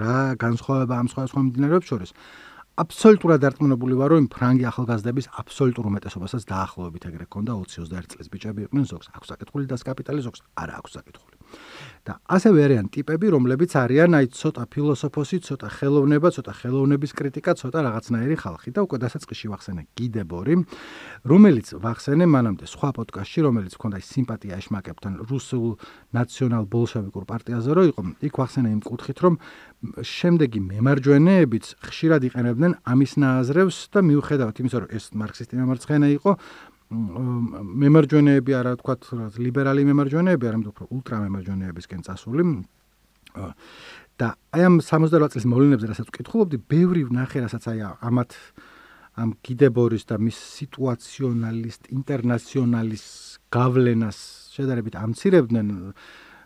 რა 0.00 0.18
განსხვავება 0.40 0.94
ამ 0.96 1.08
სხვა 1.12 1.22
სხვა 1.28 1.40
მიმდინარეობებს 1.44 1.88
შორის 1.92 2.10
აბსოლუტურად 2.74 3.38
დარწმუნებული 3.44 3.94
ვარ, 4.00 4.12
რომ 4.18 4.24
ფრანგი 4.34 4.64
ახალგაზრდების 4.66 5.28
აბსოლუტურ 5.42 5.86
უმეტესობასაც 5.92 6.46
დაახლოებით 6.50 7.06
ეგრე 7.06 7.26
ქონდა 7.30 7.54
20-21 7.60 8.10
წლის 8.14 8.32
ბიჭები 8.34 8.66
იყვნენ 8.66 8.88
ზოგს 8.90 9.14
აქვს 9.14 9.30
საკითხული 9.30 9.70
და 9.70 9.78
კაპიტალი 9.78 10.26
ზოგს 10.26 10.42
არ 10.58 10.74
აქვს 10.82 10.98
საკითხული. 10.98 11.34
და 12.04 12.20
ასევე 12.28 12.58
არიან 12.66 12.86
ტიპები, 12.92 13.26
რომლებიც 13.32 13.72
არიან 13.80 14.12
აი 14.18 14.26
ცოტა 14.36 14.64
ფილოსოფოსი, 14.68 15.36
ცოტა 15.46 15.68
ხელოვნება, 15.72 16.28
ცოტა 16.36 16.52
ხელოვნების 16.60 17.12
კრიტიკა, 17.16 17.52
ცოტა 17.56 17.78
რაღაცნაირი 17.80 18.36
ხალხი 18.44 18.70
და 18.76 18.80
უკვე 18.84 18.98
დასაწყისში 19.04 19.46
ვახსენე 19.48 19.82
გიდებორი, 19.96 20.54
რომელიც 21.24 21.66
ვახსენე 21.80 22.26
მანამდე 22.28 22.64
სხვა 22.68 22.90
პოდკასტში, 22.98 23.40
რომელიც 23.48 23.72
მქონდა 23.80 23.98
სიმპათია 24.04 24.54
ეშმაკებთან 24.60 25.12
რუსულ 25.32 25.66
ნაციონალ 26.12 26.64
ბოლშევიკურ 26.68 27.24
პარტიაზე 27.24 27.70
რო 27.72 27.82
იყო, 27.88 28.02
იქ 28.20 28.34
ვახსენე 28.36 28.68
იმ 28.68 28.80
კუთხით, 28.84 29.18
რომ 29.24 29.34
შემდეგი 30.04 30.60
მემარჯვენეებიც 30.64 31.64
ხშირად 31.84 32.26
იყენებდნენ 32.28 32.72
ამის 32.88 33.12
ნააზრევს 33.20 33.78
და 33.94 34.00
მიუხედავად 34.08 34.60
იმისა, 34.64 34.78
რომ 34.84 34.90
ეს 34.96 35.04
მარქსისტი 35.20 35.54
მემარცხენე 35.60 36.08
იყო, 36.18 36.32
მემარჯვენეები 37.84 38.52
არა 38.60 38.72
თქვა 38.80 38.94
ლიბერალი 39.40 39.82
მემარჯვენეები, 39.88 40.44
არამედ 40.50 40.68
უფრო 40.72 40.84
ულტრამემარჯვენეებისკენ 40.94 42.00
წასული. 42.06 42.42
და 44.14 44.38
აი 44.54 44.62
ამ 44.62 44.74
68 44.78 45.26
წლის 45.34 45.46
მოვლენებზე 45.50 45.86
რასაც 45.90 46.06
ვკითხულობდი, 46.06 46.56
ბევრი 46.70 47.02
ვნახე, 47.10 47.38
რასაც 47.42 47.64
აი 47.66 47.80
ამათ 47.98 48.30
ამ 49.18 49.34
კიდებორის 49.42 50.06
და 50.06 50.18
მის 50.22 50.38
სიტუაციონალისტ 50.58 51.90
ინტერნაციონალის 51.94 53.04
გავლენას 53.50 54.18
შედარებით 54.54 54.94
ამცირებდნენ 54.98 55.68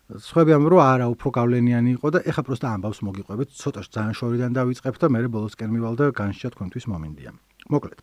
სხვები 0.08 0.56
ამ 0.56 0.64
რო 0.72 0.78
არა 0.80 1.06
უფრო 1.12 1.28
გავლენიანი 1.36 1.90
იყო 2.00 2.08
და 2.16 2.20
ეხა 2.24 2.42
პროსტა 2.48 2.68
ამბავს 2.80 3.00
მოგიყვებით 3.04 3.48
ცოტა 3.60 3.80
ძალიან 3.92 4.14
შორიდან 4.16 4.50
დავიწყებ 4.56 4.96
და 4.96 5.06
მე 5.12 5.20
ბოლოსკენ 5.28 5.68
მივალ 5.68 5.94
და 6.00 6.04
განშა 6.16 6.48
თქვენთვის 6.56 6.84
მომინდია. 6.88 7.30
მოკლედ. 7.68 8.00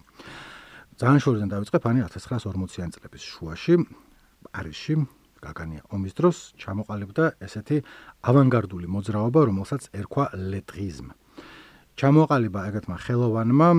ძალიან 1.01 1.20
შორიდან 1.26 1.49
დავიწყებ 1.49 1.82
ანი 1.89 1.99
1940-იან 2.06 2.89
წლების 2.93 3.24
შუაში 3.26 3.74
პარიზში 4.45 4.93
გაგანია 5.41 5.82
ომის 5.89 6.14
დროს 6.14 6.38
ჩამოყალიბდა 6.62 7.26
ესეთი 7.41 7.78
ავანგარდული 8.30 8.88
მოძრაობა 8.89 9.39
რომელსაც 9.49 9.82
ერქვა 9.97 10.26
ლეტრიზმ 10.53 11.10
ჩამოყალიბა 11.99 12.60
ეგეთმა 12.70 12.97
ხელოვანმა 13.01 13.70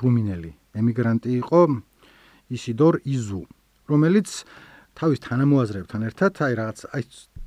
რუმინელი 0.00 0.52
ემიგრანტი 0.80 1.30
იყო 1.42 1.62
ისიდორ 2.56 2.94
იზუ 3.04 3.42
რომელიც 3.90 4.28
თავის 5.00 5.22
თანამოაზრეებთან 5.24 6.00
ერთად 6.10 6.40
აი 6.44 6.54
რაღაც 6.60 6.78
აი 6.92 7.02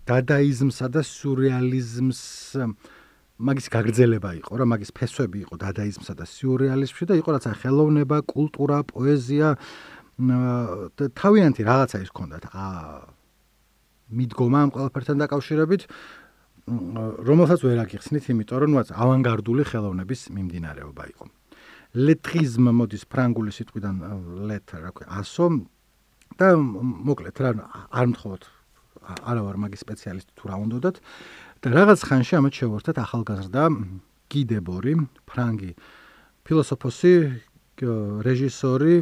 დადაიზმსა 0.10 0.88
და 0.90 1.02
სიურეალიზმს 1.06 2.22
მაგის 3.44 3.68
გაგრძელება 3.74 4.32
იყო 4.42 4.58
რა 4.58 4.66
მაგის 4.74 4.92
ფესვები 4.98 5.38
იყო 5.46 5.56
დადაიზმსა 5.62 6.14
და 6.18 6.26
სიურეალიზმში 6.34 7.06
და 7.10 7.14
იყო 7.22 7.30
რაც 7.36 7.46
აი 7.50 7.56
ხელოვნება, 7.62 8.18
კულტურა, 8.30 8.78
პოეზია 8.90 9.48
და 10.98 11.06
თავიანთი 11.18 11.62
რაღაცა 11.66 11.98
ის 12.06 12.12
ქონდათ 12.14 12.44
ა 12.54 12.66
მიდგომა 14.14 14.60
ამ 14.64 14.70
ყველაფერთან 14.74 15.18
დაკავშირებით. 15.26 15.82
რომელსაც 17.28 17.60
ვერ 17.60 17.80
აგიხსნით 17.84 18.24
იმიტომ 18.32 18.58
რომ 18.64 18.70
ნუ 18.72 18.78
ავანგარდული 19.04 19.64
ხელოვნების 19.68 20.22
მიმდინარეობა 20.32 21.04
იყო. 21.12 21.26
ლეტრიზმ 21.94 22.66
მოდის 22.74 23.04
ფრანგული 23.06 23.52
სიტყვიდან 23.54 23.96
ლეთ 24.48 24.68
რა 24.80 24.92
ქვია 24.96 25.08
ასო 25.20 25.46
და 26.40 26.48
მოკლედ 26.58 27.38
რა 27.44 27.52
არ 27.94 28.06
მთხოვთ 28.14 28.44
არა 29.04 29.42
ვარ 29.44 29.58
მაგის 29.60 29.84
სპეციალისტი 29.84 30.32
თუ 30.40 30.44
რა 30.50 30.56
უნდათ. 30.64 30.96
და 31.64 31.68
რაღაც 31.72 32.00
ხანში 32.08 32.34
ამათ 32.40 32.54
შევორთათ 32.60 32.98
ახალგაზრდა 33.04 33.64
გიდებორი 34.32 34.94
ფრანგი 35.28 35.72
ფილოსოფოსი 36.44 37.14
რეჟისორი 38.28 38.96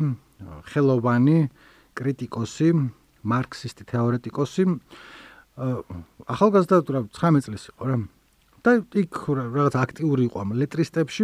ხელოვანი 0.69 1.39
კრიტიკოსი 1.97 2.69
მარქსისტი 3.21 3.83
თეორეტიკოსი. 3.91 4.63
ახალგაზრდა 6.25 6.75
რა 6.89 7.01
19 7.13 7.45
წლის 7.45 7.63
იყო 7.69 7.83
რა. 7.85 7.97
და 8.61 8.71
იქ 8.93 9.13
რაღაც 9.57 9.73
აქტიური 9.73 10.29
იყო 10.29 10.37
ამ 10.41 10.49
ლეტრისტებში 10.61 11.23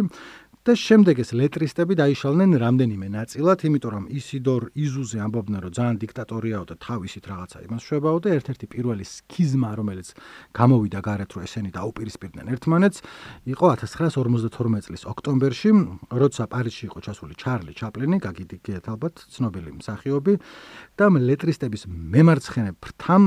და 0.68 0.74
შემდეგ 0.76 1.20
ეს 1.24 1.30
ლეტრისტები 1.32 1.96
დაიშალნენ 1.96 2.50
რამდენიმე 2.60 3.08
ნაწილად, 3.08 3.62
იმიტომ 3.64 3.92
რომ 3.94 4.04
ისიდორ 4.12 4.62
იზუზე 4.76 5.18
ამბობდნენ, 5.24 5.60
რომ 5.64 5.72
ძალიან 5.72 5.96
დიქტატორიაო 6.04 6.64
და 6.68 6.74
თავისით 6.76 7.24
რაღაცა 7.24 7.58
იმას 7.64 7.82
შვებაო 7.88 8.18
და 8.20 8.28
ერთ-ერთი 8.36 8.66
პირველი 8.68 9.04
სქიზმა, 9.08 9.70
რომელიც 9.80 10.08
გამოვიდა 10.52 11.00
გარეთ, 11.08 11.30
რომ 11.32 11.42
ესენი 11.48 11.70
დაუპირისპირდნენ 11.72 12.46
ერთმანეთს, 12.52 12.98
იყო 13.48 13.66
1952 13.80 14.84
წლის 14.84 15.02
ოქტომბერში, 15.08 15.70
როცა 16.12 16.42
პარიზში 16.52 16.84
იყო 16.92 16.98
ჩასული 17.08 17.34
ჩარლი 17.40 17.72
ჩაპლინი, 17.72 18.16
გაგიდიგეთ 18.28 18.84
ალბათ, 18.92 19.14
ცნობილი 19.32 19.70
მსახიობი 19.80 20.34
და 21.00 21.04
ლეტრისტების 21.08 21.82
მემარცხენე 21.88 22.72
ფრთამ 22.76 23.24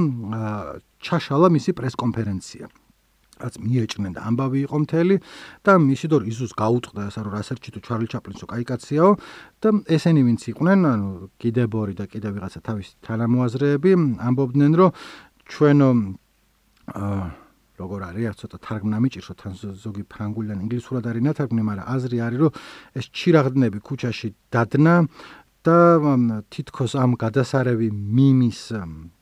ჩაშალა 1.01 1.47
მისი 1.57 1.71
პრესკონფერენცია. 1.73 2.69
რაც 3.41 3.55
მიეჭნენ 3.65 4.11
და 4.15 4.21
ამბავი 4.29 4.59
იყო 4.65 4.77
მთელი 4.85 5.15
და 5.65 5.71
მისიდორ 5.81 6.21
ისუს 6.31 6.51
გაუწყდა 6.61 7.01
ასე 7.09 7.19
რომ 7.25 7.31
რასერჩი 7.37 7.69
თუ 7.75 7.79
ჩარლი 7.87 8.07
ჩაპლინსო 8.13 8.45
კაი 8.51 8.63
კაციაო 8.71 9.11
და 9.61 9.69
ესენი 9.97 10.21
ვინც 10.27 10.41
იყვნენ 10.53 10.79
ანუ 10.93 11.09
კიდებორი 11.41 11.93
და 11.99 12.05
კიდე 12.05 12.29
ვიღაცა 12.37 12.59
თავის 12.67 12.87
თანამოაზრეები 13.05 13.91
ამბობდნენ 14.29 14.71
რომ 14.79 14.89
ჩვენო 15.51 15.89
აა 16.95 17.25
როგორ 17.81 18.01
არის 18.13 18.37
ცოტა 18.41 18.57
თარგმნა 18.65 18.97
მიჭირსო 19.01 19.33
თან 19.41 19.53
ზოგი 19.57 20.03
ფრანგულიდან 20.13 20.59
ინგლისურად 20.65 21.03
არის 21.09 21.23
ნათარგმნი 21.27 21.63
მაგრამ 21.69 21.89
აზრი 21.95 22.17
არის 22.25 22.39
რომ 22.41 22.51
ეს 22.99 23.05
ჩირაღდნები 23.17 23.79
ქუჩაში 23.87 24.27
დადნა 24.53 24.95
და 25.65 25.77
თითქოს 26.53 26.93
ამ 26.97 27.11
გადასარევი 27.23 27.89
მიმის 28.17 28.61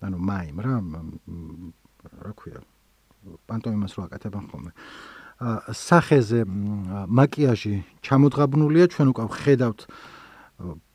ანუ 0.07 0.17
მაიმ 0.29 0.57
რა 0.65 0.75
რა 2.23 2.31
ქვია 2.39 2.59
პანტომიმას 3.49 3.93
რო 3.97 4.01
აკეთებენ 4.07 4.43
ხოლმე. 4.49 4.71
სახეზე 5.71 6.43
მაკიაჟი 7.07 7.75
ჩამოდგაბნულია, 8.03 8.85
ჩვენ 8.91 9.07
უკვე 9.13 9.25
ხედავთ 9.39 9.79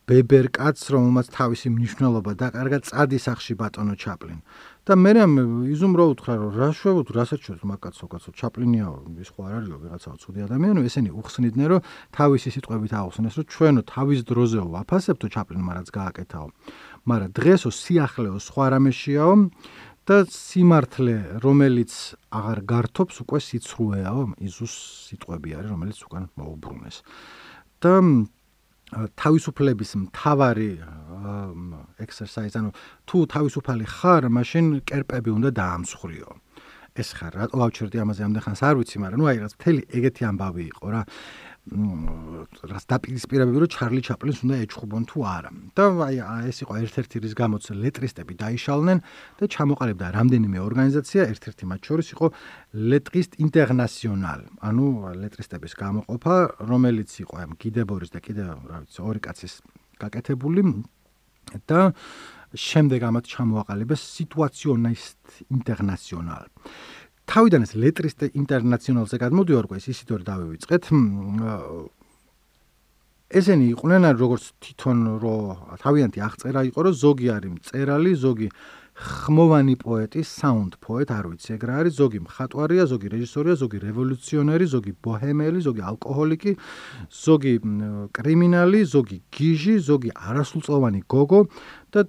ბებერ 0.04 0.52
კაცს, 0.52 0.92
რომელმაც 0.92 1.26
თავისი 1.32 1.72
მნიშვნელობა 1.72 2.32
დაკარგა 2.36 2.78
წადი 2.84 3.18
სახში 3.24 3.56
ბატონო 3.56 3.96
ჩაპლინ. 3.96 4.44
და 4.84 5.00
მე 5.00 5.10
რამ 5.16 5.32
იზუმრო 5.72 6.04
უთხრა 6.12 6.34
რომ 6.36 6.50
რა 6.60 6.68
შვებოთ, 6.76 7.08
რასაც 7.16 7.40
შევთ 7.40 7.62
მაკაცო 7.64 8.04
კაცო 8.04 8.30
ჩაპლინია, 8.36 8.88
ის 9.16 9.30
ხო 9.32 9.40
არ 9.48 9.52
არისო 9.64 9.76
ვიღაცაო 9.80 10.16
ცუდი 10.20 10.40
ადამიანი, 10.44 10.84
ესენი 10.84 11.10
უხსნიდნენ 11.16 11.66
რომ 11.72 11.80
თავისი 12.12 12.48
სიტყვებით 12.52 12.92
აუხსნეს 12.92 13.34
რომ 13.40 13.46
ჩვენო 13.48 13.82
თავის 13.88 14.20
დროზეო 14.28 14.64
ვაფასებთო 14.76 15.26
ჩაპლინმა 15.32 15.72
რაც 15.80 15.88
გააკეთაო. 15.88 16.46
მაგრამ 17.08 17.30
დღესო 17.32 17.68
სიახლეო 17.72 18.36
სხვა 18.44 18.64
რამეშიაო 18.76 19.32
და 20.04 20.16
სიმართლე, 20.28 21.40
რომელიც 21.40 21.92
აღარ 22.28 22.58
გართობს, 22.68 23.24
უკვე 23.24 23.38
სიცრუეაო, 23.40 24.22
იზუს 24.44 24.74
სიტყვები 25.08 25.50
არის, 25.56 25.70
რომელიც 25.72 25.98
უკან 26.04 26.24
მოუბრუნეს. 26.36 26.96
და 27.84 27.94
თავისუფლების 28.94 29.90
მთავარი 30.06 30.70
ექსერსაიზი, 32.04 32.56
ანუ 32.60 32.70
თუ 33.08 33.16
თავისუფალი 33.34 33.86
ხარ, 33.88 34.28
მაშინ 34.28 34.64
კერპები 34.86 35.30
უნდა 35.34 35.50
დაამსხვრიო. 35.56 36.30
ეს 36.94 37.10
ხარ, 37.18 37.32
რატო 37.34 37.58
ავჩერდი 37.58 37.98
ამაზე 37.98 38.22
ამდენ 38.22 38.42
ხანს 38.44 38.60
არ 38.62 38.74
ვიცი, 38.78 38.96
მაგრამ 39.02 39.18
ნუ 39.18 39.26
აი 39.26 39.38
რაც 39.42 39.52
მთელი 39.58 39.80
ეგეთი 39.98 40.22
ამბავი 40.30 40.62
იყო 40.70 40.86
რა. 40.94 41.02
რას 41.64 42.84
დაპირისპირებები 42.92 43.58
რომ 43.64 43.70
ჩარლი 43.72 44.00
ჩაპლინს 44.04 44.38
უნდა 44.44 44.56
ეჩხუბონ 44.68 45.04
თუ 45.08 45.18
არა. 45.24 45.50
და 45.72 45.84
აი 45.96 46.16
ეს 46.52 46.58
იყო 46.60 46.72
ერთ-ერთი 46.84 47.16
რის 47.24 47.34
გამოც 47.40 47.64
ლეტრისტები 47.72 48.34
დაიშალნენ 48.36 48.98
და 49.40 49.44
ჩამოყალიბდა 49.48 50.06
რამდენიმე 50.12 50.58
ორგანიზაცია, 50.60 51.20
ერთ-ერთი 51.32 51.64
მათ 51.64 51.80
შორის 51.88 52.08
იყო 52.12 52.26
ლეტრისტ 52.92 53.30
ინტერნაციონალ, 53.40 54.40
ანუ 54.60 54.86
ლეტრისტების 55.24 55.72
გამოყოფა, 55.72 56.34
რომელიც 56.68 57.10
იყო 57.24 57.34
ამ 57.40 57.50
კიდებორის 57.56 58.10
და 58.12 58.20
კიდე 58.20 58.42
რა 58.44 58.78
ვიცი 58.84 59.00
ორი 59.00 59.20
კაცის 59.24 59.54
გაკეთებული 59.96 60.60
და 61.64 61.96
შემდეგ 62.54 63.00
ამათ 63.08 63.24
ჩამოაყალიბეს 63.24 64.02
სიტუაციონისტ 64.20 65.18
ინტერნაციონალ. 65.48 66.44
თავიდან 67.30 67.66
ეს 67.66 67.72
ლეტრისტ 67.78 68.28
ინტერნაციონალზე 68.30 69.16
გადმოდივარქვა 69.24 69.80
ეს 69.80 69.86
ისიც 69.94 70.08
ორი 70.14 70.24
დავივიწყეთ 70.28 70.82
ესენი 73.34 73.66
იყვნენ 73.74 74.02
როგორც 74.20 74.44
თვითონ 74.62 74.98
რო 75.24 75.36
თავიანთი 75.82 76.20
აღწერა 76.28 76.60
იყო 76.70 76.80
რომ 76.86 76.94
ზოგი 77.04 77.28
არის 77.34 77.54
მწერალი 77.58 78.12
ზოგი 78.14 78.48
ხმოვანი 78.94 79.74
პოეტი, 79.82 80.22
საუნდ 80.22 80.76
პოეტ, 80.78 81.10
არ 81.10 81.26
ვიცი 81.34 81.50
ეგ 81.58 81.62
რა 81.66 81.78
არის, 81.82 81.94
ზოგი 81.98 82.18
მხატვარია, 82.30 82.84
ზოგი 82.86 83.08
რეჟისორია, 83.10 83.54
ზოგი 83.58 83.78
რევოლუციონერი, 83.82 84.66
ზოგი 84.70 84.92
ბოჰემელი, 85.02 85.58
ზოგი 85.66 85.82
ალკოჰოლიკი, 85.90 86.52
ზოგი 87.10 87.54
კრიმინალი, 88.14 88.80
ზოგი 88.94 89.18
გიჟი, 89.34 89.74
ზოგი 89.82 90.14
არასრულწლოვანი 90.14 91.00
გოგო 91.10 91.40
და 91.90 92.00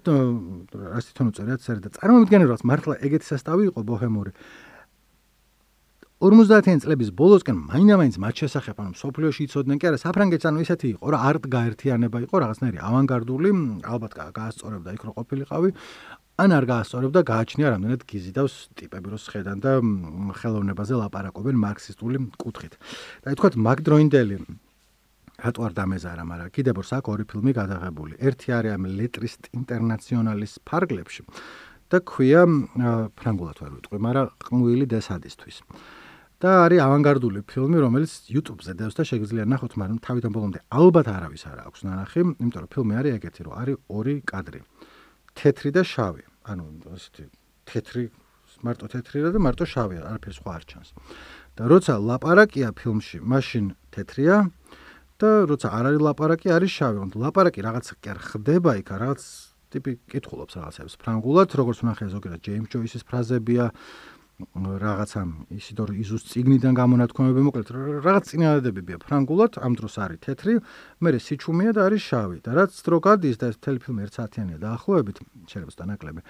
რას 0.93 1.09
თვითონ 1.09 1.34
უწერია 1.34 1.57
წერდა. 1.57 1.89
წარმოვიდგენე 1.97 2.45
რომ 2.53 2.61
მართლა 2.70 3.01
ეგეთი 3.01 3.26
სასტავი 3.34 3.63
იყო 3.74 3.82
ბოჰემური. 3.82 4.32
50-იან 6.26 6.80
წლების 6.82 7.09
ბოლოსკენ 7.13 7.57
მაინდა-მაინც 7.69 8.15
მათ 8.17 8.39
შესახებ 8.41 8.80
ანუ 8.82 8.97
სოფლიოში 8.97 9.45
იცოდნენ 9.45 9.78
კი 9.78 9.89
არა 9.91 9.97
საფრანგეთს 10.01 10.47
ანუ 10.49 10.63
ისეთი 10.65 10.88
იყო 10.95 11.11
რა 11.13 11.19
არტ 11.30 11.43
გაერთიანება 11.53 12.21
იყო 12.26 12.36
რაღაცნაირი 12.41 12.80
ავანგარდული 12.89 13.49
ალბათ 13.93 14.13
გაასწორებდა 14.34 14.95
იქ 14.95 15.03
რო 15.05 15.11
ყოფილიყავი 15.21 15.69
ან 16.41 16.49
არ 16.57 16.65
გაასწორებდა 16.71 17.21
გააჩნია 17.30 17.67
რამდენად 17.76 18.01
გიზიდავს 18.09 18.55
ტიპები 18.80 19.07
რო 19.13 19.19
შეხედან 19.21 19.57
და 19.61 19.71
ხელოვნებაზე 20.39 20.93
ლაპარაკობენ 20.99 21.55
მარქსისტული 21.61 22.17
კუთხით. 22.41 22.73
და 23.21 23.28
ითქვათ 23.38 23.53
მაგდროინდელი 23.55 24.36
რატო 25.45 25.61
არ 25.67 25.73
დამეზარა 25.78 26.23
მაგრამ 26.26 26.49
კიდევ 26.57 26.76
ორ 26.82 26.88
ორი 27.13 27.23
ფილმი 27.30 27.51
გადაღებული. 27.53 28.13
ერთი 28.17 28.47
არის 28.57 28.71
ამ 28.76 28.84
ლეტრისტ 28.97 29.41
ინტერნაციონალის 29.53 30.53
ფარგლებში 30.65 31.21
და 31.93 31.97
ქვია 32.01 32.41
ფრანგულად 33.13 33.57
ვერ 33.61 33.71
ვიტყვი 33.78 33.99
მაგრამ 34.01 34.28
ყმუილი 34.41 34.86
დესადისთვის 34.89 35.57
და 36.46 36.52
არის 36.70 36.80
ავანგარდული 36.86 37.41
ფილმი, 37.50 37.80
რომელიც 37.82 38.12
YouTube-ზე 38.30 38.74
დევს 38.78 38.96
და 39.00 39.04
შეგიძლია 39.10 39.46
ნახოთ, 39.50 39.74
მაგრამ 39.82 39.98
თავიდან 40.06 40.32
ბოლომდე 40.36 40.60
ალბათ 40.70 41.08
არავის 41.10 41.43
არ 41.50 41.58
აქვს 41.66 41.82
ნანახი, 41.89 42.22
იმიტომ 42.38 42.62
რომ 42.62 42.70
ფილმი 42.70 42.93
არის 43.02 43.16
ეგეთი, 43.18 43.41
რომ 43.50 43.54
არის 43.62 43.76
ორი 43.89 44.16
კადრი. 44.30 44.62
თეთრი 45.34 45.70
და 45.74 45.82
შავი. 45.82 46.24
ანუ 46.46 46.64
ასეთი 46.93 47.24
თეთრი 47.66 48.04
მარტო 48.62 48.86
თეთრია 48.93 49.32
და 49.34 49.39
მარტო 49.41 49.66
შავია, 49.74 50.02
არაფერს 50.06 50.38
სხვა 50.39 50.52
არ 50.54 50.64
ჩანს. 50.70 50.89
და 51.58 51.64
როცა 51.72 51.93
ლაპარაკია 51.98 52.70
ფილმში, 52.78 53.18
მაშინ 53.26 53.66
თეთრია 53.89 54.38
და 55.18 55.30
როცა 55.50 55.68
არ 55.72 55.86
არის 55.89 56.02
ლაპარაკი, 56.08 56.48
არის 56.54 56.72
შავი. 56.78 56.98
ანუ 57.10 57.16
ლაპარაკი 57.26 57.60
რაღაც 57.66 57.86
კი 57.98 58.08
არ 58.14 58.20
ხდება 58.22 58.72
იქ, 58.86 58.88
რაღაც 58.93 59.22
ტიპი 59.74 59.91
კითხულობს 60.12 60.54
რაღაცებს 60.56 60.96
ფრანგულად, 61.02 61.50
როგორც 61.58 61.80
ნახე 61.84 62.06
ზოგადად 62.14 62.39
ჯეიმს 62.46 62.70
ჯოისის 62.72 63.04
ფრაზებია, 63.08 63.66
რაღაცა 64.36 65.22
ისიდორ 65.56 65.90
იზუს 65.96 66.24
ციგნიდან 66.28 66.76
გამონათქვამები 66.76 67.42
მოკლედ. 67.48 67.68
რაღაც 68.04 68.24
წინადადებებია 68.36 68.98
ფრანგულად 69.00 69.64
ამ 69.64 69.80
დროს 69.80 69.96
არის 69.96 70.20
თეთრი 70.28 70.54
მე 71.00 71.10
სიჩუმეა 71.24 71.72
და 71.72 71.82
არის 71.88 72.02
შავი 72.04 72.38
და 72.44 72.52
რაც 72.60 72.72
დრო 72.84 72.98
გადის 73.00 73.40
და 73.40 73.46
ეს 73.52 73.58
მთელი 73.64 73.80
ფილმი 73.80 74.02
ერთ 74.04 74.14
საათიანია 74.20 74.58
დაახლოებით 74.60 75.18
შეიძლება 75.48 75.74
დანაკლები 75.80 76.22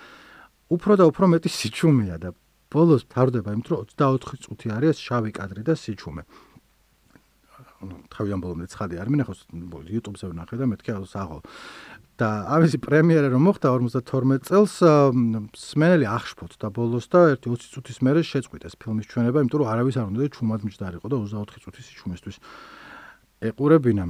უფრო 0.70 0.93
და 1.01 1.03
უფრო 1.10 1.26
მეტი 1.34 1.49
სიჩუმეა 1.49 2.18
და 2.22 2.30
ბოლოს 2.70 3.03
თავდება 3.10 3.49
იმით 3.58 3.68
რომ 3.74 3.80
24 3.97 4.41
წუთი 4.45 4.68
არის 4.78 4.97
შავი 5.01 5.32
კადრი 5.34 5.62
და 5.66 5.74
სიჩუმე. 5.74 6.24
ну 7.86 7.95
თავიდან 8.10 8.39
ბოლომდე 8.41 8.68
ცხადი 8.72 8.95
არ 8.97 9.10
მინახავს 9.14 9.41
YouTube-ზე 9.93 10.26
ვნახე 10.32 10.56
და 10.58 10.66
მეთქე 10.72 10.91
აღო 10.95 11.38
და 12.16 12.28
ამისი 12.47 12.80
პრემიერა 12.80 13.28
რომ 13.34 13.43
მოხდა 13.49 13.68
52 13.76 14.39
წელს 14.47 14.74
სმენელი 15.59 16.05
აღშფოთდა 16.07 16.68
ბოლოს 16.72 17.11
და 17.11 17.36
ერთი 17.36 17.51
20 17.51 17.76
წუთის 17.76 17.97
მერე 18.07 18.24
შეწყვიტეს 18.24 18.80
ფილმის 18.80 19.09
ჩვენება, 19.11 19.43
იმიტომ 19.43 19.59
რომ 19.59 19.72
არავის 19.76 19.95
არ 19.99 20.07
უნდა 20.16 20.30
ჩუმად 20.32 20.61
მჯდარიყო 20.63 21.07
და 21.11 21.16
24 21.20 21.59
წუთის 21.59 21.86
ჩუმისთვის 21.99 22.38
ეყურებინა. 23.51 24.05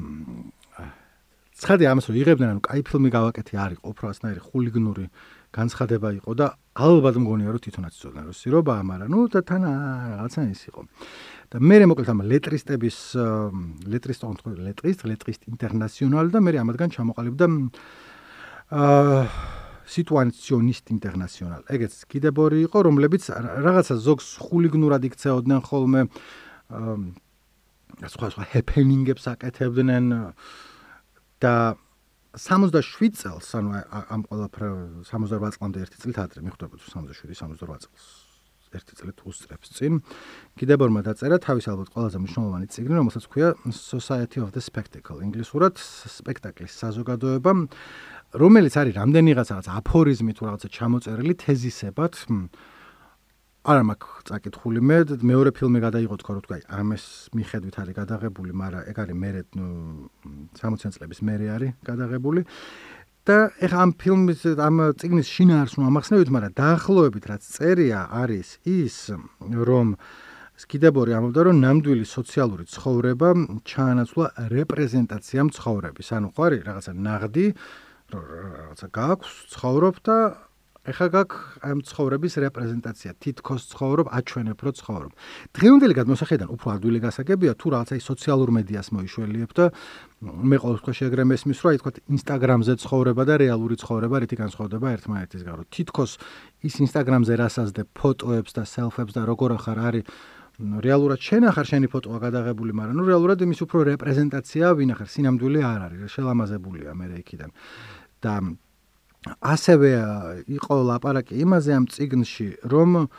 ცხადია 1.55 1.87
ამას 1.95 2.05
რომ 2.11 2.15
იღებდნენ, 2.19 2.49
ანუ 2.51 2.61
კაი 2.67 2.81
ფილმი 2.83 3.09
გავაკეთე 3.15 3.53
არ 3.55 3.71
იყო, 3.79 3.85
უფრო 3.95 4.05
ასნაირი 4.11 4.41
ხულიგნური 4.43 5.05
განცხადება 5.55 6.09
იყო 6.19 6.31
და 6.35 6.47
ალბათ 6.75 7.15
მგონია 7.23 7.49
რომ 7.55 7.61
თვითონაც 7.63 7.93
იცოდნენ 7.95 8.23
რომ 8.27 8.35
სირობაა, 8.35 8.81
მაგრამ 8.91 9.09
ნუ 9.15 9.19
და 9.31 9.39
თან 9.47 9.63
რაღაცა 9.63 10.41
ის 10.51 10.61
იყო. 10.67 10.81
და 11.51 11.61
მე 11.61 11.75
მოკლედ 11.91 12.09
ამ 12.09 12.21
ლეტრისტების 12.25 12.97
ლეტრისტ 13.93 14.21
კონტრ 14.25 14.57
ლეტრისტ 14.67 15.05
ლეტრისტ 15.05 15.41
ინტერნაციონალ 15.51 16.33
და 16.33 16.39
მე 16.41 16.51
ამათგან 16.63 16.89
ჩამოყალიბდა 16.95 17.45
აა 18.73 19.19
სიტუაციონისტ 19.85 20.89
ინტერნაციონალ. 20.89 21.61
ეგეც 21.69 21.93
კიდევ 22.09 22.33
ორი 22.41 22.65
იყო, 22.65 22.79
რომლებიც 22.89 23.23
რაღაცა 23.61 23.95
ზოგს 24.01 24.27
ხულიგნურად 24.41 25.05
იქცეოდნენ 25.05 25.61
ხოლმე 25.61 26.01
აა 26.73 28.09
სხვა 28.09 28.27
სხვა 28.33 28.43
ჰეპენინგებს 28.51 29.25
აკეთებდნენ 29.29 30.05
და 31.39 31.55
67 32.35 33.15
წელს, 33.15 33.47
ანუ 33.55 33.69
ამ 33.93 34.21
ყველაფერ 34.27 34.63
68 35.07 35.55
წლამდე 35.55 35.77
ერთი 35.85 35.97
წლით 36.01 36.17
ადრე 36.19 36.39
მიხვდებოდა 36.43 36.83
67 36.83 37.31
68 37.31 37.85
წელს. 37.85 38.24
ერთი 38.75 38.93
წლით 38.99 39.17
უსწრებს 39.25 39.69
წინ. 39.75 39.93
კიდებორმა 40.59 41.01
დაწერა 41.07 41.37
თავის 41.39 41.65
ალბათ 41.71 41.89
ყველაზე 41.95 42.17
მნიშვნელოვანი 42.21 42.67
წიგნი, 42.69 42.93
რომელსაც 42.99 43.25
ქვია 43.31 43.49
Society 43.71 44.39
of 44.43 44.51
the 44.51 44.61
Spectacle, 44.61 45.23
ინგლისურად 45.23 45.79
სპექტაკლის 45.79 46.73
საზოგადოება, 46.75 47.51
რომელიც 48.35 48.73
არის 48.75 48.93
რამდენიღაც 48.99 49.47
რაღაც 49.55 49.67
აფორიზმი 49.79 50.31
თუ 50.35 50.41
რაღაცა 50.45 50.67
ჩამოწერილი 50.75 51.33
თეზისებად. 51.39 52.13
არა 53.65 53.81
მაქვს 53.81 54.25
წაკითხული 54.29 54.77
მე 54.77 54.97
მეორე 55.25 55.49
ფილმი 55.57 55.79
გადაიღო 55.81 56.15
თქვა 56.21 56.33
რომ 56.37 56.43
თქვა 56.45 56.57
ამის 56.69 57.03
მიხედვით 57.33 57.75
არის 57.81 57.95
გადაღებული, 57.97 58.51
მაგრამ 58.53 58.85
ეგ 58.93 58.97
არის 59.01 59.17
მე 59.17 59.29
60 60.53 60.93
წლების 60.93 61.19
მერე 61.25 61.45
არის 61.49 61.71
გადაღებული. 61.81 62.45
და 63.25 63.37
ეხა 63.57 63.79
ამ 63.81 63.91
ფილმის 63.97 64.41
ამ 64.61 64.77
ციგნის 65.01 65.29
შინაარს 65.33 65.73
ნუ 65.81 65.87
ამახსნევით, 65.89 66.29
მაგრამ 66.29 66.53
დაახლოებით 66.61 67.23
რაც 67.25 67.41
წერია 67.41 68.05
არის 68.13 68.49
ის, 68.69 68.97
რომ 69.41 69.97
სკიდებორი 70.61 71.11
ამბობდა, 71.17 71.41
რომ 71.49 71.57
ნამდვილი 71.65 72.05
სოციალური 72.05 72.63
ცხოვრება 72.69 73.29
ჩაანაცვლა 73.65 74.25
რეპრეზენტაციამ 74.53 75.49
ცხოვრების. 75.57 76.07
ანუ 76.15 76.27
ხო 76.31 76.41
არის 76.45 76.61
რაღაცა 76.69 76.91
ნაღდი, 76.95 77.47
რაღაცა 78.13 78.87
გაქვს, 78.93 79.31
ცხოვრობ 79.51 79.95
და 80.05 80.17
ეხა 80.85 81.07
გაქვს 81.09 81.65
ამ 81.65 81.79
ცხოვრების 81.81 82.33
რეპრეზენტაცია, 82.45 83.11
თითქოს 83.17 83.61
ცხოვრობ, 83.73 84.07
აჩვენებ 84.13 84.59
რო 84.61 84.71
ცხოვრობ. 84.79 85.11
დღევანდელი 85.57 85.93
გადმოსახედიდან 85.97 86.49
უფრო 86.53 86.67
ადვილი 86.77 86.99
გასაგებია 87.01 87.51
თუ 87.57 87.67
რაღაცა 87.73 87.95
სოციალურ 88.05 88.49
მედიას 88.53 88.87
მოიშველიებ 88.93 89.51
და 89.57 89.65
მე 90.21 90.57
ყოველ 90.61 90.77
შემთხვევაში 90.77 91.03
ეგრე 91.09 91.23
მესმის, 91.25 91.57
რომ 91.65 91.69
აი 91.73 91.77
თქვა 91.81 91.91
ინსტაგრამზე 92.15 92.73
ცხოვრება 92.85 93.23
და 93.25 93.33
რეალური 93.41 93.75
ცხოვრება 93.81 94.15
რითი 94.21 94.35
განსხვავდება 94.45 94.87
ერთმანეთისგან, 94.93 95.53
რომ 95.57 95.67
თითქოს 95.73 96.11
ის 96.69 96.75
ინსტაგრამზე 96.85 97.33
რასაზდებ 97.41 97.87
ფოტოებს 97.97 98.51
და 98.53 98.63
სელფებს 98.69 99.13
და 99.17 99.21
როგორ 99.25 99.49
ახარ 99.57 99.77
არის 99.89 100.05
რეალურად 100.55 101.19
შენ 101.19 101.51
ახარ 101.51 101.65
შენი 101.67 101.87
ფოტოა 101.91 102.17
გადაღებული, 102.31 102.71
მაგრამ 102.71 102.95
ნუ 102.95 103.03
რეალურად 103.11 103.43
იმის 103.43 103.59
უფრო 103.65 103.79
რეპრეზენტაცია 103.91 104.65
ვინახარ, 104.79 105.07
სინამდვილე 105.11 105.61
არ 105.67 105.81
არის, 105.89 105.99
შელამაზებულია 106.15 106.91
მე 106.95 107.05
რეიქიდან. 107.11 107.51
და 108.25 108.41
ასევე 109.25 109.91
იყო 110.45 110.75
ლაპარაკი 110.89 111.33
იმაზე 111.41 111.71
ამ 111.73 111.85
ციგნში, 111.89 112.47
რომ 112.69 113.09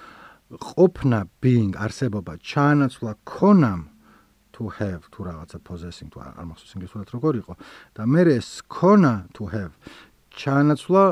ყოფნა 0.47 1.27
being 1.43 1.75
არსებობა 1.75 2.39
ჩაანაცვლა 2.39 3.13
ქონამ 3.27 3.91
to 4.55 4.71
have 4.79 5.03
თუ 5.11 5.21
რაღაცა 5.29 5.59
possessing 5.67 6.09
თუ 6.09 6.23
არ 6.23 6.47
მახსოვს 6.49 6.73
ინგლისურად 6.79 7.09
როგორ 7.13 7.33
იყო. 7.43 7.53
და 7.99 8.03
მე 8.07 8.23
ეს 8.39 8.49
ქონა 8.71 9.27
to 9.35 9.51
have 9.51 9.75
ჩაანაცვლა 10.31 11.05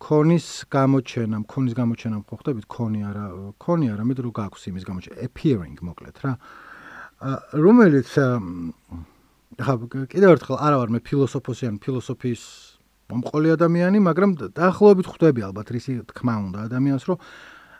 ქონის 0.00 0.46
გამოჩენა, 0.72 1.36
ქონის 1.52 1.74
გამოჩენა 1.76 2.16
ხო 2.28 2.34
ხდებით 2.40 2.66
ქონი 2.68 3.00
არა 3.08 3.24
ქონი 3.60 3.86
არა 3.92 4.04
მეტრო 4.08 4.28
გაქვს 4.32 4.62
იმის 4.72 4.84
გამოჩენა 4.88 5.16
appearing 5.26 5.76
მოკლედ 5.80 6.16
რა. 6.24 6.32
რომელიც 7.52 8.08
ხა 9.56 9.74
კიდევ 10.12 10.30
ერთხელ 10.36 10.56
არა 10.60 10.76
ვარ 10.80 10.90
მე 10.96 11.00
ფილოსოფოსი 11.00 11.64
ან 11.70 11.76
ფილოსოფიის 11.80 12.75
მომყოლი 13.10 13.48
ადამიანი, 13.56 13.98
მაგრამ 14.02 14.30
დაახლოებით 14.56 15.06
ხვდები 15.06 15.40
ალბათ 15.46 15.68
რისი 15.74 15.92
თქმა 16.10 16.34
უნდა 16.50 16.58
ადამიანს, 16.66 17.04
რომ 17.06 17.18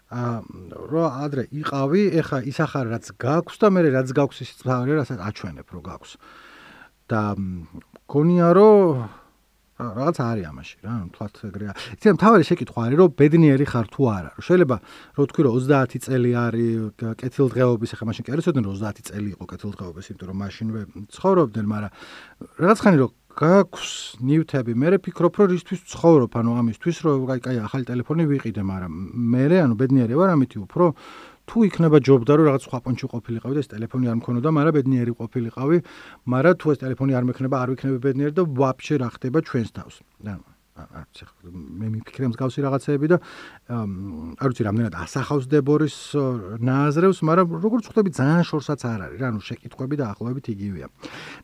რო 0.07 1.05
ადრე 1.27 1.51
იყავი, 1.51 2.03
ეხა 2.23 2.39
ის 2.47 2.59
ახარ 2.63 2.95
რაც 2.95 3.11
გაქვს 3.19 3.59
და 3.59 3.67
მე 3.75 3.81
რაც 3.91 4.09
გაქვს 4.15 4.39
ის 4.47 4.51
თავი 4.63 4.93
რასაც 5.03 5.19
აჩვენებ 5.19 5.67
რო 5.67 5.81
გაქვს. 5.83 6.13
და 7.07 7.39
გონია 8.11 8.51
რომ 8.55 9.07
რაღაც 9.77 10.17
არის 10.25 10.47
ამაში 10.49 10.77
რა, 10.83 10.95
თქვათ 11.13 11.35
ეგრეა. 11.53 11.73
იცი 12.01 12.09
თავი 12.17 12.45
შეკითხვა 12.49 12.81
არის 12.87 12.97
რომ 12.97 13.11
ბედნიერი 13.21 13.67
ხარ 13.69 13.87
თუ 13.93 14.03
არა. 14.09 14.31
რომ 14.33 14.45
შეიძლება 14.49 14.77
რო 15.21 15.23
თქვი 15.29 15.43
რომ 15.47 15.53
30 15.61 16.01
წელი 16.07 16.31
არის 16.33 16.73
კეთილდღეობის, 17.21 17.91
ეხა 17.93 18.05
მაშინ 18.09 18.23
კი 18.25 18.31
არ 18.33 18.41
ისოდენ 18.41 18.63
რომ 18.67 18.75
30 18.81 19.05
წელი 19.11 19.29
იყო 19.37 19.45
კეთილდღეობის, 19.53 20.07
იმიტომ 20.11 20.29
რომ 20.33 20.39
მაშინვე 20.43 20.81
ცხოვრობდნენ, 21.13 21.67
მაგრამ 21.77 21.93
რაღაც 22.57 22.79
ხანი 22.83 22.97
რომ 23.05 23.11
გაქვს 23.37 23.91
ნიუტები, 24.25 24.73
მე 24.81 24.89
ვფიქრობ, 24.97 25.35
რომ 25.45 25.55
ისთვის 25.61 25.81
ცხოვრობ, 25.93 26.37
ანუ 26.41 26.51
ამისთვის, 26.57 26.97
რომ 27.05 27.27
აი, 27.35 27.41
აი, 27.53 27.59
ახალი 27.69 27.85
ტელეფონი 27.91 28.25
ვიყიდე, 28.33 28.63
მაგრამ 28.65 28.93
მე 29.33 29.45
ანუ 29.61 29.75
ბედნიერი 29.77 30.15
ვარ 30.17 30.31
ამითი 30.33 30.59
უფრო. 30.65 30.85
თუ 31.47 31.57
იქნება 31.69 31.99
ჯობდა 32.03 32.33
რომ 32.33 32.47
რაღაც 32.49 32.63
სხვა 32.67 32.79
პონჩი 32.83 33.07
ყოფილიყავი 33.13 33.55
და 33.55 33.61
ეს 33.63 33.69
ტელეფონი 33.71 34.07
არ 34.11 34.17
მქონოდა, 34.19 34.49
მაგრამ 34.57 34.75
ბედნიერი 34.77 35.13
ყოფილიყავი, 35.21 35.77
მაგრამ 36.33 36.55
თუ 36.59 36.67
ეს 36.75 36.79
ტელეფონი 36.83 37.13
არ 37.15 37.25
მექნება, 37.29 37.57
არ 37.63 37.69
ვიქნები 37.77 37.99
ბედნიერი 38.03 38.35
და 38.35 38.43
ვაფშე 38.51 38.95
რა 39.05 39.09
ხდება 39.15 39.39
ჩვენს 39.47 39.71
თავს. 39.77 39.95
და 40.77 40.85
მე 41.81 41.89
მიფიქრე 41.89 42.29
მსგავსი 42.33 42.61
რაღაცეები 42.67 43.07
და 43.09 43.17
არ 43.73 44.49
ვიცი 44.53 44.63
რამდენად 44.69 44.95
ასახავს 45.01 45.49
დებორის 45.49 45.97
ნააზრევს, 46.61 47.19
მაგრამ 47.25 47.49
როგორც 47.65 47.85
ხვდები 47.89 48.11
ძალიან 48.13 48.45
შორსაც 48.45 48.81
არ 48.85 49.01
არის 49.09 49.19
რა, 49.21 49.27
ანუ 49.33 49.41
შეკითხვები 49.41 49.95
და 49.97 50.05
ახლობებით 50.13 50.47
იგივეა. 50.53 50.87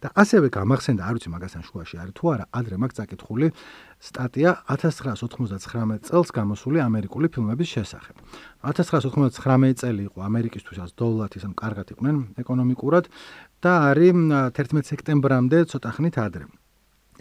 და 0.05 0.09
ასევე 0.13 0.47
გამახსენდა, 0.53 1.03
არ 1.09 1.15
ვიცი 1.17 1.29
მაგასთან 1.33 1.63
შუაში 1.65 1.97
არის 2.03 2.15
თუ 2.19 2.25
არა, 2.33 2.45
ადრე 2.53 2.77
მაგ 2.77 2.91
წაკითხული 2.93 3.47
სტატია 4.03 4.51
1999 4.69 6.03
წელს 6.05 6.29
გამოსული 6.35 6.79
ამერიკული 6.83 7.27
ფილმების 7.33 7.69
შესახებ. 7.73 8.17
1999 8.67 9.79
წელი 9.81 10.03
იყო 10.11 10.19
ამერიკისთვისაც 10.29 10.91
დოლათის, 10.99 11.43
ანუ 11.47 11.55
კარგად 11.57 11.87
იყვნენ 11.95 12.17
ეკონომიკურად 12.43 13.05
და 13.63 13.73
არის 13.95 14.13
11 14.59 14.91
სექტემბრამდე 14.91 15.59
ცოტა 15.71 15.91
ხნით 15.97 16.17
ადრე. 16.19 16.45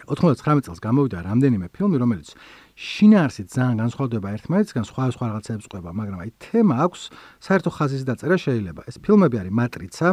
99 0.08 0.66
წელს 0.66 0.80
გამოვიდა 0.82 1.18
რამდენიმე 1.22 1.66
ფილმი, 1.70 1.96
რომელიც 2.02 2.34
შინაარსით 2.72 3.52
ძალიან 3.52 3.76
განსხვავდება 3.84 4.28
ერთმანეთისგან, 4.32 4.84
სხვა 4.88 5.04
სხვა 5.12 5.26
რაღაცებს 5.28 5.66
ყვება, 5.68 5.90
მაგრამ 5.92 6.18
აი 6.24 6.30
თემა 6.40 6.74
აქვს 6.88 7.00
საერთო 7.44 7.70
ხაზის 7.76 8.02
დაწერა 8.08 8.36
შეიძლება. 8.40 8.80
ეს 8.88 8.96
ფილმები 9.04 9.36
არის 9.42 9.52
მატრიცა, 9.60 10.08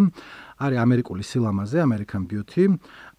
არის 0.59 0.77
ამერიკული 0.85 1.23
სილამაზე, 1.23 1.77
American 1.87 2.23
Beauty, 2.27 2.63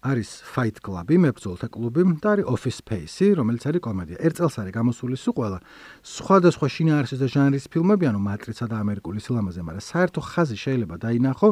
არის 0.05 0.29
Fight 0.45 0.77
Club, 0.85 1.09
მებრძოლთა 1.09 1.67
კლუბი 1.73 2.03
და 2.21 2.27
არის 2.37 2.45
Office 2.45 2.77
Space, 2.85 3.33
რომელიც 3.33 3.63
არის 3.65 3.81
კომედია. 3.81 4.17
ერთ 4.21 4.35
წელს 4.39 4.55
არის 4.61 4.73
გამოსული 4.77 5.15
სულ 5.17 5.33
ყველა 5.37 5.59
სხვადასხვა 6.05 6.67
შინაარსის 6.75 7.19
და 7.19 7.27
ჟანრის 7.33 7.65
ფილმები, 7.73 8.05
ანუ 8.07 8.19
მატრიცა 8.21 8.65
და 8.69 8.75
ამერიკული 8.77 9.19
სილამაზე, 9.25 9.59
მაგრამ 9.65 9.83
საერთო 9.91 10.21
ხაზი 10.21 10.57
შეიძლება 10.65 10.95
დაინახო 11.01 11.49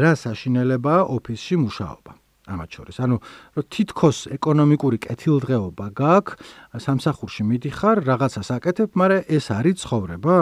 რა 0.00 0.12
საშინელებაა 0.16 1.02
ოფისში 1.12 1.54
მუშაობა. 1.60 2.27
ამათ 2.48 2.70
შორის. 2.72 2.96
ანუ 3.04 3.16
თითქოს 3.68 4.18
ეკონომიკური 4.32 4.98
კეთილდღეობა 5.04 5.86
გაქვს, 5.92 6.36
სამსახურში 6.80 7.42
მიდიხარ, 7.44 7.96
რაღაცას 8.08 8.48
აკეთებ, 8.56 8.88
მაგრამ 8.96 9.22
ეს 9.28 9.46
არის 9.52 9.76
ცხოვრება? 9.84 10.36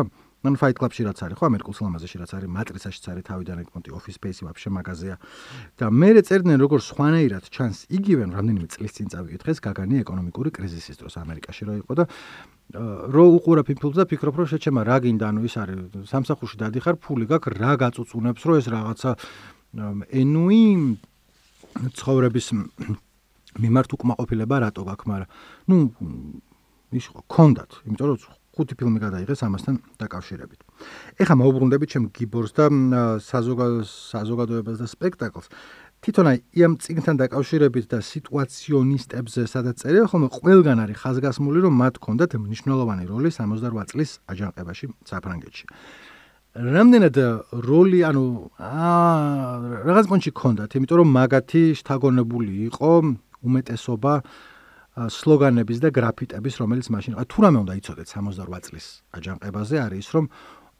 ანუ 0.46 0.58
Fight 0.62 0.78
Club-ში 0.78 1.02
რაც 1.10 1.18
არის, 1.26 1.36
ხო, 1.42 1.44
ამერიკულ 1.50 1.74
სლამაზეში 1.74 2.16
რაც 2.22 2.30
არის, 2.38 2.48
Matrix-ში 2.54 3.08
არის 3.10 3.24
თავიდან 3.26 3.56
ეკმონტი 3.66 3.90
Office 3.98 4.16
Space-ი 4.20 4.42
ვაფშე 4.46 4.70
მაგაზია. 4.78 5.16
და 5.74 5.86
მე 5.90 6.08
წერდნენ 6.22 6.58
როგორ 6.62 6.80
სხვანაირად 6.86 7.44
ჩანს 7.50 7.78
იგივე 7.90 8.22
რამდენიმე 8.30 8.68
წლის 8.70 8.92
წინ 8.94 9.06
წავიკითხეს 9.10 9.58
გაგანი 9.58 9.94
ეკონომიკური 10.06 10.50
კრიზისის 10.54 10.96
დროს 11.02 11.14
ამერიკაში 11.18 11.62
რო 11.66 11.74
იყო 11.82 11.92
და 11.98 12.04
რო 13.10 13.24
უყურებ 13.42 13.66
ფილმს 13.66 13.96
და 13.98 14.04
ფიქრობ 14.06 14.34
რომ 14.38 14.46
შეჩემა 14.54 14.80
რა 14.86 14.96
გინდა 15.02 15.26
ანუ 15.30 15.40
ის 15.46 15.54
არის 15.58 15.78
სამსახურში 16.10 16.56
დადიხარ 16.62 16.96
ფული 17.02 17.26
გაქვს 17.26 17.58
რა 17.58 17.72
გაწუწუნებს 17.82 18.42
რომ 18.46 18.54
ეს 18.60 18.66
რაღაცა 18.70 19.10
ენუი 20.22 20.62
ცხოვრების 21.96 22.46
მიმართ 23.56 23.90
უკმაყოფილება 23.96 24.56
რატო 24.64 24.82
გაქვს, 24.84 25.06
მაგრამ 25.10 25.28
ნუ 25.70 25.76
ის 26.96 27.06
ხო 27.12 27.20
კონდათ, 27.26 27.70
იმიტომ 27.88 28.06
რომ 28.06 28.18
ხუთი 28.56 28.74
ფილმი 28.80 28.98
გადაიღეს 29.04 29.40
ამასთან 29.44 29.74
დაკავშირებით. 30.00 30.60
ეხლა 31.20 31.34
მოუბრუნდებით 31.36 31.88
ჩემ 31.92 32.04
გიბორს 32.16 32.52
და 32.56 32.64
საზოგადოებას 33.20 34.76
და 34.80 34.86
სპექტაკლს. 34.88 35.46
თვითონ 36.00 36.26
აი 36.30 36.38
ამ 36.64 36.72
წიგნთან 36.80 37.16
დაკავშირებით 37.20 37.86
და 37.92 37.98
სიტუაციონისტებზე 38.00 39.42
სადაც 39.44 39.76
წერია, 39.80 40.04
ხოლმე 40.08 40.28
ყველგან 40.32 40.78
არის 40.84 40.96
ხაზგასმული, 41.04 41.58
რომ 41.68 41.74
მათ 41.76 41.94
ჰქონდათ 42.00 42.30
მნიშვნელოვანი 42.36 43.04
როლი 43.12 43.28
68 43.32 43.92
წლის 43.92 44.10
აჯანყებაში 44.24 44.86
საფრანგეთში. 45.04 45.64
რამდენად 46.56 47.16
როლი, 47.66 48.00
ანუ 48.08 48.24
აა 48.56 49.84
რაღაც 49.84 50.06
პონჩი 50.08 50.30
ქონდათ, 50.32 50.76
იმიტომ 50.78 50.98
რომ 51.02 51.08
მაგათი 51.16 51.62
შთაგონებული 51.76 52.52
იყო 52.72 52.92
უმეტესობა 53.44 54.12
სლოგანების 55.12 55.78
და 55.84 55.88
გრაფიტების, 55.92 56.54
რომელიც 56.56 56.86
მაშინ, 56.88 57.12
თუ 57.28 57.38
რამე 57.44 57.58
უნდა 57.60 57.74
იცოდეთ 57.76 58.08
68 58.16 58.64
წლის 58.66 58.86
აჯანყებაზე, 59.12 59.76
არის 59.84 60.00
ის, 60.00 60.08
რომ 60.16 60.24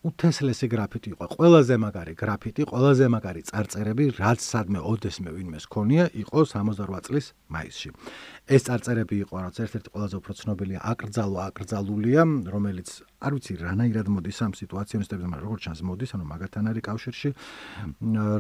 უთესლესი 0.07 0.67
გრაფიტი 0.71 1.09
იყო. 1.15 1.25
ყველაზე 1.35 1.75
მაგარი 1.83 2.15
გრაფიტი, 2.23 2.63
ყველაზე 2.71 3.07
მაგარი 3.11 3.41
წარწერები, 3.51 4.05
რაც 4.23 4.39
სადმე 4.39 4.81
ოდესმე 4.93 5.31
ვინმეს 5.35 5.67
ქონია, 5.67 6.05
იყო 6.23 6.39
68 6.47 7.03
წლის 7.07 7.27
მაისში. 7.51 7.89
ეს 8.47 8.63
წარწერები 8.67 9.17
იყო, 9.27 9.35
რაც 9.43 9.57
ერთ-ერთი 9.67 9.89
ყველაზე 9.91 10.15
უფრო 10.21 10.33
ცნობილია, 10.41 10.79
აკრძალო 10.93 11.39
აკრძალულია, 11.51 12.23
რომელიც 12.55 12.89
არ 13.27 13.31
ვიცი 13.35 13.53
რანაირად 13.67 14.07
მოდის 14.15 14.39
ამ 14.47 14.53
სიტუაციონისტებზე, 14.63 15.27
მაგრამ 15.27 15.47
როგორც 15.51 15.61
ჩანს 15.67 15.81
მოდის, 15.83 16.11
ანუ 16.15 16.25
მაგათთან 16.31 16.65
არის 16.71 16.83
კავშირში, 16.87 17.31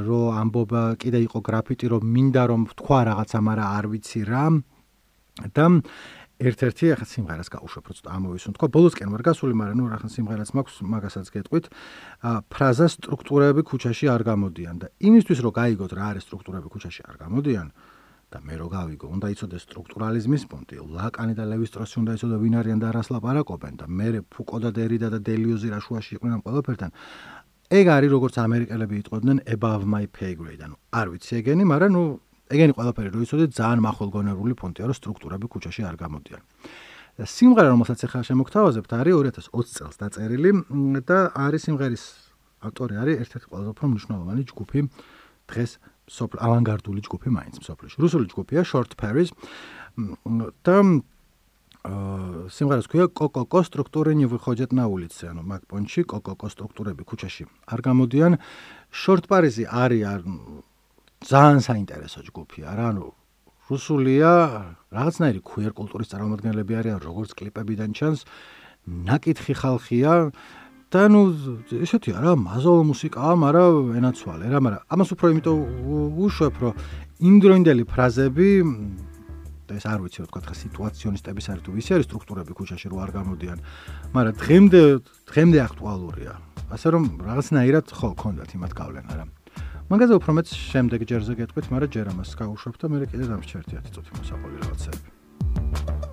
რომ 0.06 0.26
ამბობა 0.42 0.82
კიდე 1.02 1.18
იყო 1.26 1.38
გრაფიტი, 1.50 1.86
რომ 1.90 2.02
მინდა 2.14 2.42
რომ 2.46 2.62
თქვა 2.78 3.00
რაღაცა, 3.10 3.38
მაგრამ 3.42 3.68
არ 3.76 3.84
ვიცი 3.90 4.20
რა. 4.30 4.44
და 5.52 5.64
ერთ-ერთი 6.36 6.84
ახლა 6.92 7.06
სიმღერას 7.08 7.48
გავუშვებ, 7.48 7.84
რომ 7.88 8.12
ამოვისუნ. 8.16 8.52
თქო, 8.56 8.66
ბოლოსკენ 8.76 9.08
ვარ 9.08 9.22
გასული, 9.24 9.54
მაგრამ 9.56 9.76
ნუ 9.80 9.84
ახლა 9.96 10.10
სიმღერას 10.12 10.50
მაქვს, 10.52 10.76
მაგასაც 10.84 11.26
გეტყვით. 11.32 11.64
ა 12.20 12.30
ფრაზა 12.52 12.86
სტრუქტურები 12.92 13.62
ქუჩაში 13.64 14.06
არ 14.12 14.22
გამოდიან 14.28 14.76
და 14.76 14.86
იმისთვის 15.00 15.38
რომ 15.44 15.52
გაიგოთ 15.56 15.92
რა 15.96 16.04
არის 16.12 16.22
სტრუქტურები 16.28 16.68
ქუჩაში 16.68 17.02
არ 17.08 17.16
გამოდიან 17.24 17.68
და 18.26 18.38
მე 18.42 18.54
რო 18.58 18.68
გავიგო, 18.68 19.06
უნდა 19.16 19.26
იცოდეს 19.32 19.62
სტრუქტურალიზმის 19.64 20.42
პუნქტი, 20.50 20.74
ლაკანი 20.82 21.34
და 21.38 21.44
ლევისტროსი 21.46 21.96
უნდა 22.02 22.12
იცოდე 22.18 22.36
ვინ 22.42 22.54
არიან 22.60 22.78
და 22.82 22.88
რას 22.90 23.08
ლაპარაკობენ 23.14 23.74
და 23.80 23.86
მე 23.86 24.08
ფუკო 24.26 24.56
და 24.60 24.70
დერიდა 24.76 25.08
და 25.14 25.18
დელიოზი 25.22 25.68
რა 25.72 25.78
შუაში 25.78 26.10
იყვნენ 26.18 26.42
ყველაფერთან. 26.42 26.90
ეგ 27.66 27.86
არის 27.96 28.10
როგორც 28.14 28.34
ამერიკელები 28.46 28.94
იტყოდნენ 29.02 29.38
above 29.46 29.82
my 29.86 30.04
pay 30.06 30.34
grade, 30.38 30.62
ანუ 30.62 30.74
არ 30.90 31.06
ვიცი 31.10 31.32
ეგენი, 31.40 31.64
მაგრამ 31.70 31.90
ნუ 31.94 32.02
ეგენი 32.46 32.72
ყველაფერი 32.76 33.08
რო 33.10 33.20
იცოდეთ, 33.26 33.50
ძალიან 33.56 33.80
მახოლგონებული 33.86 34.54
ფონტია, 34.60 34.84
რომ 34.86 34.96
სტრუქტურები 34.96 35.46
ქუჩაში 35.50 35.82
არ 35.86 35.96
გამოდიან. 35.96 36.42
სიმღერა, 37.16 37.68
რომელსაც 37.72 37.98
ახლა 38.06 38.20
შემოგთავაზებთ, 38.28 38.90
არის 38.92 39.14
2020 39.16 39.72
წელს 39.76 39.96
დაწერილი 39.96 40.50
და 41.08 41.18
არის 41.32 41.62
სიმღერის 41.64 42.04
ავტორი 42.66 42.94
არის 43.00 43.16
ერთ-ერთი 43.24 43.46
ყველაზე 43.50 43.68
უფრო 43.72 43.84
მნიშვნელოვანი 43.92 44.42
ჯგუფი 44.52 44.80
დღეს 45.48 45.70
სოფლ 46.06 46.36
ავანგარდული 46.38 47.00
ჯგუფი 47.06 47.28
მაინც 47.34 47.54
სოფლში. 47.66 47.96
რუსული 47.98 48.26
ჯგუფია 48.30 48.60
Short 48.68 48.92
Paris 49.00 49.32
და 50.66 50.76
სიმღერას 52.50 52.86
ქვია 52.90 53.06
კოკოკო 53.14 53.60
სტრუქტურы 53.62 54.10
не 54.18 54.26
выходят 54.26 54.74
на 54.74 54.90
улицы, 54.90 55.30
ანუ 55.30 55.42
მაგ 55.46 55.70
პონჩი 55.70 56.02
კოკოკო 56.10 56.50
სტრუქტურები 56.50 57.02
ქუჩაში 57.06 57.46
არ 57.70 57.80
გამოდიან. 57.80 58.32
Short 58.90 59.30
Paris-ი 59.30 59.70
არის 59.70 60.26
ძალიან 61.24 61.62
საინტერესო 61.64 62.20
ჯგუფია 62.28 62.68
რა 62.76 62.84
ანუ 62.92 63.06
რუსულია 63.70 64.30
რაღაცნაირი 64.92 65.40
queer 65.42 65.72
კულტურის 65.72 66.12
წარმომადგენლები 66.12 66.72
არიან 66.80 67.00
როგორც 67.02 67.30
კლიპებიდან 67.38 67.90
ჩანს 67.96 68.20
ნაკითხი 68.86 69.54
ხალხია 69.58 70.12
და 70.92 71.02
ნუ 71.10 71.22
ესეთია 71.82 72.20
რა 72.22 72.32
მაზოლ 72.38 72.78
მუსიკაა 72.92 73.32
მაგრამ 73.42 73.98
ენაცვალე 73.98 74.46
რა 74.52 74.58
მაგრამ 74.62 74.82
ამას 74.86 75.08
უფრო 75.16 75.26
იმიტომ 75.34 75.58
უშვებ 76.26 76.54
რომ 76.62 76.74
ინდროინდელი 77.26 77.84
ფრაზები 77.90 78.48
ეს 79.66 79.84
არ 79.90 79.98
ვიცი 80.04 80.22
რა 80.22 80.26
თქვა 80.30 80.40
ხა 80.46 80.54
სიტუაციონისტების 80.62 81.46
არის 81.50 81.62
თუ 81.66 81.70
ვისი 81.74 81.90
არის 81.96 82.06
სტრუქტურები 82.06 82.52
ქუჩაში 82.54 82.86
რო 82.86 82.96
არ 83.02 83.10
გამოდიან 83.18 83.58
მაგრამ 84.14 84.34
დღემდე 84.38 84.82
დღემდე 85.26 85.58
აქტუალურია. 85.66 86.32
ასე 86.70 86.86
რომ 86.94 87.04
რაღაცნაირად 87.26 87.86
ხო 87.98 88.08
კონდათ 88.14 88.50
იმათ 88.54 88.72
გავლენა 88.78 89.12
რა 89.18 89.24
მაგაზე 89.86 90.16
უფრო 90.18 90.32
მეც 90.34 90.48
შემდეგ 90.50 91.04
ჯერზე 91.06 91.34
გეტყვით, 91.38 91.66
მაგრამ 91.70 91.90
ჯერ 91.94 92.10
ამას 92.10 92.34
გავუშვებ 92.42 92.74
და 92.82 92.86
მე 92.90 93.06
კიდე 93.06 93.30
დამშერტი 93.30 93.78
10 93.86 93.94
წუთი 93.94 94.10
მოსაყოლი 94.18 94.56
რაღაცები. 94.66 96.05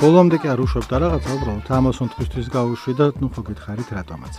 ბოლომდე 0.00 0.36
კი 0.42 0.48
არ 0.52 0.60
უშვებდა 0.64 0.96
რაღაცა 1.04 1.30
უბრალოდ 1.38 1.68
ამასონ 1.78 2.08
თქვისთვის 2.14 2.46
გავუშვი 2.54 2.92
და 2.98 3.06
ნუ 3.20 3.28
ხო 3.34 3.42
გითხარით 3.48 3.88
რატომაც 3.98 4.34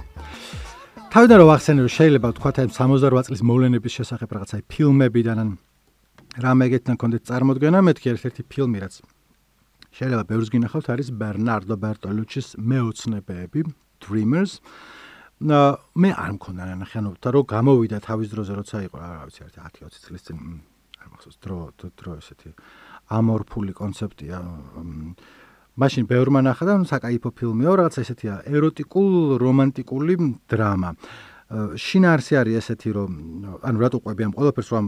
თავიდან 1.14 1.38
რომ 1.42 1.50
ახსენე 1.56 1.82
რომ 1.86 1.94
შეიძლება 1.96 2.30
თქვა 2.36 2.52
აი 2.60 2.68
68 2.76 3.28
წლის 3.28 3.42
მოვლენების 3.50 3.94
შესახებ 3.98 4.30
რაღაცა 4.36 4.58
ფილმებიდან 4.72 5.38
ან 5.44 5.50
რამე 6.44 6.64
ეგეთთან 6.68 6.96
კონდეთ 7.00 7.24
წარმოდგენა 7.30 7.80
მეთქი 7.88 8.08
ერთ-ერთი 8.16 8.42
ფილმი 8.52 8.78
რაც 8.84 8.96
შეიძლება 9.96 10.24
ბევრს 10.28 10.50
გინახავთ 10.52 10.88
არის 10.92 11.08
ბერნარდო 11.20 11.76
ბერტოლუჩის 11.80 12.48
მეოცნებები 12.60 13.62
dreamers. 14.04 14.60
მე 15.36 16.10
არ 16.16 16.32
მქონდა 16.40 16.64
და 17.20 17.30
რომ 17.36 17.44
გამოვიდა 17.44 17.98
თავის 18.08 18.28
დროზე 18.32 18.54
როცა 18.56 18.78
იყო 18.88 18.98
რა 19.04 19.28
ვიცი 19.28 19.42
10-20 19.52 20.04
წლის 20.08 20.24
წინ 20.24 20.38
არ 21.04 21.08
მახსოვს 21.12 21.38
დრო 21.44 21.58
დრო 21.76 22.12
ესეთი 22.24 22.50
ამორფული 23.12 23.74
კონცეფტია 23.76 24.40
მაშინ 25.76 26.08
ბევრმა 26.08 26.42
ნახა 26.46 26.66
და 26.66 26.76
საკაიფო 26.88 27.30
ფილმია, 27.36 27.72
რაღაც 27.76 27.96
ესეთია, 28.00 28.36
ეროტიკულ 28.48 29.38
რომანტიკული 29.44 30.16
დრამა. 30.48 30.92
შინაარსი 31.78 32.34
არის 32.42 32.56
ესეთი, 32.64 32.90
რომ 32.96 33.12
ანუ 33.60 33.78
რატო 33.84 33.98
ყვები 34.02 34.22
ამ 34.26 34.34
ყველაფერს 34.34 34.70
რომ 34.74 34.86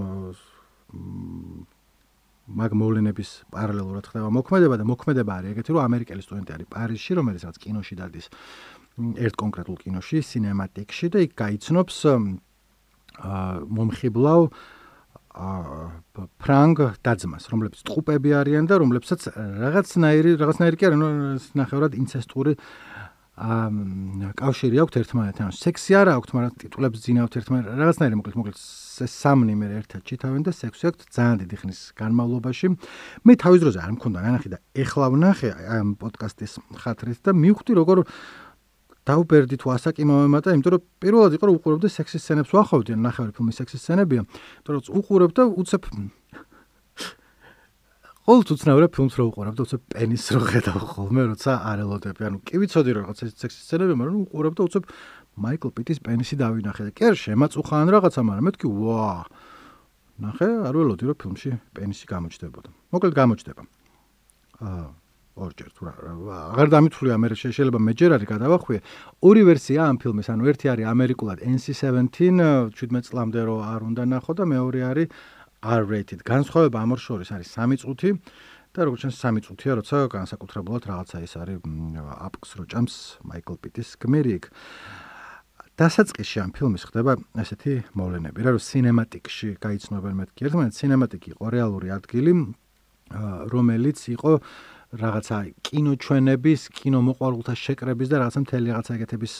მაგ 2.47 2.71
მოვლენების 2.79 3.29
პარალელურად 3.51 4.05
ხდება 4.07 4.31
მოქმედება 4.31 4.75
და 4.79 4.85
მოქმედება 4.87 5.31
არის 5.37 5.51
ეგეთი, 5.51 5.69
რომ 5.75 5.81
ამერიკელი 5.83 6.21
სტუდენტი 6.23 6.51
არის 6.55 6.67
პარიზში, 6.71 7.11
რომელიც 7.19 7.41
რაც 7.43 7.57
კინოში 7.59 7.95
დადის 7.99 8.25
ერთ 9.27 9.35
კონკრეტულ 9.37 9.75
კინოში, 9.83 10.17
სინემატიკში 10.23 11.07
და 11.11 11.17
იქ 11.27 11.31
გაიცნობს 11.35 11.95
აა 12.07 13.43
მომხიბლავ 13.67 14.41
ფრანგ 15.37 16.77
დაძმას, 17.05 17.45
რომლებიც 17.53 17.81
ტყუპები 17.85 18.33
არიან 18.41 18.65
და 18.65 18.81
რომლებსაც 18.81 19.29
რაღაცნაირი 19.37 20.37
რაღაცნაირი 20.41 20.79
კი 20.81 20.87
არა, 20.89 20.97
ნახევრად 21.61 21.93
ინცესტური 21.97 22.57
აა 22.57 22.97
კავშირი 23.37 24.79
აქვთ 24.81 24.95
ერთმანეთთან. 24.97 25.53
სექსი 25.53 25.93
არა 25.93 26.11
აქვთ, 26.17 26.29
მაგრამ 26.33 26.53
ტიტულებს 26.57 27.01
ძინავთ 27.05 27.33
ერთმანეთს. 27.37 27.69
რაღაცნაირი 27.77 28.15
მოკლედ 28.17 28.35
მოკლედ 28.41 28.57
სამნი 28.57 29.53
მე 29.61 29.67
ერთად 29.77 30.01
ჩითავენ 30.09 30.41
და 30.41 30.51
სექსი 30.57 30.83
აქვთ 30.89 31.01
ძალიან 31.13 31.37
დიდი 31.45 31.55
ხნის 31.61 31.79
განმავლობაში. 32.01 32.67
მე 33.21 33.33
თავის 33.37 33.61
დროზე 33.61 33.79
არ 33.85 33.91
მქონდა 33.93 34.19
ნანახი 34.25 34.49
და 34.49 34.57
ეხლა 34.73 35.05
ვნახე 35.13 35.49
ამ 35.53 35.87
პოდკასტის 36.01 36.53
ხათრით 36.81 37.19
და 37.21 37.31
მივხვდი 37.37 37.73
როგორ 37.77 37.97
დაუბერდი 39.07 39.55
თუ 39.61 39.71
ასაკიმოვემატა, 39.77 40.53
იმიტომ 40.57 40.73
რომ 40.75 40.83
პირველად 40.99 41.35
იყო 41.37 41.45
რომ 41.47 41.55
უყურებდი 41.57 41.87
სექსის 41.87 42.21
სცენებს 42.27 42.51
ვახავდი, 42.51 42.91
ნახევარი 42.99 43.31
ფილმის 43.37 43.55
სექსის 43.61 43.81
სცენებია, 43.87 44.21
იმიტომ 44.27 44.73
რომ 44.75 44.99
უყურებ 44.99 45.31
და 45.37 45.43
უცებ 45.47 45.83
ყოველთვის 48.27 48.53
უცნაურია 48.59 48.89
ფილმს 48.91 49.15
რო 49.15 49.23
უყურებ 49.31 49.55
და 49.55 49.63
უცებ 49.63 49.81
პენის 49.87 50.23
რო 50.35 50.41
ხედავ 50.51 50.79
ხოლმე, 50.91 51.21
როცა 51.31 51.51
არ 51.63 51.77
ელოდები. 51.87 52.21
ანუ 52.27 52.37
კი 52.43 52.59
ვიცოდი 52.59 52.91
რომ 52.91 53.01
რაღაც 53.07 53.17
სექსის 53.39 53.63
სცენები, 53.63 53.93
მაგრამ 53.95 54.17
უყურებ 54.27 54.53
და 54.59 54.61
უცებ 54.67 54.83
მაიკლ 55.39 55.71
პიტის 55.71 55.99
პენისი 56.03 56.35
დავინახე 56.43 56.83
და 56.83 56.91
კი 56.91 57.03
არ 57.07 57.15
შემაწუხა 57.23 57.75
ან 57.79 57.87
რაღაცა, 57.95 58.19
მაგრამ 58.27 58.45
მეთქი 58.51 58.67
ვა. 58.67 59.07
ნახე, 60.27 60.49
არ 60.67 60.73
ველოდი 60.75 61.03
რომ 61.07 61.17
ფილმში 61.23 61.49
პენისი 61.71 62.05
გამოჩნდებოდა. 62.11 62.69
მოკლედ 62.91 63.13
გამოჩნდება. 63.15 63.63
აა 64.59 65.06
ორჯერ 65.37 65.69
თუ 65.77 65.81
აღარ 65.91 66.67
დამითვლია 66.73 67.15
მე 67.21 67.27
შეიძლება 67.37 67.79
მეჯერ 67.87 68.11
არის 68.17 68.27
გადავახვიე 68.33 68.79
ორი 69.27 69.41
ვერსია 69.49 69.79
ამ 69.85 69.97
ფილმის 70.01 70.27
ანუ 70.33 70.43
ერთი 70.51 70.65
არის 70.73 70.85
ამერიკულად 70.93 71.37
NC17 71.45 72.17
17 72.73 73.07
წლამდე 73.07 73.41
რო 73.47 73.57
არ 73.73 73.81
უნდა 73.89 74.03
ნახო 74.13 74.33
და 74.33 74.43
მეორე 74.49 74.79
არის 74.91 75.07
R-rated 75.61 76.21
განსხვავება 76.21 76.77
ამ 76.81 76.89
ორ 76.97 77.01
შორის 77.01 77.29
არის 77.33 77.49
3 77.57 77.81
წუთი 77.81 78.09
და 78.73 78.79
როგორც 78.85 79.01
ჩანს 79.05 79.17
3 79.21 79.41
წუთია 79.45 79.73
როცა 79.81 79.97
განსაკუთრებულად 80.13 80.83
რაღაცა 80.89 81.17
ის 81.25 81.33
არის 81.41 81.57
აპკს 82.27 82.49
რო 82.57 82.63
ჭამს 82.71 82.95
მაიკლ 83.25 83.55
პიტის 83.61 83.89
გმირიგ 84.01 84.43
დასაწყისში 85.77 86.37
ამ 86.41 86.51
ფილმის 86.57 86.83
ხდება 86.89 87.13
ესეთი 87.41 87.73
მოვლენები 87.97 88.39
რა 88.41 88.51
რომ 88.57 88.63
სინემატიკში 88.65 89.49
გაიცნობენ 89.61 90.13
მეთქი 90.17 90.41
ერთმანეთს 90.49 90.79
სინემატიკი 90.81 91.29
იყო 91.37 91.45
რეალური 91.53 91.89
ადგილი 91.93 92.33
რომელიც 93.53 93.99
იყო 94.17 94.31
რაღაცა 94.95 95.37
კინოჩვენების, 95.67 96.61
კინომოყვარულთა 96.71 97.53
შეკრების 97.59 98.07
და 98.07 98.23
რაღაცა 98.23 98.39
მთელი 98.47 98.67
რაღაცა 98.71 98.93
ეგეთების 98.95 99.33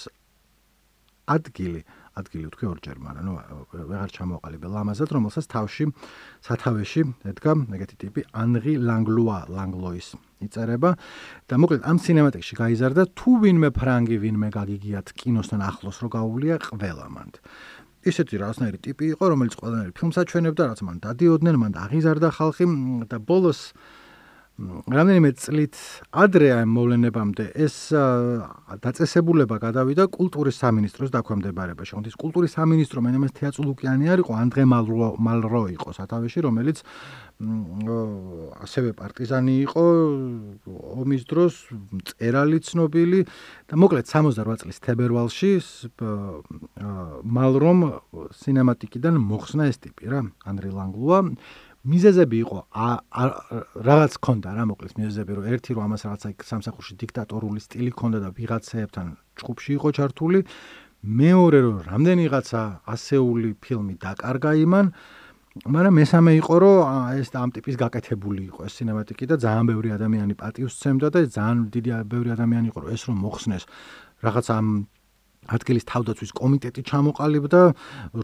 ადგილი, 1.28 1.82
ადგილი 2.20 2.46
ვთქვი 2.48 2.66
ორჯერ, 2.68 2.98
მაგრამ 3.04 3.24
ნუ 3.28 3.34
ვეღარ 3.88 4.12
ჩამოყალიბე 4.12 4.68
ლამაზად, 4.68 5.10
რომელსაც 5.16 5.46
თავში 5.48 5.86
სათავეში 6.48 7.02
ედგა 7.32 7.52
ეგეთი 7.80 7.96
ტიპი 8.04 8.22
ანრი 8.32 8.74
ლანგლუა, 8.80 9.40
ლანგლოის 9.52 10.08
იწერება. 10.44 10.92
და 11.48 11.54
მოკლედ 11.56 11.82
ამ 11.84 11.98
სინემატიკში 12.00 12.54
გაიზარდა 12.64 13.04
თუ 13.16 13.32
ვინმე 13.44 13.70
ფრანგი, 13.72 14.18
ვინმე 14.24 14.50
გაგიგიათ 14.52 15.08
კინოსთან 15.16 15.62
ახლოს 15.64 15.98
რო 16.04 16.10
გაუვლია 16.12 16.56
ყველა 16.64 17.08
მანდ. 17.08 17.34
ისეთი 18.08 18.36
რაღაცნაირი 18.40 18.80
ტიპი 18.88 19.06
იყო, 19.16 19.24
რომელიც 19.32 19.54
ყველანაირ 19.60 19.92
ფილმს 19.92 20.18
აჩვენებდა, 20.22 20.64
რაც 20.72 20.80
მან 20.88 20.98
დადიოდნენ, 21.04 21.56
მან 21.60 21.74
აღიზარდა 21.76 22.30
ხალხი. 22.40 22.66
და 23.12 23.18
ბოლოს 23.20 23.76
რამდენიმე 24.58 25.30
წლით 25.38 25.78
ადრე 26.18 26.48
ამ 26.58 26.72
მოვლენებამდე 26.74 27.44
ეს 27.62 27.94
დაწესებულება 28.82 29.62
გადავიდა 29.62 30.10
კულტურის 30.10 30.58
სამინისტროს 30.58 31.14
დაქვემდებარებაში. 31.14 31.94
ხონდის 31.94 32.18
კულტურის 32.18 32.58
სამინისტრო 32.58 33.00
მენემეს 33.06 33.38
თეატრულუკიანი 33.38 34.10
არისო, 34.18 34.34
ანდრე 34.34 34.66
მალრო 34.66 35.10
მალრო 35.22 35.62
იყო 35.78 35.90
სათავეში, 35.94 36.40
რომელიც 36.42 36.82
ასევე 37.38 38.98
პარტიზანი 38.98 39.54
იყო 39.70 39.86
ომის 41.06 41.24
დროს, 41.30 41.54
წერალი 42.18 42.58
ცნობილი 42.58 43.20
და 43.70 43.74
მოკლედ 43.78 44.10
68 44.10 44.58
წლის 44.66 44.82
თებერვალში 44.82 45.52
მალრომ 47.38 47.80
სინემატიკიდან 48.42 49.22
მოხსნა 49.22 49.70
ეს 49.70 49.78
ტიპი 49.86 50.06
რა, 50.10 50.22
ანდრე 50.50 50.74
ლანგლუა 50.74 51.20
მიზეზები 51.86 52.38
იყო 52.44 52.60
რაღაც 53.86 54.14
ქონდა 54.18 54.50
რა 54.58 54.64
მოკლეს 54.72 54.94
მიზეზები 54.98 55.32
რომ 55.38 55.46
ერთი 55.54 55.72
რომ 55.78 55.84
ამას 55.88 56.02
რაღაცა 56.08 56.30
სამსახურში 56.50 56.94
დიქტატორული 57.04 57.60
სტილი 57.62 57.92
ქონდა 57.94 58.20
და 58.26 58.30
ვიღაცაებთან 58.34 59.08
ჭუბში 59.38 59.72
იყო 59.78 59.90
ჩართული. 59.98 60.40
მეორე 61.06 61.60
რომ 61.62 61.78
რამდენიღაცა 61.88 62.62
ასეული 62.90 63.50
ფილმი 63.62 63.96
დაკარგა 64.02 64.52
იმან 64.66 64.86
მაგრამ 65.66 65.94
მესამე 65.98 66.32
იყო 66.42 66.56
რომ 66.62 66.78
ეს 67.22 67.30
ამ 67.38 67.50
ტიპის 67.56 67.76
გაკეთებული 67.82 68.42
იყო 68.50 68.60
ეს 68.68 68.74
სინემატიკი 68.78 69.26
და 69.32 69.36
ძალიან 69.42 69.66
ბევრი 69.72 69.90
ადამიანი 69.98 70.34
პატიოს 70.42 70.74
სცემდა 70.78 71.08
და 71.14 71.20
ძალიან 71.38 71.58
დიდი 71.74 71.92
ბევრი 72.12 72.30
ადამიანი 72.38 72.68
იყო 72.74 72.80
რომ 72.84 72.90
ეს 72.94 73.02
რომ 73.08 73.18
მოხსნეს 73.26 73.64
რაღაც 74.26 74.46
ამ 74.58 74.68
ადგილის 75.48 75.86
თავდაცვის 75.88 76.32
კომიტეტი 76.38 76.82
ჩამოყალიბდა, 76.88 77.62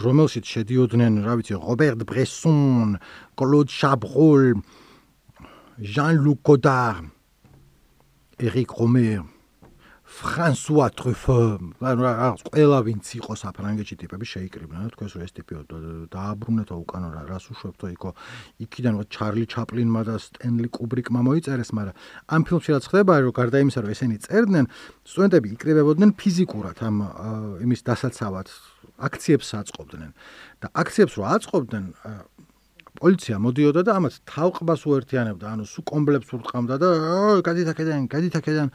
რომელშიც 0.03 0.45
შედიოდნენ, 0.53 1.13
რა 1.23 1.33
ვიცი, 1.39 1.55
რობერტ 1.59 2.03
ბრესონ, 2.09 2.97
კლოდ 3.39 3.67
შაბროლ, 3.71 4.43
ჟან-ლუკ 5.79 6.39
კოდარ, 6.43 6.95
ერიკ 8.43 8.71
რომერ, 8.77 9.23
ფრანსუა 10.13 10.87
ტრუფო, 10.93 11.35
ანუ 11.81 12.01
რაღაც 12.05 12.41
ყველა 12.45 12.79
ვინც 12.85 13.05
იყო 13.17 13.33
საფრანგეთში 13.33 13.95
ტიპები 13.97 14.25
შეიკრიბნა, 14.29 14.93
თქვენს 14.93 15.11
რომ 15.17 15.23
ეს 15.25 15.33
ტიპი 15.33 15.53
დააბრუნეთო 16.13 16.75
უკანო 16.83 17.07
რა 17.17 17.23
რას 17.33 17.45
უშვებთო 17.49 17.85
იქო. 17.97 18.09
იქიდან 18.61 18.93
რა 19.01 19.05
ჩარლი 19.09 19.45
ჩაპლინმა 19.49 20.01
და 20.05 20.15
სტენლი 20.21 20.69
კუბრიკმა 20.69 21.19
მოიწერეს, 21.27 21.73
მაგრამ 21.73 21.95
ამ 22.29 22.41
ფილმში 22.45 22.69
რაც 22.77 22.85
ხდება, 22.93 23.13
რომ 23.25 23.33
გარდა 23.33 23.57
იმისა, 23.65 23.79
რომ 23.81 23.91
ესენი 23.93 24.17
წერდნენ, 24.21 24.65
სტუდენტები 25.01 25.47
იკრიბებოდნენ 25.57 26.09
ფიზიკურად 26.13 26.77
ამ 26.85 26.95
იმის 27.65 27.81
დასაცავად, 27.81 28.47
აქციებს 29.01 29.47
აწყობდნენ. 29.59 30.11
და 30.61 30.67
აქციებს 30.77 31.13
რო 31.17 31.23
აწყობდნენ, 31.35 31.85
პოლიცია 33.01 33.35
მოდიოდა 33.41 33.81
და 33.83 33.91
ამათ 33.97 34.13
თავყბას 34.29 34.81
უერთიანებდა, 34.85 35.45
ანუ 35.57 35.65
სუ 35.65 35.81
კომბლებს 35.81 36.29
ურტყამდა 36.37 36.75
და 36.77 36.89
გადით 37.41 37.67
აქედან, 37.73 38.05
გადით 38.05 38.33
აქედან 38.37 38.69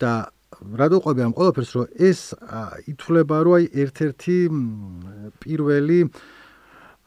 და 0.00 0.12
რადო 0.60 0.98
ყვები 1.02 1.20
ამ 1.26 1.32
ყველაფერს 1.36 1.70
რომ 1.76 1.86
ეს 2.08 2.20
ითვლება 2.92 3.36
რომ 3.46 3.54
აი 3.58 3.64
ერთ-ერთი 3.84 4.36
პირველი 5.42 5.98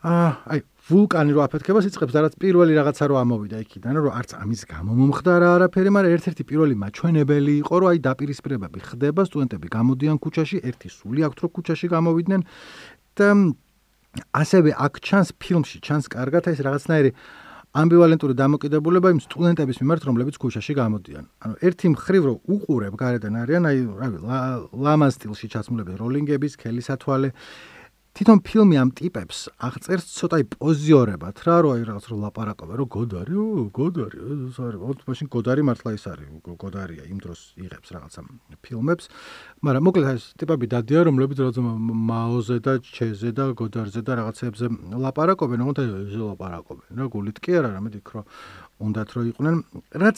აი 0.06 0.60
ვულკანი 0.86 1.34
რო 1.34 1.42
აფეთქებას 1.50 1.88
იწყებს 1.90 2.14
და 2.14 2.20
რაც 2.26 2.34
პირველი 2.38 2.78
რაღაცა 2.78 3.06
რო 3.10 3.16
ამოვიდა 3.26 3.58
იქიდან 3.66 3.96
რომ 4.06 4.14
არც 4.22 4.32
ამის 4.38 4.62
გამო 4.70 4.92
მომხდარა 5.02 5.48
არაფერი 5.58 5.90
მაგრამ 5.98 6.14
ერთ-ერთი 6.18 6.44
პირველი 6.46 6.76
მაჩვენებელი 6.78 7.54
იყო 7.66 7.76
რომ 7.82 7.90
აი 7.90 8.00
დაპირისპირებები 8.06 8.80
ხდება 8.86 9.22
სტუდენტები 9.26 9.68
გამოდიან 9.74 10.18
ქუჩაში 10.22 10.58
ერთი 10.62 10.90
სული 10.94 11.26
აქვს 11.26 11.42
რომ 11.42 11.52
ქუჩაში 11.58 11.88
გამოვიდნენ 11.90 12.42
და 13.18 13.30
ასევე 14.46 14.72
აქ 14.78 14.94
ჩანს 15.02 15.30
ფილმში 15.42 15.78
ჩანს 15.82 16.06
კარგად 16.14 16.54
ეს 16.54 16.60
რაღაცნაირი 16.62 17.12
ამბივალენტური 17.76 18.34
დამოკიდებულება 18.40 19.12
იმ 19.12 19.20
სტუდენტების 19.20 19.78
მიმართ, 19.84 20.02
რომლებიც 20.08 20.36
ქუჩაში 20.40 20.74
გამოდიან. 20.80 21.26
ანუ 21.44 21.56
ერთი 21.60 21.88
მხრივ 21.92 22.24
რო 22.24 22.34
უყურებ 22.56 22.94
გარედან 22.96 23.36
არიან, 23.36 23.64
აი, 23.68 23.80
რავი, 24.00 24.18
ლამაზ 24.80 25.14
სტილში 25.20 25.48
ჩაცმულები 25.52 25.92
როლინგების, 26.00 26.54
ქელისათვალე, 26.56 27.30
თვითონ 28.16 28.40
ფილმი 28.48 28.78
ამ 28.80 28.90
ტიპებს 28.96 29.40
აღწერს 29.60 30.06
ცოტა 30.16 30.38
პოზიორებად 30.56 31.40
რა 31.44 31.56
რო 31.66 31.72
აი 31.76 31.82
რაღაც 31.84 32.06
რო 32.08 32.18
ლაპარაკობენ 32.24 32.78
რო 32.80 32.86
გოდარი 32.96 33.36
ო 33.36 33.66
გოდარი 33.76 34.22
ეს 34.36 34.60
არის 34.64 35.04
მაშინ 35.10 35.28
გოდარი 35.36 35.66
მართლა 35.68 35.92
ის 36.00 36.06
არის 36.08 36.30
გოდარია 36.48 37.04
იმ 37.12 37.20
დროს 37.20 37.42
იღებს 37.60 37.92
რაღაცა 37.92 38.22
ფილმებს. 38.64 39.12
მაგრამ 39.68 39.84
მოკლედ 39.84 40.08
ეს 40.16 40.24
ტიპები 40.40 40.66
დადიან 40.72 41.04
რომლებიც 41.12 41.38
რაღაც 41.44 41.60
მაოზე 41.60 42.58
და 42.64 42.74
ჩეზე 42.88 43.30
და 43.36 43.52
გოდარზე 43.52 44.00
და 44.08 44.12
რაღაცებზე 44.24 44.66
ლაპარაკობენ 44.96 45.60
ეს 45.76 46.16
ლაპარაკობენ 46.16 46.96
რა 46.96 47.06
გულით 47.12 47.38
კი 47.44 47.52
არა 47.60 47.70
რამე 47.76 48.00
იქ 48.00 48.08
რო 48.16 48.24
უნდათ 48.76 49.10
რომ 49.16 49.26
იყვნენ. 49.32 49.56
რაც 49.96 50.18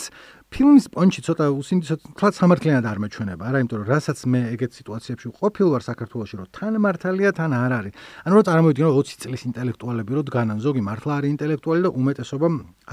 ფილმის 0.49 0.85
პონჩი 0.89 1.21
ცოტა 1.27 1.45
უსინდი 1.53 1.85
ცოტა 1.93 2.29
სამართლიანად 2.37 2.85
არ 2.89 2.97
მეჩვენება 3.03 3.43
არა 3.45 3.57
იმიტომ 3.61 3.77
რომ 3.83 3.89
რასაც 3.93 4.19
მე 4.33 4.41
ეგეთ 4.57 4.71
სიტუაციებში 4.79 5.27
ყოფილ 5.37 5.67
ვარ 5.73 5.83
საქართველოში 5.85 6.35
რომ 6.41 6.47
თან 6.57 6.73
მართალია 6.81 7.31
თან 7.37 7.51
არ 7.53 7.71
არის. 7.77 7.93
ანუ 8.25 8.33
რომ 8.33 8.43
წარმოვიდგინო 8.49 8.89
20 8.97 9.21
წლის 9.21 9.41
ინტელექტუალები 9.51 10.11
რომ 10.17 10.25
დგანან 10.29 10.57
ზოგი 10.65 10.81
მართლა 10.89 11.11
არის 11.21 11.29
ინტელექტუალი 11.37 11.81
და 11.85 11.89
უმეტესობა 11.93 12.47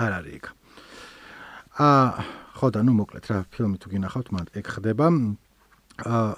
არ 0.04 0.12
არის 0.18 0.34
იქ. 0.36 0.44
აა 1.80 2.06
ხო 2.54 2.66
და 2.70 2.80
ნუ 2.84 2.92
მოკლედ 3.00 3.24
რა 3.30 3.38
ფილმი 3.48 3.76
თუ 3.80 3.86
გინახავთ 3.88 4.28
მანდ 4.36 4.48
ეგ 4.58 4.66
ხდება. 4.68 5.06
აა 6.04 6.28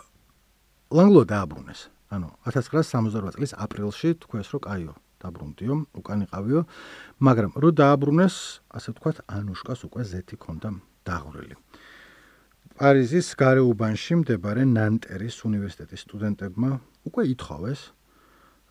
ლანგლო 0.94 1.22
დააბრუნეს. 1.26 1.80
ანუ 2.14 2.28
1968 2.46 3.34
წლის 3.34 3.52
აპრილში 3.58 4.08
თქვენს 4.22 4.48
რომ 4.54 4.62
კაიო 4.62 4.94
დაბრუნდიო 5.26 5.74
უკან 6.00 6.24
იყავიო 6.26 6.60
მაგრამ 7.26 7.52
რო 7.62 7.70
დააბრუნეს 7.80 8.36
ასე 8.78 8.88
ვთქვათ 8.94 9.18
ანუშკას 9.36 9.80
უკვე 9.90 10.02
ზეთი 10.12 10.36
ქონდა 10.46 10.68
დაღვრილი 11.10 11.56
პარიზის 12.78 13.28
გარეუბანში 13.42 14.14
მდებარე 14.22 14.62
ნანტერის 14.70 15.36
უნივერსიტეტის 15.48 16.00
სტუდენტებმა 16.06 16.70
უკვე 17.10 17.22
ითხოვეს 17.34 17.80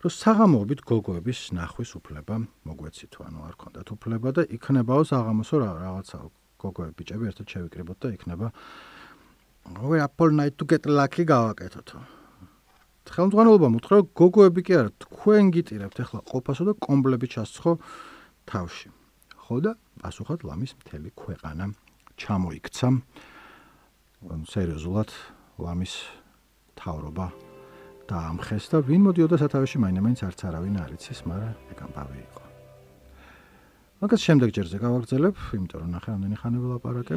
რომ 0.02 0.12
საღამოობით 0.16 0.80
გოგოების 0.90 1.38
ნახვის 1.58 1.90
უფლება 1.98 2.34
მოგვეცით 2.68 3.08
თუ 3.14 3.20
ანუ 3.28 3.38
არ 3.48 3.54
ქონდათ 3.62 3.88
უფლება 3.96 4.28
და 4.36 4.42
იქნებაო 4.56 5.02
საღამოსო 5.10 5.56
რაღაცა 5.62 6.18
გოგოები 6.62 6.94
ბიჭები 7.00 7.24
ერთად 7.30 7.46
შევიკრიბოთ 7.52 7.98
და 8.02 8.08
იქნება 8.16 8.48
we 9.82 10.00
apple 10.00 10.30
night 10.30 10.56
to 10.58 10.64
get 10.64 10.86
lucky 10.86 11.24
გავაკეთოთ. 11.24 11.90
ხელმძღვანელობა 13.14 13.68
მოთხრა 13.74 13.98
გოგოები 14.18 14.62
კი 14.66 14.72
არა 14.80 14.90
თქვენ 15.02 15.44
გიტირებთ 15.54 15.98
ახლა 16.02 16.20
ყოფასო 16.26 16.62
და 16.66 16.72
კომბლები 16.86 17.26
ჩასცხო 17.30 17.72
თავში. 18.50 18.88
ხო 19.46 19.56
და 19.62 19.72
პასუხად 20.02 20.40
ლამის 20.42 20.72
მთელი 20.80 21.10
ქვეყანა 21.14 21.64
ჩამოიქცა. 22.18 22.88
სერიოზულად 24.26 25.10
ლამის 25.62 25.94
თავრობა 26.74 27.26
დაამხეს 28.10 28.64
და 28.70 28.78
ვინ 28.86 29.02
მოდიოდა 29.06 29.36
სათავეში 29.42 29.78
მაინც 29.82 30.20
არც 30.26 30.40
არავინ 30.46 30.74
არ 30.82 30.90
იცის, 30.94 31.20
მაგრამ 31.26 31.54
ეგ 31.74 31.78
ამბავი 31.86 32.18
იყო. 32.26 32.42
მაგას 34.02 34.20
შემდეგ 34.26 34.48
ჯერზე 34.54 34.76
გავაგრძელებ, 34.82 35.36
იმიტომ 35.56 35.78
რომ 35.82 35.90
ნახე 35.96 36.10
ამდენი 36.14 36.36
ხანი 36.36 36.58
ველაპარაკე. 36.62 37.16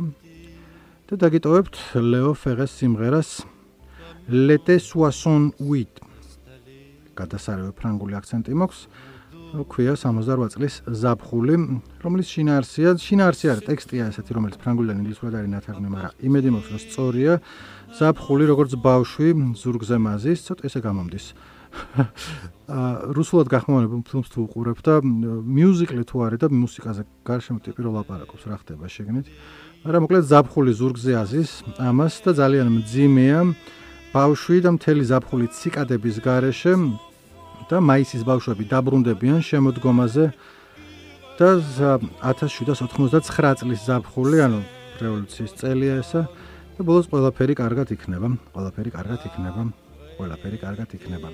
და 1.09 1.17
დაგიტოვებთ 1.17 1.75
ლეო 2.05 2.37
ფერეს 2.37 2.71
სიმღერას 2.77 3.41
L'été 4.29 4.77
68. 4.77 6.03
გადასარევი 7.17 7.71
ფრანგული 7.73 8.13
აქცენტი 8.13 8.53
მაქვს. 8.61 8.81
ქვია 9.65 9.95
68 9.97 10.53
წლის 10.53 10.75
ზაფხული, 10.85 11.55
რომელიც 12.05 12.27
შინაარსია, 12.29 12.93
შინაარსი 13.01 13.49
არის 13.49 13.65
ტექსტია 13.65 14.03
ესეთი, 14.13 14.31
რომელიც 14.37 14.55
ფრანგულიდან 14.61 15.01
ინგლისურად 15.01 15.33
არის 15.33 15.49
ნათარგმნი, 15.49 15.89
მაგრამ 15.89 16.13
იმედი 16.29 16.49
მაქვს, 16.53 16.69
რომ 16.69 16.81
სწორია. 16.85 17.33
ზაფხული 17.97 18.45
როგორც 18.53 18.71
ბავშვი 18.77 19.29
ზურგზე 19.57 19.97
მაზის, 19.97 20.39
ცოტა 20.45 20.61
ესე 20.69 20.79
გამომდის. 20.85 21.25
აა 22.69 23.13
რუსულად 23.17 23.49
გახმოვანებულ 23.49 24.01
ფილმს 24.05 24.29
თუ 24.29 24.39
უყურებ 24.45 24.77
და 24.85 24.93
მიუზიკლი 25.01 26.03
თუ 26.05 26.15
არის 26.29 26.39
და 26.45 26.47
მუსიკაზე 26.53 27.01
გარშემო 27.25 27.59
ტიპი 27.65 27.81
რო 27.81 27.91
ლაპარაკობს, 27.97 28.45
რა 28.45 28.57
ხდება 28.61 28.85
შეგნით? 28.85 29.25
მაგრამ 29.85 30.01
მოკლედ 30.05 30.25
ზაფხული 30.29 30.71
ზურგზე 30.77 31.13
აზის 31.17 31.49
ამას 31.81 32.13
და 32.25 32.31
ძალიან 32.41 32.67
მძიმეა 32.77 33.39
ბავშვი 34.09 34.57
და 34.65 34.69
მთელი 34.73 35.03
ზაფხული 35.05 35.47
ციკადების 35.53 36.17
გარეშე 36.25 36.73
და 37.69 37.77
მაისის 37.77 38.25
ბავშვები 38.25 38.65
დაბრუნდებიან 38.65 39.41
შემოდგომაზე 39.45 40.25
და 41.37 41.49
1789 42.25 43.61
წლის 43.61 43.81
ზაფხული, 43.85 44.37
ანუ 44.41 44.59
რევოლუციის 44.99 45.53
წელია 45.61 46.01
ესა 46.01 46.25
და 46.75 46.81
ბოლოს 46.83 47.07
ყველაფერი 47.13 47.53
კარგად 47.55 47.93
იქნება, 47.95 48.27
ყველაფერი 48.55 48.89
კარგად 48.97 49.21
იქნება, 49.29 49.61
ყველაფერი 50.17 50.57
კარგად 50.57 50.89
იქნება. 50.97 51.29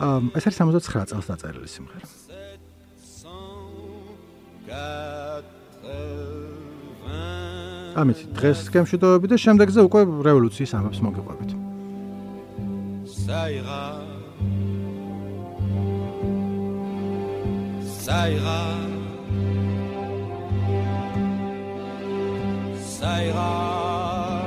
აა 0.00 0.36
ეს 0.36 0.44
არის 0.46 0.56
69 0.60 1.10
წელს 1.10 1.26
დაწერილი 1.32 1.68
სიმღერა. 1.68 2.06
ამით 8.00 8.18
დღეს 8.38 8.70
გემშვიდობები 8.70 9.26
და 9.32 9.36
შემდეგზე 9.40 9.80
უკვე 9.88 10.00
რევოლუციის 10.28 10.72
ამბებს 10.78 11.00
მოგიყვებით. 11.02 11.69
ça 13.30 13.48
ira, 13.52 14.02
ça 17.84 18.28
ira, 18.28 18.62
ça 22.74 23.24
ira, 23.24 24.42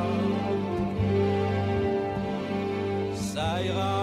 ça 3.15 3.61
ira. 3.63 4.02